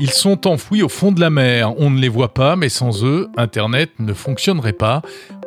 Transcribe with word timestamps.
Ils 0.00 0.10
sont 0.10 0.48
enfouis 0.48 0.82
au 0.82 0.88
fond 0.88 1.12
de 1.12 1.20
la 1.20 1.30
mer. 1.30 1.72
On 1.78 1.88
ne 1.88 2.00
les 2.00 2.08
voit 2.08 2.34
pas, 2.34 2.56
mais 2.56 2.68
sans 2.68 3.04
eux, 3.04 3.28
Internet 3.36 3.90
ne 4.00 4.12
fonctionnerait 4.12 4.72
pas. 4.72 5.02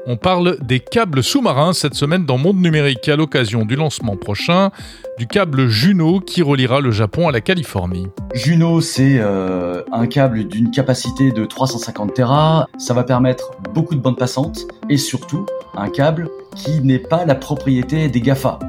On 0.06 0.16
parle 0.16 0.58
des 0.62 0.80
câbles 0.80 1.22
sous-marins 1.22 1.74
cette 1.74 1.96
semaine 1.96 2.26
dans 2.26 2.38
Monde 2.38 2.62
Numérique 2.62 3.10
à 3.10 3.18
l'occasion 3.18 3.66
du 3.66 3.76
lancement 3.76 4.16
prochain 4.16 4.72
du 5.18 5.28
câble 5.28 5.68
Juno 5.68 6.22
qui 6.22 6.42
reliera 6.42 6.80
le 6.80 6.92
Japon 6.92 7.28
à 7.28 7.34
la 7.34 7.42
Californie. 7.42 8.08
Juno, 8.34 8.80
c'est 8.80 9.18
euh, 9.20 9.82
un 9.92 10.08
câble 10.08 10.46
d'une 10.46 10.72
capacité 10.72 11.34
de 11.34 11.44
350 11.44 12.14
Tera. 12.14 12.68
Ça 12.78 12.94
va 12.94 13.04
permettre 13.04 13.52
beaucoup 13.74 13.96
de 13.96 14.00
bandes 14.00 14.18
passantes 14.18 14.66
et 14.90 14.98
surtout 14.98 15.46
un 15.76 15.90
câble 15.90 16.30
qui 16.56 16.80
n'est 16.80 17.00
pas 17.00 17.26
la 17.26 17.36
propriété 17.36 18.08
des 18.08 18.22
GAFA. 18.22 18.60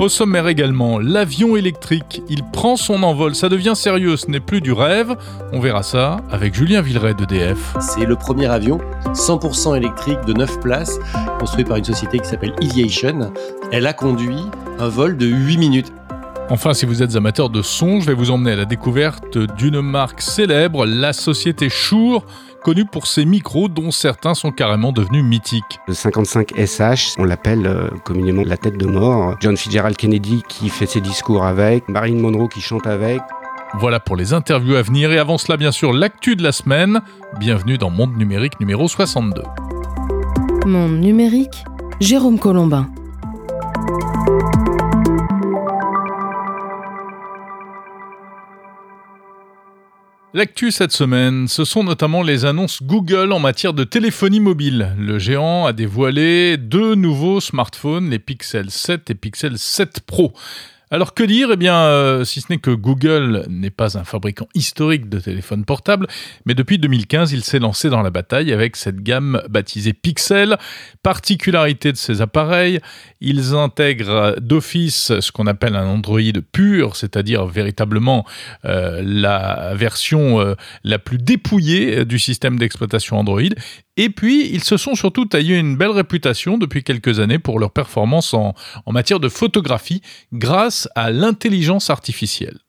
Au 0.00 0.08
sommaire 0.08 0.46
également, 0.46 1.00
l'avion 1.00 1.56
électrique, 1.56 2.22
il 2.28 2.44
prend 2.44 2.76
son 2.76 3.02
envol, 3.02 3.34
ça 3.34 3.48
devient 3.48 3.72
sérieux, 3.74 4.16
ce 4.16 4.30
n'est 4.30 4.38
plus 4.38 4.60
du 4.60 4.70
rêve. 4.70 5.16
On 5.52 5.58
verra 5.58 5.82
ça 5.82 6.18
avec 6.30 6.54
Julien 6.54 6.82
Villeray 6.82 7.14
d'EDF. 7.14 7.74
C'est 7.80 8.04
le 8.04 8.14
premier 8.14 8.46
avion 8.46 8.78
100% 9.06 9.76
électrique 9.76 10.20
de 10.24 10.34
9 10.34 10.60
places, 10.60 11.00
construit 11.40 11.64
par 11.64 11.78
une 11.78 11.84
société 11.84 12.20
qui 12.20 12.28
s'appelle 12.28 12.54
Aviation. 12.62 13.32
Elle 13.72 13.88
a 13.88 13.92
conduit 13.92 14.44
un 14.78 14.88
vol 14.88 15.16
de 15.16 15.26
8 15.26 15.58
minutes. 15.58 15.92
Enfin, 16.48 16.74
si 16.74 16.86
vous 16.86 17.02
êtes 17.02 17.16
amateur 17.16 17.50
de 17.50 17.60
son, 17.60 18.00
je 18.00 18.06
vais 18.06 18.14
vous 18.14 18.30
emmener 18.30 18.52
à 18.52 18.56
la 18.56 18.64
découverte 18.66 19.36
d'une 19.36 19.80
marque 19.80 20.22
célèbre, 20.22 20.86
la 20.86 21.12
société 21.12 21.68
Shure 21.68 22.24
connu 22.62 22.84
pour 22.84 23.06
ses 23.06 23.24
micros 23.24 23.68
dont 23.68 23.90
certains 23.90 24.34
sont 24.34 24.50
carrément 24.52 24.92
devenus 24.92 25.24
mythiques. 25.24 25.80
Le 25.86 25.94
55 25.94 26.52
SH, 26.56 27.14
on 27.18 27.24
l'appelle 27.24 27.66
euh, 27.66 27.88
communément 28.04 28.42
la 28.44 28.56
tête 28.56 28.76
de 28.76 28.86
mort. 28.86 29.36
John 29.40 29.56
Fitzgerald 29.56 29.96
Kennedy 29.96 30.42
qui 30.48 30.68
fait 30.68 30.86
ses 30.86 31.00
discours 31.00 31.44
avec, 31.44 31.88
Marilyn 31.88 32.20
Monroe 32.20 32.48
qui 32.48 32.60
chante 32.60 32.86
avec. 32.86 33.20
Voilà 33.74 34.00
pour 34.00 34.16
les 34.16 34.32
interviews 34.32 34.76
à 34.76 34.82
venir 34.82 35.12
et 35.12 35.18
avant 35.18 35.38
cela 35.38 35.56
bien 35.56 35.72
sûr 35.72 35.92
l'actu 35.92 36.36
de 36.36 36.42
la 36.42 36.52
semaine. 36.52 37.00
Bienvenue 37.38 37.78
dans 37.78 37.90
Monde 37.90 38.16
Numérique 38.16 38.58
numéro 38.60 38.88
62. 38.88 39.42
Monde 40.66 41.00
Numérique, 41.00 41.64
Jérôme 42.00 42.38
Colombin. 42.38 42.88
L'actu 50.34 50.72
cette 50.72 50.92
semaine, 50.92 51.48
ce 51.48 51.64
sont 51.64 51.82
notamment 51.82 52.22
les 52.22 52.44
annonces 52.44 52.82
Google 52.82 53.32
en 53.32 53.38
matière 53.38 53.72
de 53.72 53.82
téléphonie 53.82 54.40
mobile. 54.40 54.94
Le 54.98 55.18
géant 55.18 55.64
a 55.64 55.72
dévoilé 55.72 56.58
deux 56.58 56.94
nouveaux 56.94 57.40
smartphones, 57.40 58.10
les 58.10 58.18
Pixel 58.18 58.70
7 58.70 59.08
et 59.08 59.14
Pixel 59.14 59.56
7 59.56 60.00
Pro. 60.00 60.34
Alors 60.90 61.12
que 61.12 61.22
dire? 61.22 61.50
Eh 61.52 61.56
bien, 61.56 61.76
euh, 61.76 62.24
si 62.24 62.40
ce 62.40 62.46
n'est 62.50 62.58
que 62.58 62.70
Google 62.70 63.44
n'est 63.48 63.70
pas 63.70 63.98
un 63.98 64.04
fabricant 64.04 64.48
historique 64.54 65.08
de 65.08 65.20
téléphones 65.20 65.66
portables, 65.66 66.06
mais 66.46 66.54
depuis 66.54 66.78
2015, 66.78 67.32
il 67.32 67.44
s'est 67.44 67.58
lancé 67.58 67.90
dans 67.90 68.00
la 68.00 68.10
bataille 68.10 68.52
avec 68.52 68.76
cette 68.76 69.02
gamme 69.02 69.42
baptisée 69.50 69.92
Pixel. 69.92 70.56
Particularité 71.02 71.92
de 71.92 71.98
ces 71.98 72.22
appareils, 72.22 72.80
ils 73.20 73.54
intègrent 73.54 74.36
d'office 74.40 75.12
ce 75.20 75.30
qu'on 75.32 75.46
appelle 75.46 75.76
un 75.76 75.86
Android 75.86 76.20
pur, 76.52 76.96
c'est-à-dire 76.96 77.46
véritablement 77.46 78.24
euh, 78.64 79.02
la 79.04 79.74
version 79.74 80.40
euh, 80.40 80.54
la 80.84 80.98
plus 80.98 81.18
dépouillée 81.18 82.06
du 82.06 82.18
système 82.18 82.58
d'exploitation 82.58 83.18
Android, 83.18 83.42
et 83.98 84.10
puis, 84.10 84.48
ils 84.52 84.62
se 84.62 84.76
sont 84.76 84.94
surtout 84.94 85.24
taillés 85.24 85.58
une 85.58 85.76
belle 85.76 85.90
réputation 85.90 86.56
depuis 86.56 86.84
quelques 86.84 87.18
années 87.18 87.40
pour 87.40 87.58
leur 87.58 87.72
performance 87.72 88.32
en, 88.32 88.54
en 88.86 88.92
matière 88.92 89.18
de 89.18 89.28
photographie 89.28 90.02
grâce 90.32 90.88
à 90.94 91.10
l'intelligence 91.10 91.90
artificielle. 91.90 92.60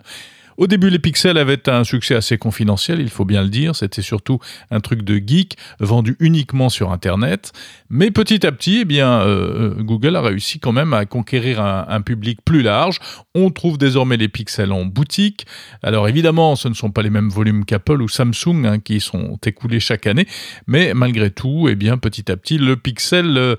Au 0.59 0.67
début, 0.67 0.89
les 0.89 0.99
pixels 0.99 1.38
avaient 1.38 1.69
un 1.69 1.85
succès 1.85 2.15
assez 2.15 2.38
confidentiel, 2.38 2.99
il 2.99 3.09
faut 3.09 3.23
bien 3.23 3.43
le 3.43 3.47
dire. 3.47 3.77
C'était 3.77 4.02
surtout 4.02 4.39
un 4.71 4.81
truc 4.81 5.03
de 5.03 5.15
geek 5.15 5.55
vendu 5.79 6.17
uniquement 6.19 6.67
sur 6.67 6.91
Internet. 6.91 7.53
Mais 7.89 8.11
petit 8.11 8.45
à 8.45 8.52
petit, 8.52 8.80
eh 8.81 8.86
bien, 8.86 9.21
euh, 9.21 9.77
euh, 9.77 9.83
Google 9.83 10.17
a 10.17 10.21
réussi 10.21 10.59
quand 10.59 10.73
même 10.73 10.93
à 10.93 11.05
conquérir 11.05 11.61
un, 11.61 12.02
public 12.02 12.39
plus 12.43 12.61
large. 12.61 12.99
On 13.33 13.52
trouve 13.52 13.77
désormais 13.77 14.17
les 14.17 14.27
pixels 14.27 14.73
en 14.73 14.83
boutique. 14.83 15.45
Alors 15.81 16.09
évidemment, 16.09 16.58
ce 16.58 16.67
ne 16.67 16.73
sont 16.73 16.91
pas 16.91 17.03
les 17.03 17.09
mêmes 17.09 17.30
volumes 17.30 17.64
qu'Apple 17.64 18.02
ou 18.02 18.09
Samsung 18.09 18.65
hein, 18.65 18.80
qui 18.80 18.99
sont 18.99 19.37
écoulés 19.45 19.80
chaque 19.80 20.08
année, 20.08 20.27
mais 20.67 20.93
malgré 20.93 21.31
tout, 21.31 21.67
eh 21.70 21.76
bien, 21.76 21.97
petit 21.97 22.30
à 22.30 22.36
petit, 22.36 22.58
le 22.58 22.76
pixel 22.76 23.37
euh, 23.37 23.55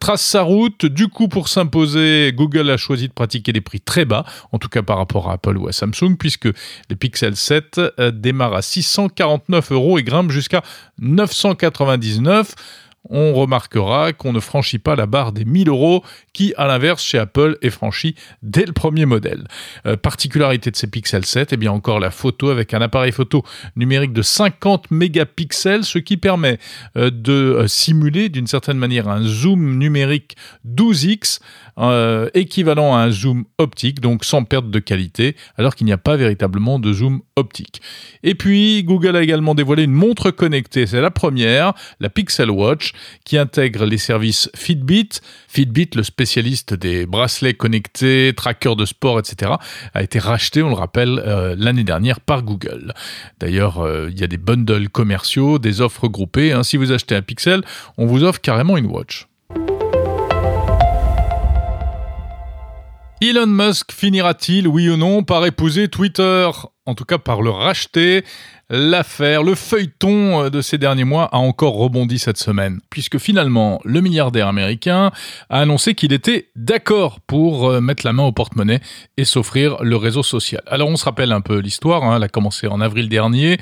trace 0.00 0.22
sa 0.22 0.42
route. 0.42 0.84
Du 0.84 1.06
coup, 1.06 1.28
pour 1.28 1.46
s'imposer, 1.46 2.32
Google 2.34 2.70
a 2.70 2.76
choisi 2.76 3.06
de 3.06 3.12
pratiquer 3.12 3.52
des 3.52 3.60
prix 3.60 3.80
très 3.80 4.04
bas, 4.04 4.24
en 4.50 4.58
tout 4.58 4.68
cas 4.68 4.82
par 4.82 4.98
rapport 4.98 5.30
à 5.30 5.34
Apple 5.34 5.56
ou 5.56 5.68
à 5.68 5.72
Samsung, 5.72 6.16
puisque 6.18 6.39
que 6.40 6.52
les 6.88 6.96
Pixel 6.96 7.36
7 7.36 7.78
euh, 7.78 8.10
démarrent 8.10 8.54
à 8.54 8.62
649 8.62 9.72
euros 9.72 9.98
et 9.98 10.02
grimpent 10.02 10.30
jusqu'à 10.30 10.62
999 10.98 12.54
on 13.08 13.32
remarquera 13.32 14.12
qu'on 14.12 14.32
ne 14.32 14.40
franchit 14.40 14.78
pas 14.78 14.94
la 14.94 15.06
barre 15.06 15.32
des 15.32 15.44
1000 15.44 15.68
euros 15.68 16.04
qui, 16.32 16.52
à 16.56 16.66
l'inverse, 16.66 17.02
chez 17.02 17.18
Apple, 17.18 17.56
est 17.62 17.70
franchie 17.70 18.14
dès 18.42 18.66
le 18.66 18.72
premier 18.72 19.06
modèle. 19.06 19.46
Euh, 19.86 19.96
particularité 19.96 20.70
de 20.70 20.76
ces 20.76 20.86
Pixel 20.86 21.24
7, 21.24 21.52
et 21.52 21.54
eh 21.54 21.56
bien 21.56 21.72
encore 21.72 21.98
la 21.98 22.10
photo 22.10 22.50
avec 22.50 22.74
un 22.74 22.80
appareil 22.80 23.12
photo 23.12 23.42
numérique 23.76 24.12
de 24.12 24.22
50 24.22 24.90
mégapixels, 24.90 25.84
ce 25.84 25.98
qui 25.98 26.18
permet 26.18 26.58
euh, 26.96 27.10
de 27.10 27.32
euh, 27.32 27.68
simuler 27.68 28.28
d'une 28.28 28.46
certaine 28.46 28.78
manière 28.78 29.08
un 29.08 29.22
zoom 29.22 29.78
numérique 29.78 30.36
12x, 30.68 31.40
équivalent 32.34 32.94
à 32.94 32.98
un 32.98 33.10
zoom 33.10 33.44
optique, 33.56 34.00
donc 34.00 34.26
sans 34.26 34.44
perte 34.44 34.70
de 34.70 34.78
qualité, 34.80 35.34
alors 35.56 35.74
qu'il 35.74 35.86
n'y 35.86 35.92
a 35.92 35.98
pas 35.98 36.16
véritablement 36.16 36.78
de 36.78 36.92
zoom 36.92 37.22
optique. 37.36 37.80
Et 38.22 38.34
puis, 38.34 38.84
Google 38.84 39.16
a 39.16 39.22
également 39.22 39.54
dévoilé 39.54 39.84
une 39.84 39.92
montre 39.92 40.30
connectée, 40.30 40.86
c'est 40.86 41.00
la 41.00 41.10
première, 41.10 41.72
la 41.98 42.10
Pixel 42.10 42.50
Watch, 42.50 42.89
qui 43.24 43.38
intègre 43.38 43.84
les 43.84 43.98
services 43.98 44.50
Fitbit. 44.54 45.08
Fitbit, 45.48 45.90
le 45.94 46.02
spécialiste 46.02 46.74
des 46.74 47.06
bracelets 47.06 47.54
connectés, 47.54 48.32
trackers 48.36 48.76
de 48.76 48.84
sport, 48.84 49.18
etc., 49.18 49.52
a 49.94 50.02
été 50.02 50.18
racheté, 50.18 50.62
on 50.62 50.68
le 50.68 50.74
rappelle, 50.74 51.22
euh, 51.26 51.54
l'année 51.58 51.84
dernière 51.84 52.20
par 52.20 52.42
Google. 52.42 52.94
D'ailleurs, 53.38 53.78
euh, 53.78 54.08
il 54.10 54.18
y 54.20 54.24
a 54.24 54.26
des 54.26 54.36
bundles 54.36 54.88
commerciaux, 54.88 55.58
des 55.58 55.80
offres 55.80 56.08
groupées. 56.08 56.52
Hein. 56.52 56.62
Si 56.62 56.76
vous 56.76 56.92
achetez 56.92 57.14
un 57.14 57.22
Pixel, 57.22 57.62
on 57.98 58.06
vous 58.06 58.24
offre 58.24 58.40
carrément 58.40 58.76
une 58.76 58.86
watch. 58.86 59.26
Elon 63.22 63.46
Musk 63.46 63.92
finira-t-il, 63.92 64.66
oui 64.66 64.88
ou 64.88 64.96
non, 64.96 65.22
par 65.22 65.44
épouser 65.44 65.88
Twitter? 65.88 66.48
En 66.86 66.94
tout 66.94 67.04
cas, 67.04 67.18
par 67.18 67.42
le 67.42 67.50
racheter 67.50 68.24
L'affaire, 68.72 69.42
le 69.42 69.56
feuilleton 69.56 70.44
euh, 70.44 70.48
de 70.48 70.60
ces 70.60 70.78
derniers 70.78 71.02
mois 71.02 71.24
a 71.32 71.38
encore 71.38 71.74
rebondi 71.74 72.20
cette 72.20 72.36
semaine, 72.36 72.78
puisque 72.88 73.18
finalement, 73.18 73.80
le 73.84 74.00
milliardaire 74.00 74.46
américain 74.46 75.10
a 75.48 75.60
annoncé 75.60 75.96
qu'il 75.96 76.12
était 76.12 76.50
d'accord 76.54 77.18
pour 77.18 77.68
euh, 77.68 77.80
mettre 77.80 78.06
la 78.06 78.12
main 78.12 78.22
au 78.22 78.30
porte-monnaie 78.30 78.78
et 79.16 79.24
s'offrir 79.24 79.82
le 79.82 79.96
réseau 79.96 80.22
social. 80.22 80.62
Alors 80.68 80.88
on 80.88 80.94
se 80.94 81.04
rappelle 81.04 81.32
un 81.32 81.40
peu 81.40 81.58
l'histoire, 81.58 82.04
hein, 82.04 82.14
elle 82.16 82.22
a 82.22 82.28
commencé 82.28 82.68
en 82.68 82.80
avril 82.80 83.08
dernier. 83.08 83.58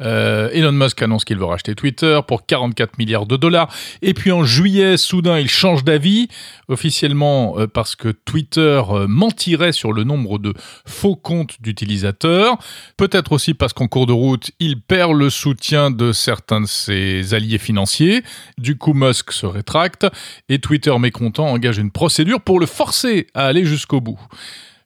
Euh, 0.00 0.48
Elon 0.52 0.70
Musk 0.70 1.02
annonce 1.02 1.24
qu'il 1.24 1.38
veut 1.38 1.44
racheter 1.44 1.74
Twitter 1.74 2.20
pour 2.24 2.46
44 2.46 2.98
milliards 2.98 3.26
de 3.26 3.36
dollars, 3.36 3.68
et 4.00 4.14
puis 4.14 4.30
en 4.30 4.44
juillet, 4.44 4.96
soudain, 4.96 5.40
il 5.40 5.50
change 5.50 5.82
d'avis, 5.82 6.28
officiellement 6.68 7.56
parce 7.74 7.96
que 7.96 8.10
Twitter 8.10 8.80
mentirait 9.08 9.72
sur 9.72 9.92
le 9.92 10.04
nombre 10.04 10.38
de 10.38 10.54
faux 10.86 11.16
comptes 11.16 11.60
d'utilisateurs, 11.60 12.58
peut-être 12.96 13.32
aussi 13.32 13.54
parce 13.54 13.72
qu'en 13.72 13.88
cours 13.88 14.06
de 14.06 14.12
route, 14.12 14.51
il 14.58 14.80
perd 14.80 15.12
le 15.12 15.30
soutien 15.30 15.90
de 15.90 16.12
certains 16.12 16.60
de 16.60 16.66
ses 16.66 17.34
alliés 17.34 17.58
financiers. 17.58 18.22
Du 18.58 18.76
coup, 18.76 18.94
Musk 18.94 19.32
se 19.32 19.46
rétracte 19.46 20.06
et 20.48 20.58
Twitter 20.58 20.96
mécontent 20.98 21.46
engage 21.46 21.78
une 21.78 21.90
procédure 21.90 22.40
pour 22.40 22.60
le 22.60 22.66
forcer 22.66 23.26
à 23.34 23.46
aller 23.46 23.64
jusqu'au 23.64 24.00
bout. 24.00 24.20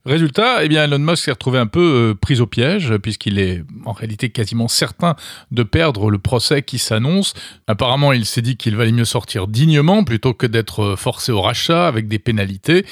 Résultat, 0.07 0.63
eh 0.63 0.69
bien, 0.69 0.85
Elon 0.85 1.01
Musk 1.01 1.25
s'est 1.25 1.33
retrouvé 1.33 1.59
un 1.59 1.67
peu 1.67 1.81
euh, 1.81 2.15
pris 2.15 2.41
au 2.41 2.47
piège, 2.47 2.97
puisqu'il 2.99 3.41
est 3.41 3.65
en 3.85 3.91
réalité 3.91 4.31
quasiment 4.31 4.69
certain 4.69 5.17
de 5.51 5.65
perdre 5.65 6.11
le 6.11 6.19
procès 6.19 6.63
qui 6.63 6.79
s'annonce. 6.79 7.35
Apparemment, 7.67 8.13
il 8.13 8.25
s'est 8.25 8.41
dit 8.41 8.57
qu'il 8.57 8.77
valait 8.77 8.93
mieux 8.93 9.05
sortir 9.05 9.49
dignement 9.49 10.05
plutôt 10.05 10.33
que 10.33 10.47
d'être 10.47 10.95
forcé 10.97 11.33
au 11.33 11.43
rachat 11.43 11.89
avec 11.89 12.07
des 12.07 12.21
pénalités. 12.21 12.87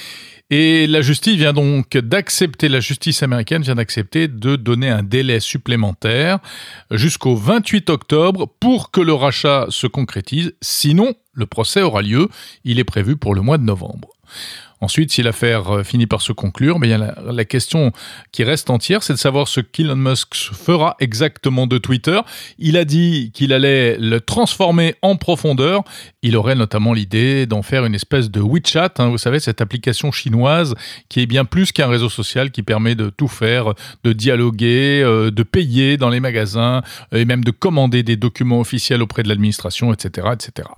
Et 0.50 0.88
la 0.88 1.02
justice 1.02 1.37
vient 1.37 1.52
donc 1.52 1.96
d'accepter, 1.96 2.69
la 2.69 2.81
justice 2.81 3.22
américaine 3.22 3.62
vient 3.62 3.76
d'accepter 3.76 4.26
de 4.26 4.56
donner 4.56 4.90
un 4.90 5.05
délai 5.05 5.38
supplémentaire 5.38 6.40
jusqu'au 6.90 7.37
28 7.37 7.90
octobre 7.90 8.49
pour 8.58 8.90
que 8.90 9.00
le 9.00 9.14
rachat 9.14 9.66
se 9.69 9.87
concrétise. 9.87 10.52
Sinon, 10.61 11.14
le 11.32 11.46
procès 11.46 11.81
aura 11.81 12.02
lieu. 12.02 12.28
Il 12.64 12.81
est 12.81 12.84
prévu 12.84 13.16
pour 13.16 13.37
le 13.37 13.40
mois 13.40 13.58
de 13.58 13.64
novembre. 13.64 14.11
Ensuite, 14.84 15.10
si 15.10 15.22
l'affaire 15.22 15.76
euh, 15.76 15.82
finit 15.82 16.06
par 16.06 16.20
se 16.20 16.32
conclure, 16.32 16.78
mais 16.78 16.88
il 16.88 16.90
y 16.90 16.94
a 16.94 17.14
la, 17.25 17.44
question 17.46 17.90
qui 18.32 18.44
reste 18.44 18.69
entière, 18.69 19.02
c'est 19.02 19.14
de 19.14 19.19
savoir 19.19 19.48
ce 19.48 19.60
qu'Elon 19.60 19.96
Musk 19.96 20.34
fera 20.34 20.94
exactement 21.00 21.66
de 21.66 21.78
Twitter. 21.78 22.20
Il 22.58 22.76
a 22.76 22.84
dit 22.84 23.31
qu'il 23.32 23.54
allait 23.54 23.96
le 23.96 24.20
transformer 24.20 24.94
en 25.00 25.16
profondeur. 25.16 25.84
Il 26.20 26.36
aurait 26.36 26.54
notamment 26.54 26.92
l'idée 26.92 27.46
d'en 27.46 27.62
faire 27.62 27.86
une 27.86 27.94
espèce 27.94 28.31
de 28.31 28.42
WeChat, 28.42 28.92
hein, 28.98 29.08
vous 29.08 29.16
savez, 29.16 29.40
cette 29.40 29.62
application 29.62 30.12
chinoise 30.12 30.75
qui 31.08 31.20
est 31.20 31.26
bien 31.26 31.46
plus 31.46 31.72
qu'un 31.72 31.88
réseau 31.88 32.10
social 32.10 32.50
qui 32.50 32.62
permet 32.62 32.94
de 32.94 33.08
tout 33.08 33.28
faire, 33.28 33.72
de 34.04 34.12
dialoguer, 34.12 35.00
euh, 35.02 35.30
de 35.30 35.42
payer 35.44 35.96
dans 35.96 36.10
les 36.10 36.20
magasins 36.20 36.82
et 37.10 37.25
même 37.25 37.42
de 37.42 37.52
commander 37.52 38.02
des 38.02 38.16
documents 38.16 38.60
officiels 38.60 39.00
auprès 39.00 39.22
de 39.22 39.28
l'administration, 39.28 39.94
etc., 39.94 40.28
etc. 40.34 40.69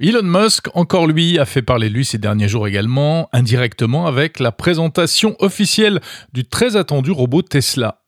Elon 0.00 0.22
Musk, 0.22 0.68
encore 0.74 1.08
lui, 1.08 1.40
a 1.40 1.44
fait 1.44 1.60
parler 1.60 1.88
de 1.88 1.94
lui 1.94 2.04
ces 2.04 2.18
derniers 2.18 2.46
jours 2.46 2.68
également, 2.68 3.28
indirectement 3.32 4.06
avec 4.06 4.38
la 4.38 4.52
présentation 4.52 5.34
officielle 5.40 6.00
du 6.32 6.44
très 6.44 6.76
attendu 6.76 7.10
robot 7.10 7.42
Tesla. 7.42 8.00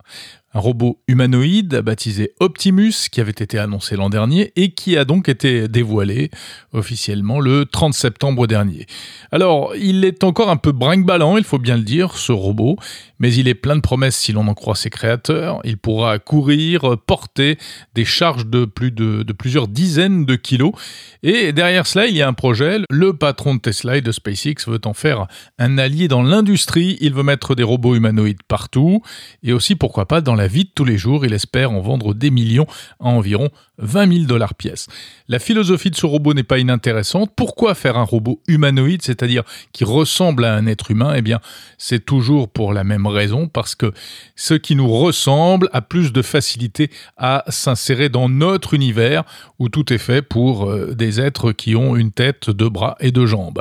Un 0.53 0.59
robot 0.59 1.01
humanoïde 1.07 1.77
baptisé 1.77 2.33
Optimus 2.41 3.09
qui 3.13 3.21
avait 3.21 3.31
été 3.31 3.57
annoncé 3.57 3.95
l'an 3.95 4.11
dernier 4.11 4.53
et 4.57 4.73
qui 4.73 4.97
a 4.97 5.05
donc 5.05 5.29
été 5.29 5.69
dévoilé 5.69 6.31
officiellement 6.73 7.39
le 7.39 7.67
30 7.67 7.95
septembre 7.95 8.49
dernier. 8.49 8.87
Alors, 9.31 9.77
il 9.77 10.05
est 10.05 10.25
encore 10.25 10.51
un 10.51 10.57
peu 10.57 10.73
brinque-ballant, 10.73 11.37
il 11.37 11.45
faut 11.45 11.59
bien 11.59 11.77
le 11.77 11.85
dire, 11.85 12.17
ce 12.17 12.33
robot, 12.33 12.77
mais 13.21 13.33
il 13.33 13.47
est 13.47 13.55
plein 13.55 13.77
de 13.77 13.81
promesses 13.81 14.17
si 14.17 14.33
l'on 14.33 14.49
en 14.49 14.55
croit 14.55 14.75
ses 14.75 14.91
créateurs. 14.91 15.61
Il 15.63 15.79
pourra 15.79 16.19
courir, 16.19 16.97
porter 17.07 17.57
des 17.95 18.05
charges 18.05 18.47
de 18.47 18.65
plus 18.65 18.91
de, 18.91 19.23
de 19.23 19.33
plusieurs 19.33 19.69
dizaines 19.69 20.25
de 20.25 20.35
kilos. 20.35 20.73
Et 21.23 21.53
derrière 21.53 21.87
cela, 21.87 22.07
il 22.07 22.17
y 22.17 22.23
a 22.23 22.29
un 22.29 22.33
projet. 22.33 22.79
Le 22.91 23.13
patron 23.13 23.55
de 23.55 23.61
Tesla 23.61 23.99
et 23.99 24.01
de 24.01 24.11
SpaceX 24.11 24.67
veut 24.67 24.81
en 24.85 24.95
faire 24.95 25.27
un 25.59 25.79
allié 25.79 26.09
dans 26.09 26.23
l'industrie. 26.23 26.97
Il 27.01 27.15
veut 27.15 27.23
mettre 27.23 27.55
des 27.55 27.63
robots 27.63 27.95
humanoïdes 27.95 28.43
partout 28.49 29.03
et 29.43 29.53
aussi, 29.53 29.77
pourquoi 29.77 30.07
pas, 30.07 30.21
dans 30.21 30.35
la 30.41 30.47
vie 30.47 30.67
tous 30.67 30.87
les 30.87 30.97
jours. 30.97 31.27
Il 31.27 31.35
espère 31.35 31.71
en 31.71 31.81
vendre 31.81 32.15
des 32.15 32.31
millions 32.31 32.67
à 32.99 33.09
environ 33.09 33.51
20 33.81 34.13
000 34.13 34.25
dollars 34.27 34.55
pièce. 34.55 34.87
La 35.29 35.39
philosophie 35.39 35.91
de 35.91 35.97
ce 35.97 36.07
robot 36.07 36.35
n'est 36.35 36.43
pas 36.43 36.59
inintéressante. 36.59 37.33
Pourquoi 37.37 37.75
faire 37.75 37.97
un 37.97 38.05
robot 38.05 38.41
humanoïde, 38.47 39.03
c'est-à-dire 39.03 39.43
qui 39.73 39.85
ressemble 39.85 40.45
à 40.45 40.55
un 40.55 40.67
être 40.67 40.91
humain? 40.91 41.15
Eh 41.17 41.23
bien, 41.23 41.41
c'est 41.79 42.05
toujours 42.05 42.49
pour 42.49 42.73
la 42.73 42.85
même 42.85 43.07
raison, 43.07 43.49
parce 43.49 43.75
que 43.75 43.93
ce 44.37 44.55
qui 44.55 44.77
nous 44.77 44.91
ressemble 44.91 45.69
a 45.73 45.83
plus 45.83 46.13
de 46.13 46.23
facilité 46.23 46.91
à 47.17 47.45
s'insérer 47.49 48.09
dans 48.09 48.29
notre 48.29 48.75
univers 48.75 49.25
où 49.59 49.69
tout 49.69 49.93
est 49.93 49.99
fait 49.99 50.23
pour 50.23 50.69
euh, 50.69 50.95
des 50.95 51.21
êtres 51.21 51.53
qui 51.53 51.77
ont 51.77 51.97
une 51.97 52.13
tête, 52.13 52.51
deux 52.51 52.69
bras 52.69 52.97
et 53.01 53.13
deux 53.13 53.27
jambes. 53.27 53.61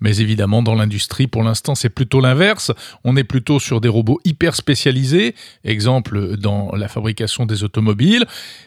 Mais 0.00 0.18
évidemment, 0.18 0.62
dans 0.62 0.74
l'industrie, 0.74 1.26
pour 1.26 1.42
l'instant, 1.42 1.74
c'est 1.74 1.88
plutôt 1.88 2.20
l'inverse. 2.20 2.72
On 3.04 3.16
est 3.16 3.24
plutôt 3.24 3.58
sur 3.58 3.80
des 3.80 3.88
robots 3.88 4.20
hyper 4.24 4.54
spécialisés, 4.54 5.34
exemple 5.64 6.36
dans 6.36 6.72
la 6.76 6.88
fabrication 6.88 7.46
des 7.46 7.64
automobiles. 7.64 8.26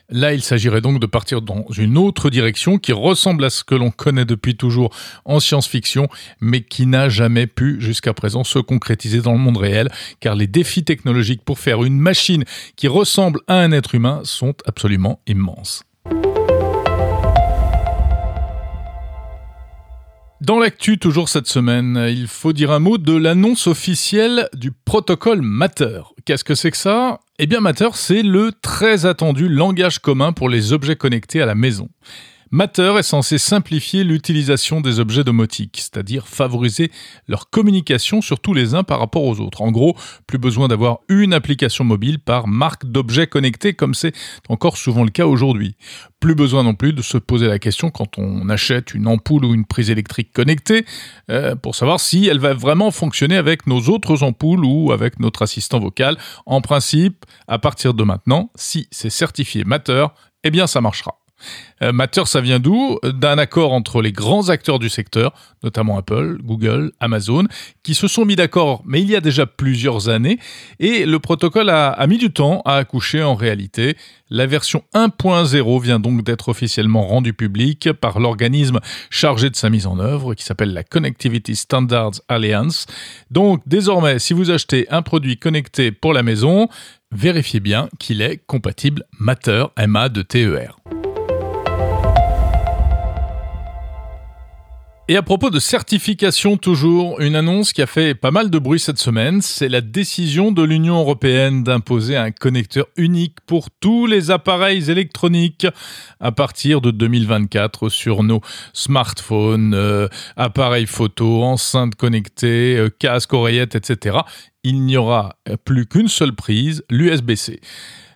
Là, 0.10 0.34
il 0.34 0.42
s'agirait 0.42 0.82
donc 0.82 0.91
de 1.00 1.06
partir 1.06 1.42
dans 1.42 1.66
une 1.78 1.98
autre 1.98 2.30
direction 2.30 2.78
qui 2.78 2.94
ressemble 2.94 3.44
à 3.44 3.50
ce 3.50 3.64
que 3.64 3.76
l'on 3.76 3.92
connaît 3.92 4.26
depuis 4.26 4.56
toujours 4.56 4.94
en 5.26 5.40
science-fiction, 5.40 6.08
mais 6.40 6.62
qui 6.62 6.86
n'a 6.86 7.10
jamais 7.10 7.48
pu 7.48 7.78
jusqu'à 7.80 8.14
présent 8.14 8.44
se 8.44 8.60
concrétiser 8.60 9.22
dans 9.22 9.34
le 9.34 9.40
monde 9.40 9.58
réel, 9.58 9.90
car 10.20 10.36
les 10.36 10.48
défis 10.48 10.84
technologiques 10.84 11.44
pour 11.44 11.60
faire 11.60 11.84
une 11.84 12.00
machine 12.00 12.44
qui 12.76 12.88
ressemble 12.88 13.42
à 13.48 13.56
un 13.56 13.72
être 13.72 13.96
humain 13.96 14.22
sont 14.24 14.54
absolument 14.66 15.22
immenses. 15.28 15.84
Dans 20.42 20.58
l'actu, 20.58 20.98
toujours 20.98 21.30
cette 21.30 21.46
semaine, 21.46 22.04
il 22.10 22.26
faut 22.26 22.52
dire 22.52 22.72
un 22.72 22.80
mot 22.80 22.98
de 22.98 23.16
l'annonce 23.16 23.68
officielle 23.68 24.50
du 24.56 24.72
protocole 24.72 25.44
Matter. 25.44 26.02
Qu'est-ce 26.26 26.44
que 26.44 26.56
c'est 26.56 26.72
que 26.72 26.78
ça? 26.78 27.20
Eh 27.44 27.48
bien, 27.48 27.60
Matter, 27.60 27.90
c'est 27.96 28.22
le 28.22 28.52
très 28.52 29.08
attendu 29.08 29.50
langage 29.50 29.98
commun 29.98 30.32
pour 30.32 30.48
les 30.48 30.74
objets 30.74 30.96
connectés 30.96 31.42
à 31.42 31.48
la 31.48 31.56
maison. 31.56 31.90
Matter 32.54 32.96
est 33.00 33.04
censé 33.04 33.38
simplifier 33.38 34.04
l'utilisation 34.04 34.82
des 34.82 35.00
objets 35.00 35.24
domotiques, 35.24 35.78
c'est-à-dire 35.78 36.28
favoriser 36.28 36.92
leur 37.30 37.50
communication 37.50 38.22
surtout 38.22 38.54
les 38.54 38.76
uns 38.76 38.84
par 38.84 39.00
rapport 39.00 39.24
aux 39.24 39.40
autres. 39.40 39.62
En 39.62 39.72
gros, 39.72 39.96
plus 40.28 40.38
besoin 40.38 40.68
d'avoir 40.68 41.00
une 41.08 41.34
application 41.34 41.86
mobile 41.86 42.20
par 42.20 42.50
marque 42.50 42.86
d'objets 42.86 43.28
connectés 43.28 43.74
comme 43.74 43.94
c'est 43.94 44.14
encore 44.50 44.76
souvent 44.76 45.06
le 45.06 45.12
cas 45.12 45.28
aujourd'hui. 45.28 45.78
Plus 46.20 46.36
besoin 46.36 46.64
non 46.64 46.76
plus 46.76 46.92
de 46.92 47.02
se 47.02 47.18
poser 47.18 47.48
la 47.48 47.58
question 47.58 47.90
quand 47.90 48.18
on 48.18 48.50
achète 48.50 48.94
une 48.94 49.08
ampoule 49.08 49.46
ou 49.46 49.54
une 49.54 49.66
prise 49.66 49.90
électrique 49.90 50.34
connectée 50.34 50.86
euh, 51.30 51.56
pour 51.56 51.76
savoir 51.76 52.02
si 52.02 52.28
elle 52.28 52.40
va 52.40 52.54
vraiment 52.54 52.92
fonctionner 52.92 53.38
avec 53.38 53.66
nos 53.66 53.80
autres 53.84 54.24
ampoules 54.24 54.66
ou 54.66 54.92
avec 54.92 55.22
notre 55.22 55.44
assistant 55.44 55.80
vocal. 55.80 56.18
En 56.46 56.60
principe, 56.60 57.26
à 57.48 57.60
partir 57.60 57.94
de 57.94 58.04
maintenant, 58.04 58.52
si 58.56 58.90
c'est 58.92 59.10
certifié 59.10 59.64
Matter, 59.64 60.08
eh 60.44 60.52
bien 60.52 60.68
ça 60.68 60.82
marchera. 60.82 61.21
Euh, 61.82 61.92
Matter, 61.92 62.24
ça 62.26 62.42
vient 62.42 62.60
d'où? 62.60 63.00
D'un 63.04 63.38
accord 63.38 63.74
entre 63.74 64.02
les 64.02 64.12
grands 64.12 64.50
acteurs 64.50 64.80
du 64.80 64.90
secteur, 64.90 65.34
notamment 65.64 65.98
Apple, 65.98 66.38
Google, 66.44 66.92
Amazon, 67.00 67.46
qui 67.84 67.96
se 67.96 68.08
sont 68.08 68.26
mis 68.26 68.36
d'accord, 68.36 68.84
mais 68.86 69.02
il 69.02 69.10
y 69.10 69.16
a 69.16 69.22
déjà 69.22 69.46
plusieurs 69.46 70.10
années, 70.10 70.40
et 70.80 71.06
le 71.06 71.20
protocole 71.20 71.70
a, 71.70 71.90
a 71.90 72.08
mis 72.08 72.18
du 72.18 72.32
temps 72.32 72.62
à 72.66 72.76
accoucher 72.76 73.24
en 73.24 73.36
réalité. 73.36 73.96
La 74.30 74.46
version 74.46 74.84
1.0 74.94 75.82
vient 75.82 76.00
donc 76.00 76.24
d'être 76.24 76.50
officiellement 76.50 77.06
rendue 77.06 77.34
publique 77.34 77.92
par 77.92 78.20
l'organisme 78.20 78.80
chargé 79.10 79.50
de 79.50 79.56
sa 79.56 79.70
mise 79.70 79.88
en 79.88 80.00
œuvre, 80.00 80.36
qui 80.36 80.44
s'appelle 80.44 80.74
la 80.74 80.84
Connectivity 80.84 81.56
Standards 81.56 82.22
Alliance. 82.30 82.86
Donc 83.30 83.62
désormais, 83.66 84.20
si 84.20 84.34
vous 84.34 84.50
achetez 84.52 84.88
un 84.90 85.02
produit 85.02 85.38
connecté 85.38 85.92
pour 85.92 86.14
la 86.14 86.24
maison, 86.24 86.70
vérifiez 87.12 87.60
bien 87.60 87.90
qu'il 88.00 88.22
est 88.22 88.38
compatible 88.48 89.04
Matter, 89.20 89.66
MA 89.78 90.10
de 90.10 90.22
TER. 90.22 90.78
Et 95.08 95.18
à 95.18 95.24
propos 95.24 95.50
de 95.50 95.60
certification 95.60 96.58
toujours, 96.58 97.20
une 97.20 97.36
annonce 97.36 97.74
qui 97.74 97.82
a 97.82 97.88
fait 97.88 98.14
pas 98.14 98.32
mal 98.32 98.50
de 98.50 98.60
bruit 98.60 98.80
cette 98.80 99.00
semaine, 99.00 99.42
c'est 99.42 99.68
la 99.68 99.82
décision 99.82 100.52
de 100.52 100.62
l'Union 100.62 101.00
européenne 101.00 101.64
d'imposer 101.64 102.16
un 102.16 102.32
connecteur 102.32 102.86
unique 102.96 103.38
pour 103.46 103.70
tous 103.72 104.06
les 104.06 104.32
appareils 104.32 104.90
électroniques 104.90 105.68
à 106.20 106.32
partir 106.32 106.82
de 106.82 106.92
2024 106.92 107.90
sur 107.90 108.24
nos 108.24 108.42
smartphones, 108.74 109.74
euh, 109.74 110.08
appareils 110.38 110.86
photo, 110.86 111.44
enceintes 111.44 111.96
connectées, 111.96 112.78
euh, 112.78 112.90
casques, 112.90 113.34
oreillettes, 113.34 113.76
etc. 113.76 114.20
Il 114.64 114.84
n'y 114.86 114.98
aura 114.98 115.36
plus 115.66 115.88
qu'une 115.88 116.08
seule 116.08 116.36
prise, 116.36 116.86
l'USB-C. 116.90 117.60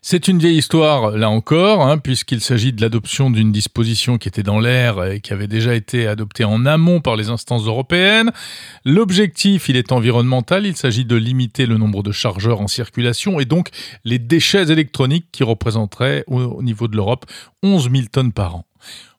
C'est 0.08 0.28
une 0.28 0.38
vieille 0.38 0.58
histoire, 0.58 1.18
là 1.18 1.32
encore, 1.32 1.82
hein, 1.82 1.98
puisqu'il 1.98 2.40
s'agit 2.40 2.72
de 2.72 2.80
l'adoption 2.80 3.32
d'une 3.32 3.52
disposition 3.52 4.20
qui 4.20 4.28
était 4.28 4.44
dans 4.44 4.60
l'air 4.60 5.04
et 5.04 5.20
qui 5.20 5.34
avait 5.34 5.48
déjà 5.48 5.74
été 5.74 6.06
adoptée 6.06 6.44
en 6.44 6.68
amont 6.68 7.02
par 7.02 7.16
les 7.16 7.30
instances 7.30 7.66
européennes. 7.66 8.32
L'objectif, 8.86 9.68
il 9.68 9.78
est 9.78 9.92
environnemental, 9.92 10.68
il 10.68 10.76
s'agit 10.76 11.06
de 11.06 11.16
limiter 11.16 11.66
le 11.66 11.80
nombre 11.80 12.04
de 12.04 12.12
chargeurs 12.12 12.62
en 12.62 12.68
circulation 12.68 13.40
et 13.40 13.46
donc 13.46 13.70
les 14.04 14.20
déchets 14.20 14.72
électroniques 14.72 15.26
qui 15.32 15.44
représenteraient 15.44 16.24
au 16.28 16.62
niveau 16.62 16.88
de 16.88 16.96
l'Europe 16.96 17.26
11 17.64 17.90
000 17.92 18.04
tonnes 18.12 18.32
par 18.32 18.58
an. 18.58 18.66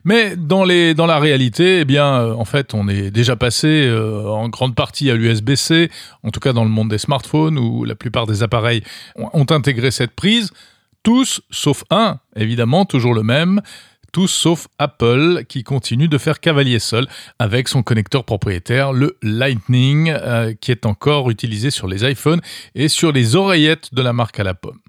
Mais 0.04 0.36
dans, 0.36 0.64
la 0.64 1.18
réalité, 1.18 1.80
eh 1.80 1.84
bien, 1.84 2.06
euh, 2.20 2.34
en 2.34 2.44
fait, 2.44 2.74
on 2.74 2.86
est 2.86 3.10
déjà 3.10 3.34
passé 3.34 3.88
euh, 3.88 4.28
en 4.28 4.48
grande 4.48 4.76
partie 4.76 5.10
à 5.10 5.16
l'USB-C, 5.16 5.90
en 6.22 6.30
tout 6.30 6.38
cas 6.38 6.52
dans 6.52 6.62
le 6.62 6.70
monde 6.70 6.90
des 6.90 6.98
smartphones, 6.98 7.58
où 7.58 7.84
la 7.84 7.96
plupart 7.96 8.28
des 8.28 8.44
appareils 8.44 8.84
ont 9.16 9.46
intégré 9.50 9.90
cette 9.90 10.12
prise. 10.12 10.52
Tous, 11.06 11.40
sauf 11.52 11.84
un, 11.90 12.18
évidemment, 12.34 12.84
toujours 12.84 13.14
le 13.14 13.22
même, 13.22 13.60
sauf 14.26 14.68
Apple 14.78 15.44
qui 15.46 15.62
continue 15.62 16.08
de 16.08 16.16
faire 16.16 16.40
cavalier 16.40 16.78
seul 16.78 17.06
avec 17.38 17.68
son 17.68 17.82
connecteur 17.82 18.24
propriétaire, 18.24 18.94
le 18.94 19.18
Lightning, 19.22 20.10
euh, 20.10 20.54
qui 20.58 20.70
est 20.70 20.86
encore 20.86 21.28
utilisé 21.28 21.70
sur 21.70 21.86
les 21.86 22.10
iPhones 22.10 22.40
et 22.74 22.88
sur 22.88 23.12
les 23.12 23.36
oreillettes 23.36 23.92
de 23.92 24.00
la 24.00 24.14
marque 24.14 24.40
à 24.40 24.44
la 24.44 24.54
pomme. 24.54 24.80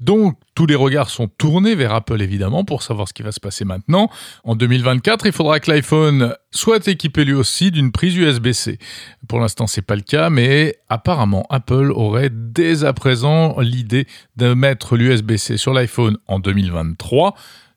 Donc, 0.00 0.38
tous 0.54 0.66
les 0.66 0.74
regards 0.74 1.10
sont 1.10 1.26
tournés 1.26 1.74
vers 1.74 1.92
Apple, 1.92 2.22
évidemment, 2.22 2.64
pour 2.64 2.82
savoir 2.82 3.08
ce 3.08 3.12
qui 3.12 3.22
va 3.22 3.32
se 3.32 3.40
passer 3.40 3.64
maintenant. 3.64 4.08
En 4.44 4.54
2024, 4.54 5.26
il 5.26 5.32
faudra 5.32 5.58
que 5.58 5.70
l'iPhone 5.70 6.34
soit 6.52 6.86
équipé 6.86 7.24
lui 7.24 7.34
aussi 7.34 7.70
d'une 7.70 7.90
prise 7.90 8.14
USB-C. 8.16 8.78
Pour 9.26 9.40
l'instant, 9.40 9.66
c'est 9.66 9.82
pas 9.82 9.96
le 9.96 10.02
cas, 10.02 10.30
mais 10.30 10.76
apparemment, 10.88 11.44
Apple 11.50 11.90
aurait 11.92 12.30
dès 12.32 12.84
à 12.84 12.92
présent 12.92 13.58
l'idée 13.58 14.06
de 14.36 14.54
mettre 14.54 14.96
l'USB-C 14.96 15.56
sur 15.56 15.72
l'iPhone 15.72 16.16
en 16.28 16.38
2023 16.38 17.34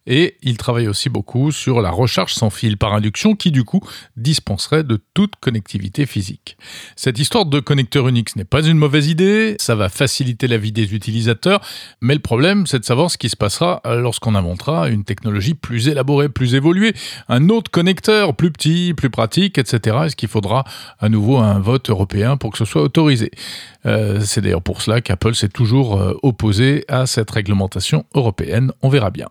Et 0.08 0.38
il 0.41 0.58
travaille 0.58 0.88
aussi 0.88 1.10
beaucoup 1.10 1.51
sur 1.51 1.81
la 1.81 1.91
recharge 1.91 2.34
sans 2.34 2.50
fil 2.50 2.77
par 2.77 2.93
induction 2.93 3.36
qui 3.36 3.51
du 3.51 3.63
coup 3.63 3.81
dispenserait 4.17 4.84
de 4.84 5.00
toute 5.13 5.36
connectivité 5.39 6.05
physique. 6.05 6.58
Cette 6.96 7.20
histoire 7.20 7.46
de 7.46 7.60
connecteur 7.60 8.08
Unix 8.08 8.36
n'est 8.36 8.43
pas 8.43 8.63
une 8.63 8.77
mauvaise 8.77 9.08
idée, 9.08 9.55
ça 9.60 9.75
va 9.75 9.89
faciliter 9.89 10.48
la 10.48 10.58
vie 10.58 10.72
des 10.72 10.96
utilisateurs, 10.96 11.62
mais 12.01 12.15
le 12.15 12.20
problème 12.20 12.65
c'est 12.65 12.79
de 12.79 12.86
savoir 12.86 13.12
ce 13.12 13.17
qui 13.17 13.29
se 13.29 13.36
passera 13.36 13.81
lorsqu'on 13.86 14.36
inventera 14.36 14.89
une 14.89 15.03
technologie 15.03 15.53
plus 15.53 15.88
élaborée, 15.88 16.29
plus 16.29 16.55
évoluée, 16.55 16.93
un 17.29 17.50
autre 17.50 17.70
connecteur 17.70 18.36
plus 18.36 18.51
petit, 18.51 18.93
plus 18.96 19.10
pratique, 19.10 19.58
etc. 19.58 19.98
Est-ce 20.05 20.15
qu'il 20.15 20.29
faudra 20.29 20.63
à 21.00 21.10
nouveau 21.10 21.38
un 21.38 21.60
vote 21.60 21.89
européen 21.89 22.38
pour 22.38 22.51
que 22.51 22.58
ce 22.58 22.65
soit 22.65 22.81
autorisé? 22.81 23.31
Euh, 23.86 24.22
C'est 24.22 24.41
d'ailleurs 24.41 24.63
pour 24.63 24.81
cela 24.81 25.01
qu'Apple 25.01 25.36
s'est 25.36 25.50
toujours 25.50 26.01
euh, 26.01 26.13
opposé 26.24 26.86
à 26.88 27.05
cette 27.05 27.29
réglementation 27.31 28.05
européenne, 28.15 28.72
on 28.81 28.89
verra 28.89 29.12
bien. 29.12 29.27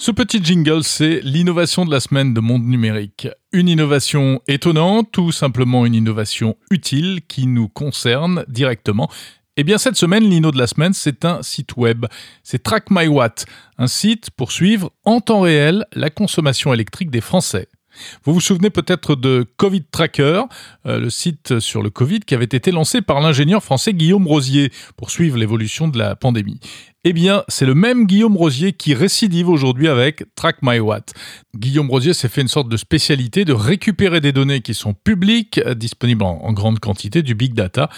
Ce 0.00 0.10
petit 0.10 0.42
jingle, 0.42 0.82
c'est 0.82 1.20
l'innovation 1.22 1.84
de 1.84 1.90
la 1.90 2.00
semaine 2.00 2.32
de 2.32 2.40
Monde 2.40 2.64
Numérique. 2.64 3.28
Une 3.52 3.68
innovation 3.68 4.40
étonnante 4.48 5.18
ou 5.18 5.30
simplement 5.30 5.84
une 5.84 5.94
innovation 5.94 6.56
utile 6.70 7.20
qui 7.28 7.46
nous 7.46 7.68
concerne 7.68 8.46
directement? 8.48 9.10
Eh 9.58 9.62
bien, 9.62 9.76
cette 9.76 9.96
semaine, 9.96 10.24
l'INO 10.24 10.52
de 10.52 10.58
la 10.58 10.68
semaine, 10.68 10.94
c'est 10.94 11.26
un 11.26 11.42
site 11.42 11.76
web. 11.76 12.06
C'est 12.42 12.62
Track 12.62 12.84
My 12.90 13.08
Watt, 13.08 13.44
un 13.76 13.88
site 13.88 14.30
pour 14.30 14.52
suivre 14.52 14.90
en 15.04 15.20
temps 15.20 15.42
réel 15.42 15.84
la 15.92 16.08
consommation 16.08 16.72
électrique 16.72 17.10
des 17.10 17.20
Français. 17.20 17.68
Vous 18.24 18.32
vous 18.32 18.40
souvenez 18.40 18.70
peut-être 18.70 19.16
de 19.16 19.44
Covid 19.58 19.84
Tracker, 19.90 20.44
euh, 20.86 20.98
le 20.98 21.10
site 21.10 21.58
sur 21.60 21.82
le 21.82 21.90
Covid 21.90 22.20
qui 22.20 22.34
avait 22.34 22.44
été 22.44 22.70
lancé 22.70 23.02
par 23.02 23.20
l'ingénieur 23.20 23.62
français 23.62 23.92
Guillaume 23.92 24.26
Rosier 24.26 24.72
pour 24.96 25.10
suivre 25.10 25.36
l'évolution 25.36 25.88
de 25.88 25.98
la 25.98 26.16
pandémie. 26.16 26.60
Eh 27.02 27.14
bien, 27.14 27.44
c'est 27.48 27.64
le 27.64 27.74
même 27.74 28.04
Guillaume 28.04 28.36
Rosier 28.36 28.74
qui 28.74 28.92
récidive 28.92 29.48
aujourd'hui 29.48 29.88
avec 29.88 30.22
Track. 30.34 30.56
Guillaume 31.56 31.88
Rosier 31.88 32.12
s'est 32.12 32.28
fait 32.28 32.42
une 32.42 32.48
sorte 32.48 32.68
de 32.68 32.76
spécialité 32.76 33.46
de 33.46 33.54
récupérer 33.54 34.20
des 34.20 34.32
données 34.32 34.60
qui 34.60 34.74
sont 34.74 34.92
publiques, 34.92 35.58
euh, 35.64 35.72
disponibles 35.72 36.22
en, 36.22 36.52
grande 36.52 36.78
quantité, 36.78 37.22
du 37.22 37.34
big 37.34 37.54
data, 37.54 37.88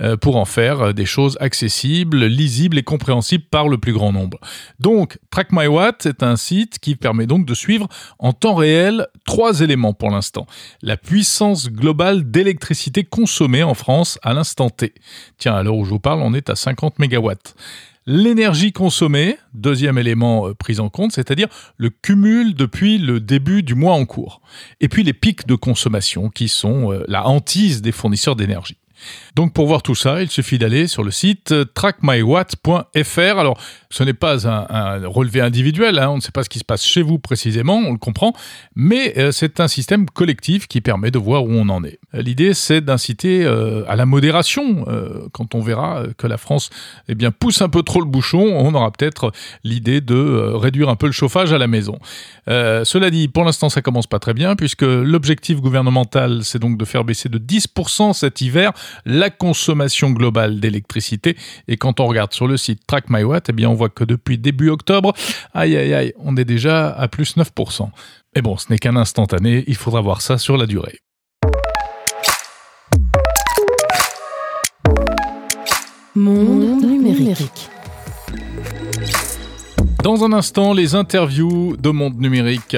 euh, 0.00 0.16
pour 0.16 0.36
en 0.36 0.44
faire 0.44 0.80
euh, 0.80 0.92
des 0.92 1.06
choses 1.06 1.36
accessibles, 1.40 2.24
lisibles 2.24 2.78
et 2.78 2.84
compréhensibles 2.84 3.42
par 3.50 3.66
le 3.66 3.78
plus 3.78 3.92
grand 3.92 4.12
nombre. 4.12 4.38
Donc, 4.78 5.18
Track 5.30 5.48
My 5.50 5.66
est 6.04 6.22
un 6.22 6.36
site 6.36 6.78
qui 6.78 6.94
permet 6.94 7.26
donc 7.26 7.44
de 7.44 7.54
suivre 7.54 7.88
en 8.20 8.32
temps 8.32 8.54
réel 8.54 9.08
trois 9.24 9.60
éléments 9.60 9.92
pour 9.92 10.10
l'instant. 10.10 10.46
La 10.82 10.96
puissance 10.96 11.68
globale 11.68 12.30
d'électricité 12.30 13.02
consommée 13.02 13.64
en 13.64 13.74
France 13.74 14.20
à 14.22 14.34
l'instant 14.34 14.70
T. 14.70 14.94
Tiens, 15.36 15.56
à 15.56 15.64
l'heure 15.64 15.74
où 15.74 15.84
je 15.84 15.90
vous 15.90 15.98
parle, 15.98 16.20
on 16.22 16.32
est 16.32 16.48
à 16.48 16.54
50 16.54 17.00
mégawatts 17.00 17.56
l'énergie 18.06 18.72
consommée, 18.72 19.36
deuxième 19.54 19.98
élément 19.98 20.48
euh, 20.48 20.54
pris 20.54 20.80
en 20.80 20.88
compte, 20.88 21.12
c'est-à-dire 21.12 21.48
le 21.76 21.90
cumul 21.90 22.54
depuis 22.54 22.98
le 22.98 23.20
début 23.20 23.62
du 23.62 23.74
mois 23.74 23.94
en 23.94 24.04
cours. 24.04 24.40
Et 24.80 24.88
puis 24.88 25.02
les 25.02 25.12
pics 25.12 25.46
de 25.46 25.54
consommation 25.54 26.28
qui 26.28 26.48
sont 26.48 26.92
euh, 26.92 27.04
la 27.08 27.26
hantise 27.26 27.82
des 27.82 27.92
fournisseurs 27.92 28.36
d'énergie. 28.36 28.78
Donc 29.34 29.52
pour 29.52 29.66
voir 29.66 29.82
tout 29.82 29.94
ça, 29.94 30.22
il 30.22 30.30
suffit 30.30 30.58
d'aller 30.58 30.86
sur 30.86 31.02
le 31.02 31.10
site 31.10 31.52
euh, 31.52 31.64
trackmywatt.fr. 31.64 33.38
Alors 33.38 33.58
ce 33.90 34.02
n'est 34.04 34.14
pas 34.14 34.48
un, 34.48 35.06
relevé 35.06 35.40
individuel, 35.40 35.98
hein, 35.98 36.08
on 36.10 36.16
ne 36.16 36.20
sait 36.20 36.32
pas 36.32 36.44
ce 36.44 36.48
qui 36.48 36.58
se 36.58 36.64
passe 36.64 36.84
chez 36.84 37.02
vous 37.02 37.18
précisément, 37.18 37.76
on 37.76 37.92
le 37.92 37.98
comprend, 37.98 38.32
mais 38.74 39.18
euh, 39.18 39.32
c'est 39.32 39.60
un 39.60 39.68
système 39.68 40.06
collectif 40.06 40.66
qui 40.66 40.80
permet 40.80 41.10
de 41.10 41.18
voir 41.18 41.44
où 41.44 41.50
on 41.50 41.68
en 41.68 41.84
est. 41.84 41.98
L'idée 42.14 42.54
c'est 42.54 42.80
d'inciter 42.80 43.44
euh, 43.44 43.84
à 43.88 43.96
la 43.96 44.06
modération. 44.06 44.84
quand 45.32 45.54
on 45.54 45.60
verra 45.60 46.04
que 46.16 46.26
la 46.26 46.36
France 46.36 46.70
eh 47.08 47.14
bien, 47.14 47.30
pousse 47.30 47.62
un 47.62 47.68
peu 47.68 47.82
trop 47.82 48.00
le 48.00 48.06
bouchon, 48.06 48.40
on 48.40 48.74
aura 48.74 48.90
peut-être 48.90 49.32
l'idée 49.64 50.00
de 50.00 50.52
réduire 50.54 50.88
un 50.88 50.96
peu 50.96 51.06
le 51.06 51.12
chauffage 51.12 51.52
à 51.52 51.58
la 51.58 51.66
maison. 51.66 51.98
cela 52.46 53.10
dit, 53.10 53.28
pour 53.28 53.44
l'instant 53.44 53.68
ça 53.68 53.82
commence 53.82 54.06
pas 54.06 54.18
très 54.18 54.34
bien 54.34 54.56
puisque 54.56 54.82
l'objectif 54.82 55.60
gouvernemental 55.60 56.44
c'est 56.44 56.58
donc 56.58 56.78
de 56.78 56.84
faire 56.84 57.04
baisser 57.04 57.28
de 57.28 57.38
10% 57.38 58.12
cet 58.12 58.40
hiver 58.40 58.72
la 59.04 59.30
consommation 59.30 60.10
globale 60.10 60.60
d'électricité. 60.60 61.36
Et 61.68 61.76
quand 61.76 62.00
on 62.00 62.06
regarde 62.06 62.32
sur 62.32 62.46
le 62.46 62.56
site 62.56 62.86
Track 62.86 63.04
My 63.08 63.22
Watt, 63.22 63.48
eh 63.48 63.52
bien, 63.52 63.70
on 63.70 63.74
voit 63.74 63.88
que 63.88 64.04
depuis 64.04 64.38
début 64.38 64.70
octobre, 64.70 65.12
aïe 65.54 65.76
aïe 65.76 65.94
aïe, 65.94 66.12
on 66.18 66.36
est 66.36 66.44
déjà 66.44 66.90
à 66.90 67.08
plus 67.08 67.36
9%. 67.36 67.90
Mais 68.34 68.42
bon, 68.42 68.56
ce 68.56 68.66
n'est 68.70 68.78
qu'un 68.78 68.96
instantané, 68.96 69.64
il 69.66 69.76
faudra 69.76 70.00
voir 70.00 70.22
ça 70.22 70.38
sur 70.38 70.56
la 70.56 70.66
durée. 70.66 70.98
Monde 76.14 76.84
numérique. 76.84 77.70
Dans 80.02 80.24
un 80.24 80.32
instant, 80.32 80.72
les 80.72 80.96
interviews 80.96 81.76
de 81.76 81.90
Monde 81.90 82.20
Numérique. 82.20 82.76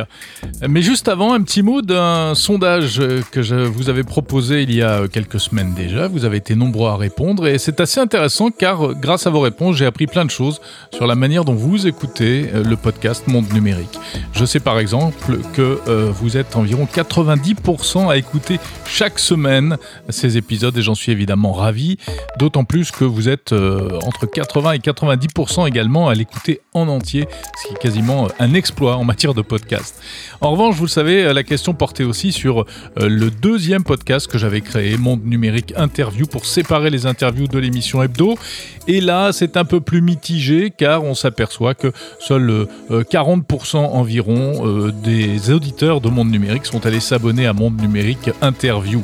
Mais 0.68 0.82
juste 0.82 1.08
avant, 1.08 1.32
un 1.32 1.40
petit 1.40 1.62
mot 1.62 1.80
d'un 1.80 2.34
sondage 2.34 3.00
que 3.30 3.40
je 3.40 3.54
vous 3.54 3.88
avais 3.88 4.02
proposé 4.02 4.62
il 4.62 4.74
y 4.74 4.82
a 4.82 5.08
quelques 5.08 5.40
semaines 5.40 5.72
déjà. 5.72 6.06
Vous 6.06 6.26
avez 6.26 6.36
été 6.36 6.54
nombreux 6.54 6.90
à 6.90 6.96
répondre 6.96 7.46
et 7.46 7.56
c'est 7.56 7.80
assez 7.80 7.98
intéressant 7.98 8.50
car 8.50 8.94
grâce 8.94 9.26
à 9.26 9.30
vos 9.30 9.40
réponses, 9.40 9.76
j'ai 9.76 9.86
appris 9.86 10.06
plein 10.06 10.26
de 10.26 10.30
choses 10.30 10.60
sur 10.92 11.06
la 11.06 11.14
manière 11.14 11.46
dont 11.46 11.54
vous 11.54 11.86
écoutez 11.86 12.50
euh, 12.52 12.62
le 12.62 12.76
podcast 12.76 13.26
Monde 13.26 13.50
Numérique. 13.54 13.98
Je 14.34 14.44
sais 14.44 14.60
par 14.60 14.78
exemple 14.78 15.38
que 15.54 15.80
euh, 15.88 16.10
vous 16.12 16.36
êtes 16.36 16.56
environ 16.56 16.86
90% 16.92 18.10
à 18.10 18.18
écouter 18.18 18.60
chaque 18.84 19.18
semaine 19.18 19.78
ces 20.10 20.36
épisodes 20.36 20.76
et 20.76 20.82
j'en 20.82 20.94
suis 20.94 21.12
évidemment 21.12 21.52
ravi. 21.52 21.96
D'autant 22.38 22.64
plus 22.64 22.90
que 22.90 23.04
vous 23.04 23.30
êtes 23.30 23.54
euh, 23.54 23.98
entre 24.02 24.26
80 24.26 24.72
et 24.72 24.78
90% 24.78 25.66
également 25.66 26.10
à 26.10 26.14
l'écouter 26.14 26.60
en 26.74 26.86
entier 26.88 27.13
ce 27.22 27.68
qui 27.68 27.74
est 27.74 27.78
quasiment 27.78 28.28
un 28.38 28.54
exploit 28.54 28.96
en 28.96 29.04
matière 29.04 29.34
de 29.34 29.42
podcast. 29.42 30.00
En 30.40 30.50
revanche, 30.50 30.74
vous 30.76 30.84
le 30.84 30.88
savez, 30.88 31.32
la 31.32 31.42
question 31.42 31.74
portait 31.74 32.04
aussi 32.04 32.32
sur 32.32 32.60
euh, 32.60 33.08
le 33.08 33.30
deuxième 33.30 33.84
podcast 33.84 34.26
que 34.26 34.38
j'avais 34.38 34.60
créé, 34.60 34.96
Monde 34.96 35.24
Numérique 35.24 35.72
Interview, 35.76 36.26
pour 36.26 36.46
séparer 36.46 36.90
les 36.90 37.06
interviews 37.06 37.46
de 37.46 37.58
l'émission 37.58 38.02
Hebdo. 38.02 38.36
Et 38.88 39.00
là, 39.00 39.32
c'est 39.32 39.56
un 39.56 39.64
peu 39.64 39.80
plus 39.80 40.02
mitigé 40.02 40.70
car 40.76 41.04
on 41.04 41.14
s'aperçoit 41.14 41.74
que 41.74 41.92
seuls 42.20 42.66
40% 42.90 43.76
euh, 43.76 43.78
environ 43.78 44.66
euh, 44.66 44.92
des 44.92 45.50
auditeurs 45.50 46.00
de 46.00 46.08
Monde 46.08 46.30
Numérique 46.30 46.66
sont 46.66 46.84
allés 46.84 47.00
s'abonner 47.00 47.46
à 47.46 47.52
Monde 47.52 47.80
Numérique 47.80 48.30
Interview. 48.42 49.02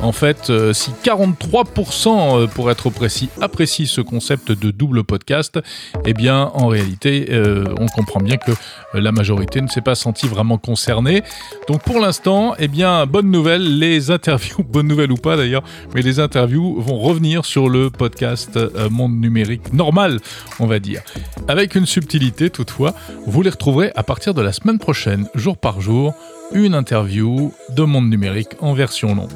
En 0.00 0.12
fait, 0.12 0.52
si 0.72 0.92
43% 1.04 2.46
pour 2.50 2.70
être 2.70 2.88
précis 2.88 3.30
apprécient 3.40 3.86
ce 3.86 4.00
concept 4.00 4.52
de 4.52 4.70
double 4.70 5.02
podcast, 5.02 5.58
eh 6.06 6.14
bien 6.14 6.52
en 6.54 6.68
réalité, 6.68 7.26
euh, 7.48 7.74
on 7.78 7.86
comprend 7.86 8.20
bien 8.20 8.36
que 8.36 8.52
euh, 8.52 9.00
la 9.00 9.12
majorité 9.12 9.60
ne 9.60 9.68
s'est 9.68 9.80
pas 9.80 9.94
sentie 9.94 10.28
vraiment 10.28 10.58
concernée. 10.58 11.22
Donc 11.68 11.82
pour 11.82 12.00
l'instant, 12.00 12.54
eh 12.58 12.68
bien, 12.68 13.06
bonne 13.06 13.30
nouvelle, 13.30 13.78
les 13.78 14.10
interviews, 14.18 14.62
bonne 14.62 14.86
nouvelle 14.86 15.12
ou 15.12 15.16
pas 15.16 15.36
d'ailleurs, 15.36 15.62
mais 15.94 16.02
les 16.02 16.20
interviews 16.20 16.80
vont 16.80 16.98
revenir 16.98 17.44
sur 17.44 17.68
le 17.68 17.90
podcast 17.90 18.56
euh, 18.56 18.88
Monde 18.90 19.18
Numérique 19.20 19.72
normal, 19.72 20.20
on 20.60 20.66
va 20.66 20.78
dire. 20.78 21.02
Avec 21.48 21.74
une 21.74 21.86
subtilité 21.86 22.50
toutefois, 22.50 22.94
vous 23.26 23.42
les 23.42 23.50
retrouverez 23.50 23.92
à 23.96 24.02
partir 24.02 24.34
de 24.34 24.42
la 24.42 24.52
semaine 24.52 24.78
prochaine, 24.78 25.28
jour 25.34 25.56
par 25.56 25.80
jour, 25.80 26.14
une 26.52 26.74
interview 26.74 27.52
de 27.70 27.82
Monde 27.82 28.08
Numérique 28.08 28.54
en 28.60 28.72
version 28.72 29.14
longue. 29.14 29.28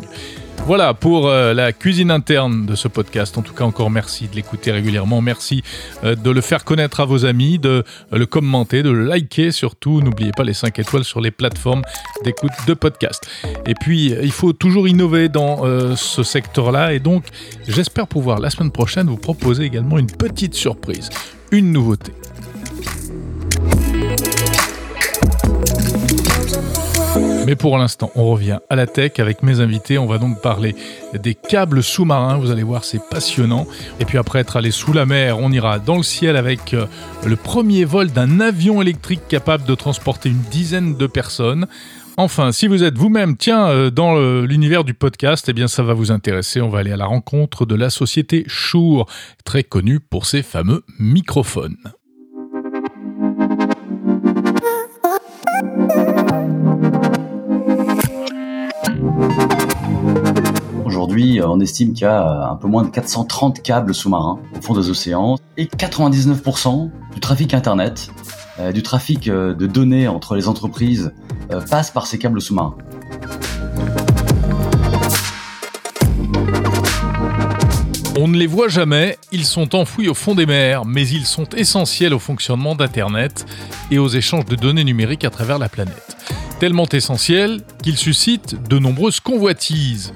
Voilà 0.65 0.95
pour 0.95 1.27
euh, 1.27 1.55
la 1.55 1.73
cuisine 1.73 2.11
interne 2.11 2.67
de 2.67 2.77
ce 2.77 2.87
podcast. 2.87 3.37
En 3.37 3.43
tout 3.43 3.53
cas, 3.53 3.65
encore 3.65 3.91
merci 3.91 4.29
de 4.29 4.37
l'écouter 4.37 4.71
régulièrement. 4.71 5.21
Merci 5.21 5.63
euh, 6.05 6.15
de 6.15 6.31
le 6.31 6.41
faire 6.41 6.65
connaître 6.65 7.01
à 7.01 7.05
vos 7.05 7.25
amis, 7.25 7.59
de 7.59 7.85
euh, 8.13 8.19
le 8.19 8.27
commenter, 8.27 8.85
de 8.85 8.91
le 8.91 9.05
liker 9.05 9.51
surtout. 9.51 10.01
N'oubliez 10.01 10.31
pas 10.31 10.45
les 10.45 10.55
5 10.55 10.79
étoiles 10.79 11.05
sur 11.05 11.21
les 11.21 11.33
plateformes 11.33 11.83
d'écoute 12.25 12.53
de 12.69 12.75
podcast. 12.75 13.29
Et 13.67 13.75
puis, 13.75 14.15
il 14.23 14.31
faut 14.31 14.53
toujours 14.53 14.87
innover 14.87 15.29
dans 15.29 15.63
ce 15.97 16.23
secteur-là. 16.23 16.93
Et 16.93 17.01
donc, 17.01 17.25
j'espère 17.67 18.07
pouvoir 18.07 18.39
la 18.39 18.51
semaine 18.51 18.71
prochaine 18.71 19.09
vous 19.09 19.17
proposer 19.17 19.65
également 19.65 19.99
une 19.99 20.11
petite 20.11 20.55
surprise, 20.55 21.11
une 21.51 21.73
nouveauté. 21.73 22.13
Mais 27.45 27.57
pour 27.57 27.77
l'instant, 27.77 28.13
on 28.15 28.31
revient 28.31 28.59
à 28.71 28.77
la 28.77 28.87
tech 28.87 29.19
avec 29.19 29.43
mes 29.43 29.59
invités. 29.61 29.99
On 29.99 30.07
va 30.07 30.19
donc 30.19 30.41
parler 30.41 30.77
des 31.13 31.35
câbles 31.35 31.83
sous-marins. 31.83 32.39
Vous 32.39 32.53
allez 32.53 32.63
voir, 32.63 32.85
c'est 32.85 33.03
passionnant. 33.11 33.67
Et 33.99 34.05
puis 34.05 34.17
après 34.17 34.39
être 34.39 34.57
allé 34.57 34.71
sous 34.71 34.93
la 34.93 35.07
mer, 35.07 35.39
on 35.39 35.51
ira 35.51 35.81
dans 35.81 35.97
le 35.97 36.05
ciel 36.05 36.37
avec 36.37 36.73
euh, 36.73 36.87
le 37.27 37.35
premier 37.35 37.85
vol 37.85 38.11
d'un 38.11 38.39
avion 38.39 38.81
électrique 38.81 39.23
capable 39.29 39.65
de 39.65 39.75
transporter 39.75 40.29
une 40.29 40.43
dizaine 40.53 40.97
de 40.97 41.07
personnes. 41.09 41.67
Enfin, 42.17 42.53
si 42.53 42.69
vous 42.69 42.85
êtes 42.85 42.97
vous-même, 42.97 43.37
tiens, 43.37 43.67
euh, 43.69 43.91
dans 43.91 44.17
l'univers 44.43 44.85
du 44.85 44.95
podcast, 44.95 45.47
eh 45.49 45.53
bien, 45.53 45.67
ça 45.67 45.83
va 45.83 45.95
vous 45.95 46.13
intéresser. 46.13 46.61
On 46.61 46.69
va 46.69 46.79
aller 46.79 46.93
à 46.93 46.97
la 46.97 47.07
rencontre 47.07 47.67
de 47.67 47.75
la 47.75 47.91
société 47.91 48.45
Shure, 48.47 49.07
très 49.45 49.65
connue 49.65 49.99
pour 49.99 50.27
ses 50.27 50.43
fameux 50.43 50.85
microphones. 51.01 51.77
Aujourd'hui, 61.03 61.41
on 61.45 61.59
estime 61.59 61.95
qu'il 61.95 62.03
y 62.03 62.07
a 62.07 62.49
un 62.49 62.55
peu 62.55 62.69
moins 62.69 62.85
de 62.85 62.89
430 62.89 63.61
câbles 63.61 63.93
sous-marins 63.93 64.39
au 64.57 64.63
fond 64.63 64.73
des 64.73 64.89
océans 64.89 65.37
et 65.57 65.65
99% 65.65 66.91
du 67.13 67.19
trafic 67.19 67.55
Internet, 67.55 68.13
euh, 68.61 68.71
du 68.71 68.85
trafic 68.85 69.27
euh, 69.27 69.53
de 69.53 69.67
données 69.67 70.07
entre 70.07 70.37
les 70.37 70.47
entreprises 70.47 71.13
euh, 71.51 71.61
passe 71.61 71.91
par 71.91 72.07
ces 72.07 72.21
câbles 72.21 72.41
sous-marins. 72.41 72.77
On 78.17 78.29
ne 78.29 78.37
les 78.37 78.47
voit 78.47 78.69
jamais, 78.69 79.19
ils 79.33 79.45
sont 79.45 79.75
enfouis 79.75 80.09
au 80.09 80.15
fond 80.15 80.37
des 80.37 80.47
mers, 80.47 80.85
mais 80.85 81.09
ils 81.09 81.27
sont 81.27 81.49
essentiels 81.57 82.15
au 82.15 82.21
fonctionnement 82.21 82.77
d'Internet 82.77 83.45
et 83.91 83.99
aux 83.99 84.07
échanges 84.07 84.45
de 84.45 84.55
données 84.55 84.85
numériques 84.85 85.25
à 85.25 85.31
travers 85.31 85.59
la 85.59 85.69
planète. 85.69 86.17
Tellement 86.63 86.87
essentiels 86.87 87.61
qu'ils 87.83 87.97
suscitent 87.97 88.55
de 88.69 88.79
nombreuses 88.79 89.19
convoitises. 89.19 90.13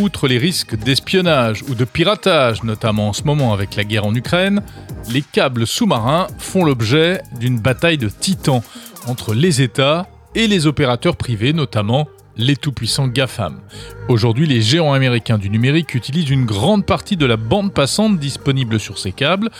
Outre 0.00 0.28
les 0.28 0.38
risques 0.38 0.74
d'espionnage 0.74 1.62
ou 1.68 1.74
de 1.74 1.84
piratage, 1.84 2.62
notamment 2.62 3.10
en 3.10 3.12
ce 3.12 3.24
moment 3.24 3.52
avec 3.52 3.76
la 3.76 3.84
guerre 3.84 4.06
en 4.06 4.14
Ukraine, 4.14 4.62
les 5.10 5.20
câbles 5.20 5.66
sous-marins 5.66 6.28
font 6.38 6.64
l'objet 6.64 7.20
d'une 7.38 7.60
bataille 7.60 7.98
de 7.98 8.08
titans 8.08 8.62
entre 9.08 9.34
les 9.34 9.60
États 9.60 10.08
et 10.34 10.46
les 10.46 10.66
opérateurs 10.66 11.16
privés, 11.16 11.52
notamment 11.52 12.08
les 12.34 12.56
tout-puissants 12.56 13.08
GAFAM. 13.08 13.60
Aujourd'hui, 14.08 14.46
les 14.46 14.62
géants 14.62 14.94
américains 14.94 15.36
du 15.36 15.50
numérique 15.50 15.94
utilisent 15.94 16.30
une 16.30 16.46
grande 16.46 16.86
partie 16.86 17.18
de 17.18 17.26
la 17.26 17.36
bande 17.36 17.74
passante 17.74 18.18
disponible 18.18 18.80
sur 18.80 18.98
ces 18.98 19.12
câbles, 19.12 19.50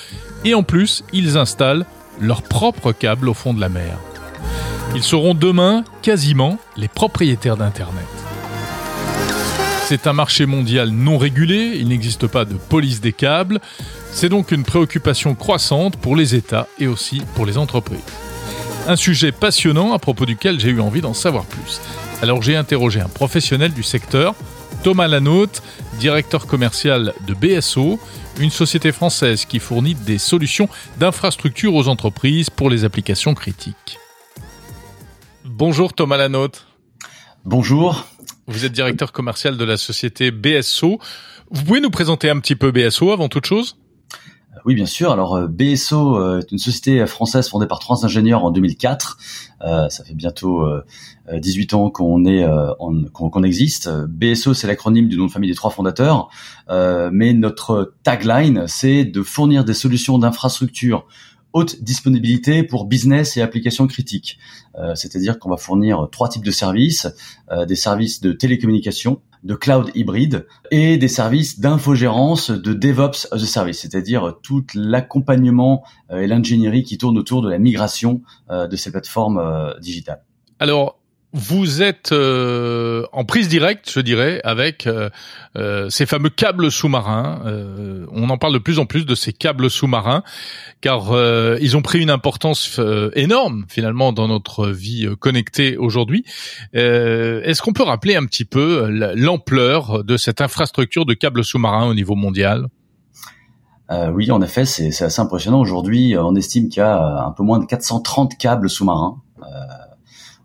et 0.47 0.55
en 0.55 0.63
plus, 0.63 1.05
ils 1.13 1.37
installent 1.37 1.85
leurs 2.19 2.41
propres 2.41 2.93
câbles 2.93 3.29
au 3.29 3.35
fond 3.35 3.53
de 3.53 3.61
la 3.61 3.69
mer. 3.69 3.99
Ils 4.97 5.05
seront 5.05 5.35
demain 5.35 5.85
quasiment 6.03 6.59
les 6.77 6.89
propriétaires 6.89 7.57
d'Internet. 7.57 8.05
C'est 9.87 10.09
un 10.09 10.13
marché 10.13 10.47
mondial 10.47 10.91
non 10.91 11.17
régulé, 11.17 11.77
il 11.77 11.89
n'existe 11.89 12.27
pas 12.27 12.45
de 12.45 12.55
police 12.55 13.01
des 13.01 13.13
câbles, 13.13 13.61
c'est 14.11 14.29
donc 14.29 14.51
une 14.51 14.65
préoccupation 14.65 15.37
croissante 15.37 15.97
pour 15.97 16.17
les 16.17 16.35
États 16.35 16.67
et 16.81 16.89
aussi 16.89 17.23
pour 17.37 17.47
les 17.47 17.57
entreprises. 17.57 18.01
Un 18.89 18.97
sujet 18.97 19.31
passionnant 19.31 19.93
à 19.93 20.01
propos 20.01 20.27
duquel 20.27 20.59
j'ai 20.59 20.71
eu 20.71 20.81
envie 20.81 21.01
d'en 21.01 21.15
savoir 21.15 21.45
plus. 21.45 21.81
Alors 22.21 22.43
j'ai 22.43 22.57
interrogé 22.57 23.01
un 23.01 23.09
professionnel 23.09 23.73
du 23.73 23.85
secteur, 23.85 24.35
Thomas 24.83 25.07
Lanotte, 25.07 25.63
directeur 26.01 26.49
commercial 26.49 27.15
de 27.29 27.35
BSO, 27.35 28.01
une 28.41 28.51
société 28.51 28.91
française 28.91 29.45
qui 29.45 29.61
fournit 29.61 29.95
des 29.95 30.19
solutions 30.19 30.69
d'infrastructure 30.99 31.75
aux 31.77 31.87
entreprises 31.87 32.51
pour 32.51 32.71
les 32.71 32.85
applications 32.85 33.35
critiques. 33.35 34.00
Bonjour 35.61 35.93
Thomas 35.93 36.17
Lanotte. 36.17 36.67
Bonjour. 37.45 38.07
Vous 38.47 38.65
êtes 38.65 38.73
directeur 38.73 39.13
commercial 39.13 39.59
de 39.59 39.65
la 39.67 39.77
société 39.77 40.31
BSO. 40.31 40.99
Vous 41.51 41.65
pouvez 41.65 41.83
nous 41.83 41.91
présenter 41.91 42.31
un 42.31 42.41
petit 42.41 42.57
peu 42.57 42.71
BSO 42.71 43.11
avant 43.11 43.29
toute 43.29 43.45
chose? 43.45 43.77
Oui, 44.65 44.75
bien 44.75 44.87
sûr. 44.87 45.13
Alors 45.13 45.37
euh, 45.37 45.49
BSO 45.49 46.17
euh, 46.17 46.39
est 46.39 46.51
une 46.51 46.57
société 46.57 47.07
française 47.07 47.47
fondée 47.47 47.67
par 47.67 47.79
trois 47.79 48.07
ingénieurs 48.07 48.43
en 48.43 48.51
2004. 48.51 49.19
Euh, 49.61 49.91
ça 49.91 50.03
fait 50.03 50.15
bientôt 50.15 50.67
18 51.31 51.75
ans 51.75 51.91
qu'on 51.91 52.25
est 52.25 52.43
qu'on 53.13 53.43
existe. 53.43 53.91
BSO, 54.09 54.55
c'est 54.55 54.67
l'acronyme 54.67 55.09
du 55.09 55.19
nom 55.19 55.27
de 55.27 55.31
famille 55.31 55.51
des 55.51 55.57
trois 55.57 55.71
fondateurs. 55.71 56.31
mais 56.71 57.35
notre 57.35 57.93
tagline, 58.03 58.65
c'est 58.67 59.05
de 59.05 59.23
fournir 59.23 59.67
des 59.67 59.75
solutions 59.75 60.17
d'infrastructure 60.17 61.07
haute 61.53 61.83
disponibilité 61.83 62.63
pour 62.63 62.87
business 62.87 63.37
et 63.37 63.43
applications 63.43 63.87
critiques. 63.87 64.39
C'est-à-dire 64.95 65.39
qu'on 65.39 65.51
va 65.51 65.57
fournir 65.57 66.09
trois 66.11 66.29
types 66.29 66.45
de 66.45 66.51
services, 66.51 67.09
des 67.67 67.77
services 67.77 68.21
de 68.21 68.33
télécommunication, 68.33 69.21
de 69.43 69.55
cloud 69.55 69.91
hybride 69.95 70.47
et 70.71 70.99
des 70.99 71.09
services 71.09 71.61
d'infogérance 71.61 72.51
de 72.51 72.73
DevOps 72.73 73.29
as 73.33 73.43
a 73.43 73.47
service, 73.47 73.81
c'est-à-dire 73.81 74.37
tout 74.43 74.65
l'accompagnement 74.75 75.85
euh, 76.11 76.21
et 76.21 76.27
l'ingénierie 76.27 76.83
qui 76.83 76.99
tourne 76.99 77.17
autour 77.19 77.43
de 77.43 77.49
la 77.49 77.59
migration 77.59 78.21
euh, 78.51 78.67
de 78.67 78.77
ces 78.77 78.91
plateformes 78.91 79.39
euh, 79.39 79.79
digitales. 79.81 80.23
Alors, 80.59 81.00
vous 81.33 81.81
êtes 81.81 82.11
euh, 82.11 83.05
en 83.13 83.25
prise 83.25 83.49
directe, 83.49 83.91
je 83.91 84.01
dirais, 84.01 84.41
avec 84.43 84.87
euh, 84.87 85.11
euh, 85.57 85.89
ces 85.89 86.05
fameux 86.05 86.29
câbles 86.29 86.73
sous-marins. 86.73 87.41
on 88.13 88.29
en 88.31 88.39
parle 88.39 88.55
de 88.55 88.59
plus 88.59 88.79
en 88.79 88.87
plus 88.87 89.07
de 89.07 89.15
ces 89.15 89.33
câbles 89.33 89.71
sous-marins, 89.71 90.23
car 90.81 91.13
ils 91.61 91.77
ont 91.77 91.83
pris 91.83 92.01
une 92.01 92.11
importance 92.11 92.81
énorme 93.15 93.65
finalement 93.69 94.13
dans 94.13 94.29
notre 94.29 94.69
vie 94.69 95.09
connectée 95.19 95.77
aujourd'hui. 95.77 96.25
Est-ce 96.73 97.63
qu'on 97.63 97.73
peut 97.73 97.83
rappeler 97.83 98.17
un 98.17 98.25
petit 98.27 98.45
peu 98.45 98.89
l'ampleur 99.15 100.05
de 100.05 100.17
cette 100.17 100.41
infrastructure 100.41 101.07
de 101.07 101.15
câbles 101.15 101.45
sous-marins 101.45 101.87
au 101.87 101.95
niveau 101.95 102.15
mondial? 102.15 102.67
Oui, 104.13 104.31
en 104.31 104.41
effet, 104.43 104.65
c'est 104.65 105.03
assez 105.03 105.21
impressionnant. 105.21 105.61
Aujourd'hui, 105.61 106.17
on 106.17 106.35
estime 106.37 106.69
qu'il 106.69 106.81
y 106.81 106.85
a 106.85 107.25
un 107.27 107.33
peu 107.33 107.43
moins 107.43 107.59
de 107.59 107.67
430 107.67 108.37
câbles 108.39 108.71
sous-marins 108.71 109.21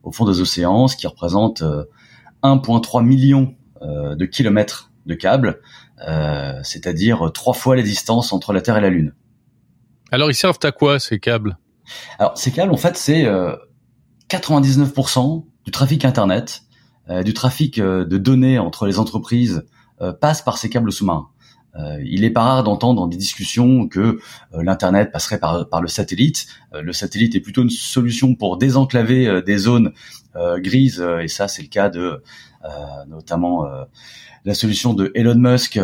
au 0.05 0.11
fond 0.11 0.25
des 0.25 0.39
océans, 0.39 0.87
ce 0.87 0.95
qui 0.95 1.07
représente 1.07 1.61
1,3 1.61 2.99
euh, 2.99 3.01
million 3.01 3.55
euh, 3.81 4.15
de 4.15 4.25
kilomètres 4.25 4.91
de 5.05 5.15
câbles, 5.15 5.59
euh, 6.07 6.59
c'est-à-dire 6.63 7.31
trois 7.33 7.53
fois 7.53 7.75
la 7.75 7.81
distance 7.81 8.31
entre 8.31 8.53
la 8.53 8.61
Terre 8.61 8.77
et 8.77 8.81
la 8.81 8.89
Lune. 8.89 9.13
Alors 10.11 10.31
ils 10.31 10.35
servent 10.35 10.59
à 10.63 10.71
quoi 10.71 10.99
ces 10.99 11.19
câbles? 11.19 11.57
Alors 12.19 12.37
ces 12.37 12.51
câbles, 12.51 12.71
en 12.71 12.77
fait, 12.77 12.95
c'est 12.95 13.27
99% 14.29 15.45
du 15.65 15.71
trafic 15.71 16.05
Internet, 16.05 16.61
du 17.23 17.33
trafic 17.33 17.79
de 17.79 18.17
données 18.17 18.57
entre 18.57 18.87
les 18.87 18.97
entreprises 18.97 19.65
passe 20.19 20.41
par 20.41 20.57
ces 20.57 20.69
câbles 20.69 20.91
sous-marins. 20.91 21.29
Euh, 21.77 22.01
il 22.05 22.23
est 22.23 22.29
pas 22.29 22.43
rare 22.43 22.63
d'entendre 22.63 23.01
dans 23.01 23.07
des 23.07 23.17
discussions 23.17 23.87
que 23.87 23.99
euh, 23.99 24.19
l'internet 24.63 25.11
passerait 25.11 25.39
par, 25.39 25.67
par 25.67 25.81
le 25.81 25.87
satellite. 25.87 26.47
Euh, 26.73 26.81
le 26.81 26.93
satellite 26.93 27.35
est 27.35 27.41
plutôt 27.41 27.63
une 27.63 27.69
solution 27.69 28.35
pour 28.35 28.57
désenclaver 28.57 29.41
des 29.41 29.57
zones 29.57 29.91
grises, 30.57 31.05
et 31.21 31.29
ça 31.29 31.47
c'est 31.47 31.61
le 31.61 31.69
cas 31.69 31.87
de 31.87 32.21
notamment 33.07 33.65
la 34.43 34.53
solution 34.53 34.93
de 34.93 35.11
Elon 35.15 35.35
Musk. 35.37 35.79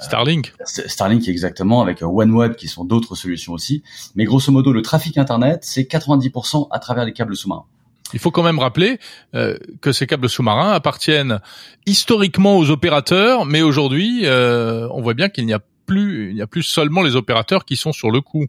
Starlink. 0.00 0.52
Starlink 0.64 1.26
exactement, 1.28 1.80
avec 1.80 2.02
OneWeb 2.02 2.54
qui 2.54 2.68
sont 2.68 2.84
d'autres 2.84 3.14
solutions 3.14 3.54
aussi. 3.54 3.82
Mais 4.14 4.24
grosso 4.24 4.52
modo, 4.52 4.72
le 4.72 4.82
trafic 4.82 5.16
internet, 5.16 5.60
c'est 5.62 5.82
90% 5.82 6.68
à 6.70 6.78
travers 6.80 7.06
les 7.06 7.14
câbles 7.14 7.34
sous-marins. 7.34 7.64
Il 8.12 8.18
faut 8.18 8.30
quand 8.30 8.42
même 8.42 8.58
rappeler 8.58 8.98
euh, 9.34 9.56
que 9.80 9.92
ces 9.92 10.06
câbles 10.06 10.28
sous-marins 10.28 10.72
appartiennent 10.72 11.40
historiquement 11.86 12.58
aux 12.58 12.70
opérateurs, 12.70 13.46
mais 13.46 13.62
aujourd'hui, 13.62 14.22
euh, 14.24 14.88
on 14.92 15.00
voit 15.00 15.14
bien 15.14 15.28
qu'il 15.28 15.46
n'y 15.46 15.54
a 15.54 15.60
plus, 15.86 16.30
il 16.30 16.34
n'y 16.34 16.42
a 16.42 16.46
plus 16.46 16.62
seulement 16.62 17.02
les 17.02 17.16
opérateurs 17.16 17.64
qui 17.64 17.76
sont 17.76 17.92
sur 17.92 18.10
le 18.10 18.20
coup. 18.20 18.46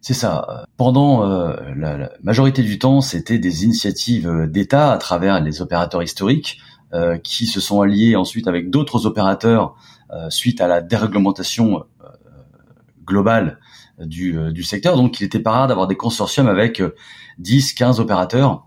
C'est 0.00 0.14
ça. 0.14 0.66
Pendant 0.76 1.28
euh, 1.28 1.54
la, 1.76 2.10
majorité 2.22 2.62
du 2.62 2.78
temps, 2.78 3.00
c'était 3.00 3.38
des 3.38 3.64
initiatives 3.64 4.46
d'État 4.48 4.92
à 4.92 4.98
travers 4.98 5.40
les 5.42 5.60
opérateurs 5.62 6.02
historiques 6.02 6.60
qui 7.22 7.46
se 7.46 7.60
sont 7.60 7.82
alliés 7.82 8.16
ensuite 8.16 8.48
avec 8.48 8.70
d'autres 8.70 9.04
opérateurs 9.04 9.74
suite 10.30 10.62
à 10.62 10.66
la 10.66 10.80
déréglementation 10.80 11.84
globale 13.04 13.58
du, 13.98 14.38
du 14.50 14.62
secteur. 14.62 14.96
Donc, 14.96 15.20
il 15.20 15.24
était 15.24 15.40
pas 15.40 15.50
rare 15.50 15.66
d'avoir 15.66 15.88
des 15.88 15.96
consortiums 15.96 16.48
avec 16.48 16.82
10, 17.38 17.74
15 17.74 18.00
opérateurs 18.00 18.65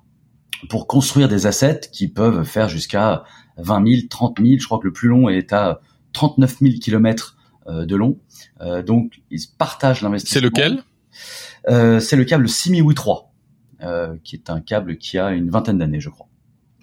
pour 0.67 0.87
construire 0.87 1.29
des 1.29 1.45
assets 1.45 1.81
qui 1.91 2.07
peuvent 2.07 2.43
faire 2.43 2.67
jusqu'à 2.67 3.23
20 3.57 3.87
000, 3.87 4.01
30 4.09 4.39
000. 4.41 4.55
Je 4.59 4.65
crois 4.65 4.79
que 4.79 4.87
le 4.87 4.93
plus 4.93 5.07
long 5.07 5.29
est 5.29 5.53
à 5.53 5.79
39 6.13 6.57
000 6.59 6.73
kilomètres 6.81 7.37
euh, 7.67 7.85
de 7.85 7.95
long. 7.95 8.17
Euh, 8.61 8.81
donc, 8.81 9.21
ils 9.31 9.41
partagent 9.57 10.01
l'investissement. 10.01 10.39
C'est 10.39 10.45
lequel? 10.45 10.83
Euh, 11.69 11.99
C'est 11.99 12.15
le 12.15 12.23
câble 12.25 12.49
Simiwi 12.49 12.95
3, 12.95 13.33
euh, 13.83 14.15
qui 14.23 14.35
est 14.35 14.49
un 14.49 14.59
câble 14.59 14.97
qui 14.97 15.17
a 15.17 15.31
une 15.31 15.49
vingtaine 15.49 15.77
d'années, 15.77 15.99
je 15.99 16.09
crois. 16.09 16.27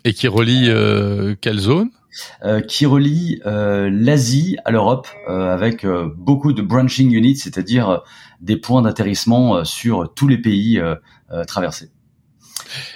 Et 0.05 0.13
qui 0.13 0.29
relie 0.29 0.69
euh, 0.69 1.35
quelle 1.41 1.59
zone? 1.59 1.91
Qui 2.67 2.87
relie 2.87 3.43
l'Asie 3.45 4.57
à 4.65 4.71
l'Europe 4.71 5.07
avec 5.29 5.87
beaucoup 6.17 6.55
de 6.55 6.63
branching 6.63 7.11
units, 7.13 7.37
c'est-à-dire 7.37 8.05
des 8.41 8.57
points 8.57 8.81
d'atterrissement 8.81 9.67
sur 9.67 10.15
tous 10.15 10.27
les 10.27 10.39
pays 10.39 10.81
traversés. 11.47 11.91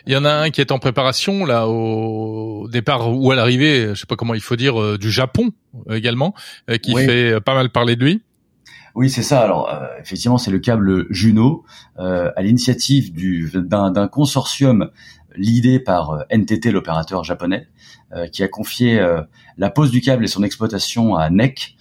Il 0.07 0.13
y 0.13 0.17
en 0.17 0.25
a 0.25 0.33
un 0.33 0.51
qui 0.51 0.61
est 0.61 0.73
en 0.73 0.79
préparation 0.79 1.45
là 1.45 1.69
au 1.69 2.69
départ 2.69 3.15
ou 3.15 3.31
à 3.31 3.35
l'arrivée, 3.35 3.89
je 3.91 3.95
sais 3.95 4.07
pas 4.07 4.17
comment 4.17 4.35
il 4.35 4.41
faut 4.41 4.57
dire, 4.57 4.81
euh, 4.81 4.99
du 4.99 5.11
Japon 5.11 5.51
euh, 5.89 5.95
également, 5.95 6.35
euh, 6.69 6.77
qui 6.77 6.95
fait 6.95 7.41
pas 7.41 7.55
mal 7.55 7.71
parler 7.71 7.97
de 7.97 8.05
lui. 8.05 8.23
Oui, 8.97 9.09
c'est 9.09 9.23
ça. 9.23 9.41
Alors, 9.41 9.73
effectivement, 10.01 10.37
c'est 10.37 10.51
le 10.51 10.59
câble 10.59 11.07
Juno, 11.11 11.65
à 11.97 12.43
l'initiative 12.43 13.13
d'un 13.15 14.09
consortium 14.09 14.91
l'idée 15.37 15.79
par 15.79 16.25
NTT, 16.29 16.73
l'opérateur 16.73 17.23
japonais, 17.23 17.69
qui 18.33 18.43
a 18.43 18.49
confié 18.49 19.01
la 19.59 19.71
pose 19.71 19.93
du 19.93 20.01
câble 20.01 20.25
et 20.25 20.27
son 20.27 20.43
exploitation 20.43 21.15
à 21.15 21.31
NEC. 21.31 21.77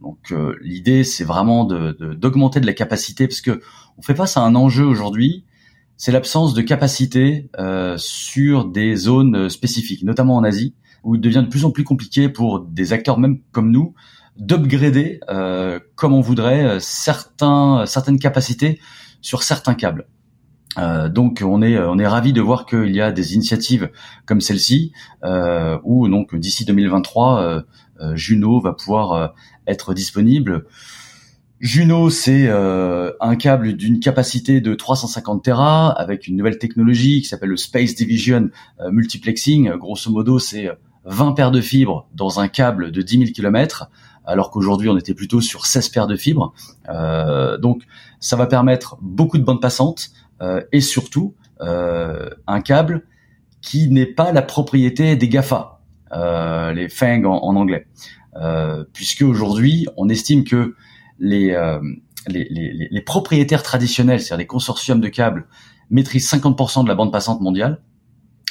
donc, 0.00 0.32
l'idée, 0.62 1.02
c'est 1.02 1.24
vraiment 1.24 1.64
d'augmenter 1.64 2.60
de, 2.60 2.64
de, 2.64 2.70
la 2.70 2.74
capacité, 2.74 3.26
parce 3.26 3.40
que 3.40 3.60
on 3.98 4.02
fait 4.02 4.14
face 4.14 4.36
à 4.36 4.42
un 4.42 4.54
enjeu 4.54 4.84
aujourd'hui 4.84 5.44
c'est 5.96 6.12
l'absence 6.12 6.54
de 6.54 6.62
capacité 6.62 7.48
euh, 7.58 7.96
sur 7.98 8.66
des 8.66 8.96
zones 8.96 9.48
spécifiques, 9.48 10.02
notamment 10.02 10.36
en 10.36 10.44
Asie, 10.44 10.74
où 11.04 11.14
il 11.14 11.20
devient 11.20 11.42
de 11.44 11.50
plus 11.50 11.64
en 11.64 11.70
plus 11.70 11.84
compliqué 11.84 12.28
pour 12.28 12.60
des 12.60 12.92
acteurs 12.92 13.18
même 13.18 13.40
comme 13.52 13.70
nous 13.70 13.94
d'upgrader 14.36 15.20
comme 15.94 16.12
on 16.12 16.20
voudrait 16.20 16.76
certains 16.78 17.86
certaines 17.86 18.18
capacités 18.18 18.80
sur 19.22 19.42
certains 19.42 19.74
câbles. 19.74 20.06
Euh, 20.78 21.08
donc 21.08 21.42
on 21.44 21.62
est 21.62 21.78
on 21.78 21.96
ravi 21.96 22.32
de 22.32 22.40
voir 22.40 22.66
qu'il 22.66 22.94
y 22.94 23.00
a 23.00 23.10
des 23.10 23.34
initiatives 23.34 23.90
comme 24.26 24.40
celle-ci 24.40 24.92
euh, 25.24 25.78
où 25.84 26.08
donc 26.08 26.34
d'ici 26.34 26.64
2023 26.64 27.40
euh, 27.40 27.62
euh, 28.00 28.14
Juno 28.14 28.60
va 28.60 28.72
pouvoir 28.72 29.12
euh, 29.12 29.28
être 29.66 29.94
disponible. 29.94 30.66
Juno 31.60 32.10
c'est 32.10 32.48
un 32.48 33.36
câble 33.36 33.74
d'une 33.74 33.98
capacité 33.98 34.60
de 34.60 34.74
350 34.74 35.42
Tera 35.42 35.90
avec 35.90 36.26
une 36.26 36.36
nouvelle 36.36 36.58
technologie 36.58 37.22
qui 37.22 37.28
s'appelle 37.28 37.48
le 37.48 37.56
Space 37.56 37.94
Division 37.94 38.50
Multiplexing. 38.90 39.70
Grosso 39.76 40.10
modo 40.10 40.38
c'est 40.38 40.68
20 41.04 41.32
paires 41.32 41.50
de 41.50 41.60
fibres 41.60 42.08
dans 42.14 42.40
un 42.40 42.48
câble 42.48 42.92
de 42.92 43.00
10 43.00 43.18
000 43.18 43.30
km 43.32 43.88
alors 44.26 44.50
qu'aujourd'hui 44.50 44.90
on 44.90 44.98
était 44.98 45.14
plutôt 45.14 45.40
sur 45.40 45.66
16 45.66 45.88
paires 45.88 46.06
de 46.06 46.16
fibres. 46.16 46.52
donc 47.60 47.82
ça 48.20 48.36
va 48.36 48.46
permettre 48.46 48.98
beaucoup 49.00 49.38
de 49.38 49.44
bandes 49.44 49.60
passantes, 49.60 50.10
euh, 50.42 50.62
et 50.72 50.80
surtout 50.80 51.34
euh, 51.60 52.28
un 52.46 52.60
câble 52.60 53.04
qui 53.62 53.88
n'est 53.88 54.06
pas 54.06 54.32
la 54.32 54.42
propriété 54.42 55.16
des 55.16 55.28
Gafa, 55.28 55.80
euh, 56.12 56.72
les 56.72 56.88
FANG 56.88 57.24
en, 57.24 57.56
anglais, 57.56 57.86
puisque 58.92 59.22
aujourd'hui 59.22 59.86
on 59.96 60.08
estime 60.08 60.44
que 60.44 60.74
les, 61.18 61.56
les, 62.28 62.46
les, 62.50 62.88
les, 62.90 63.00
propriétaires 63.00 63.62
traditionnels, 63.62 64.20
c'est-à-dire 64.20 64.38
les 64.38 64.46
consortiums 64.46 65.00
de 65.00 65.08
câbles, 65.08 65.46
maîtrisent 65.90 66.30
50% 66.30 66.84
de 66.84 66.88
la 66.88 66.94
bande 66.94 67.12
passante 67.12 67.40
mondiale. 67.40 67.80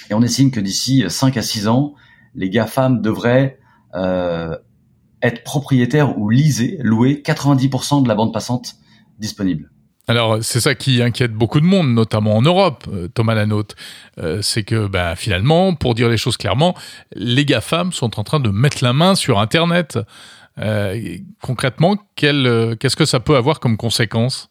Et 0.09 0.13
on 0.13 0.21
estime 0.21 0.51
que 0.51 0.59
d'ici 0.59 1.03
5 1.07 1.37
à 1.37 1.41
6 1.41 1.67
ans, 1.67 1.93
les 2.35 2.49
GAFAM 2.49 3.01
devraient 3.01 3.57
euh, 3.95 4.55
être 5.21 5.43
propriétaires 5.43 6.17
ou 6.17 6.29
liser, 6.29 6.77
louer 6.81 7.21
90% 7.25 8.03
de 8.03 8.07
la 8.07 8.15
bande 8.15 8.33
passante 8.33 8.75
disponible. 9.19 9.71
Alors 10.07 10.37
c'est 10.43 10.59
ça 10.59 10.75
qui 10.75 11.01
inquiète 11.01 11.33
beaucoup 11.33 11.59
de 11.59 11.65
monde, 11.65 11.91
notamment 11.91 12.37
en 12.37 12.43
Europe, 12.43 12.83
euh, 12.93 13.07
Thomas 13.07 13.33
Lanote. 13.33 13.75
Euh, 14.19 14.39
c'est 14.43 14.63
que 14.63 14.85
bah, 14.85 15.15
finalement, 15.15 15.73
pour 15.73 15.95
dire 15.95 16.09
les 16.09 16.17
choses 16.17 16.37
clairement, 16.37 16.75
les 17.15 17.43
GAFAM 17.43 17.91
sont 17.91 18.19
en 18.19 18.23
train 18.23 18.39
de 18.39 18.49
mettre 18.49 18.83
la 18.83 18.93
main 18.93 19.15
sur 19.15 19.39
Internet. 19.39 19.97
Euh, 20.59 21.17
concrètement, 21.41 21.97
qu'est-ce 22.15 22.95
que 22.95 23.05
ça 23.05 23.19
peut 23.19 23.35
avoir 23.35 23.59
comme 23.59 23.77
conséquence 23.77 24.49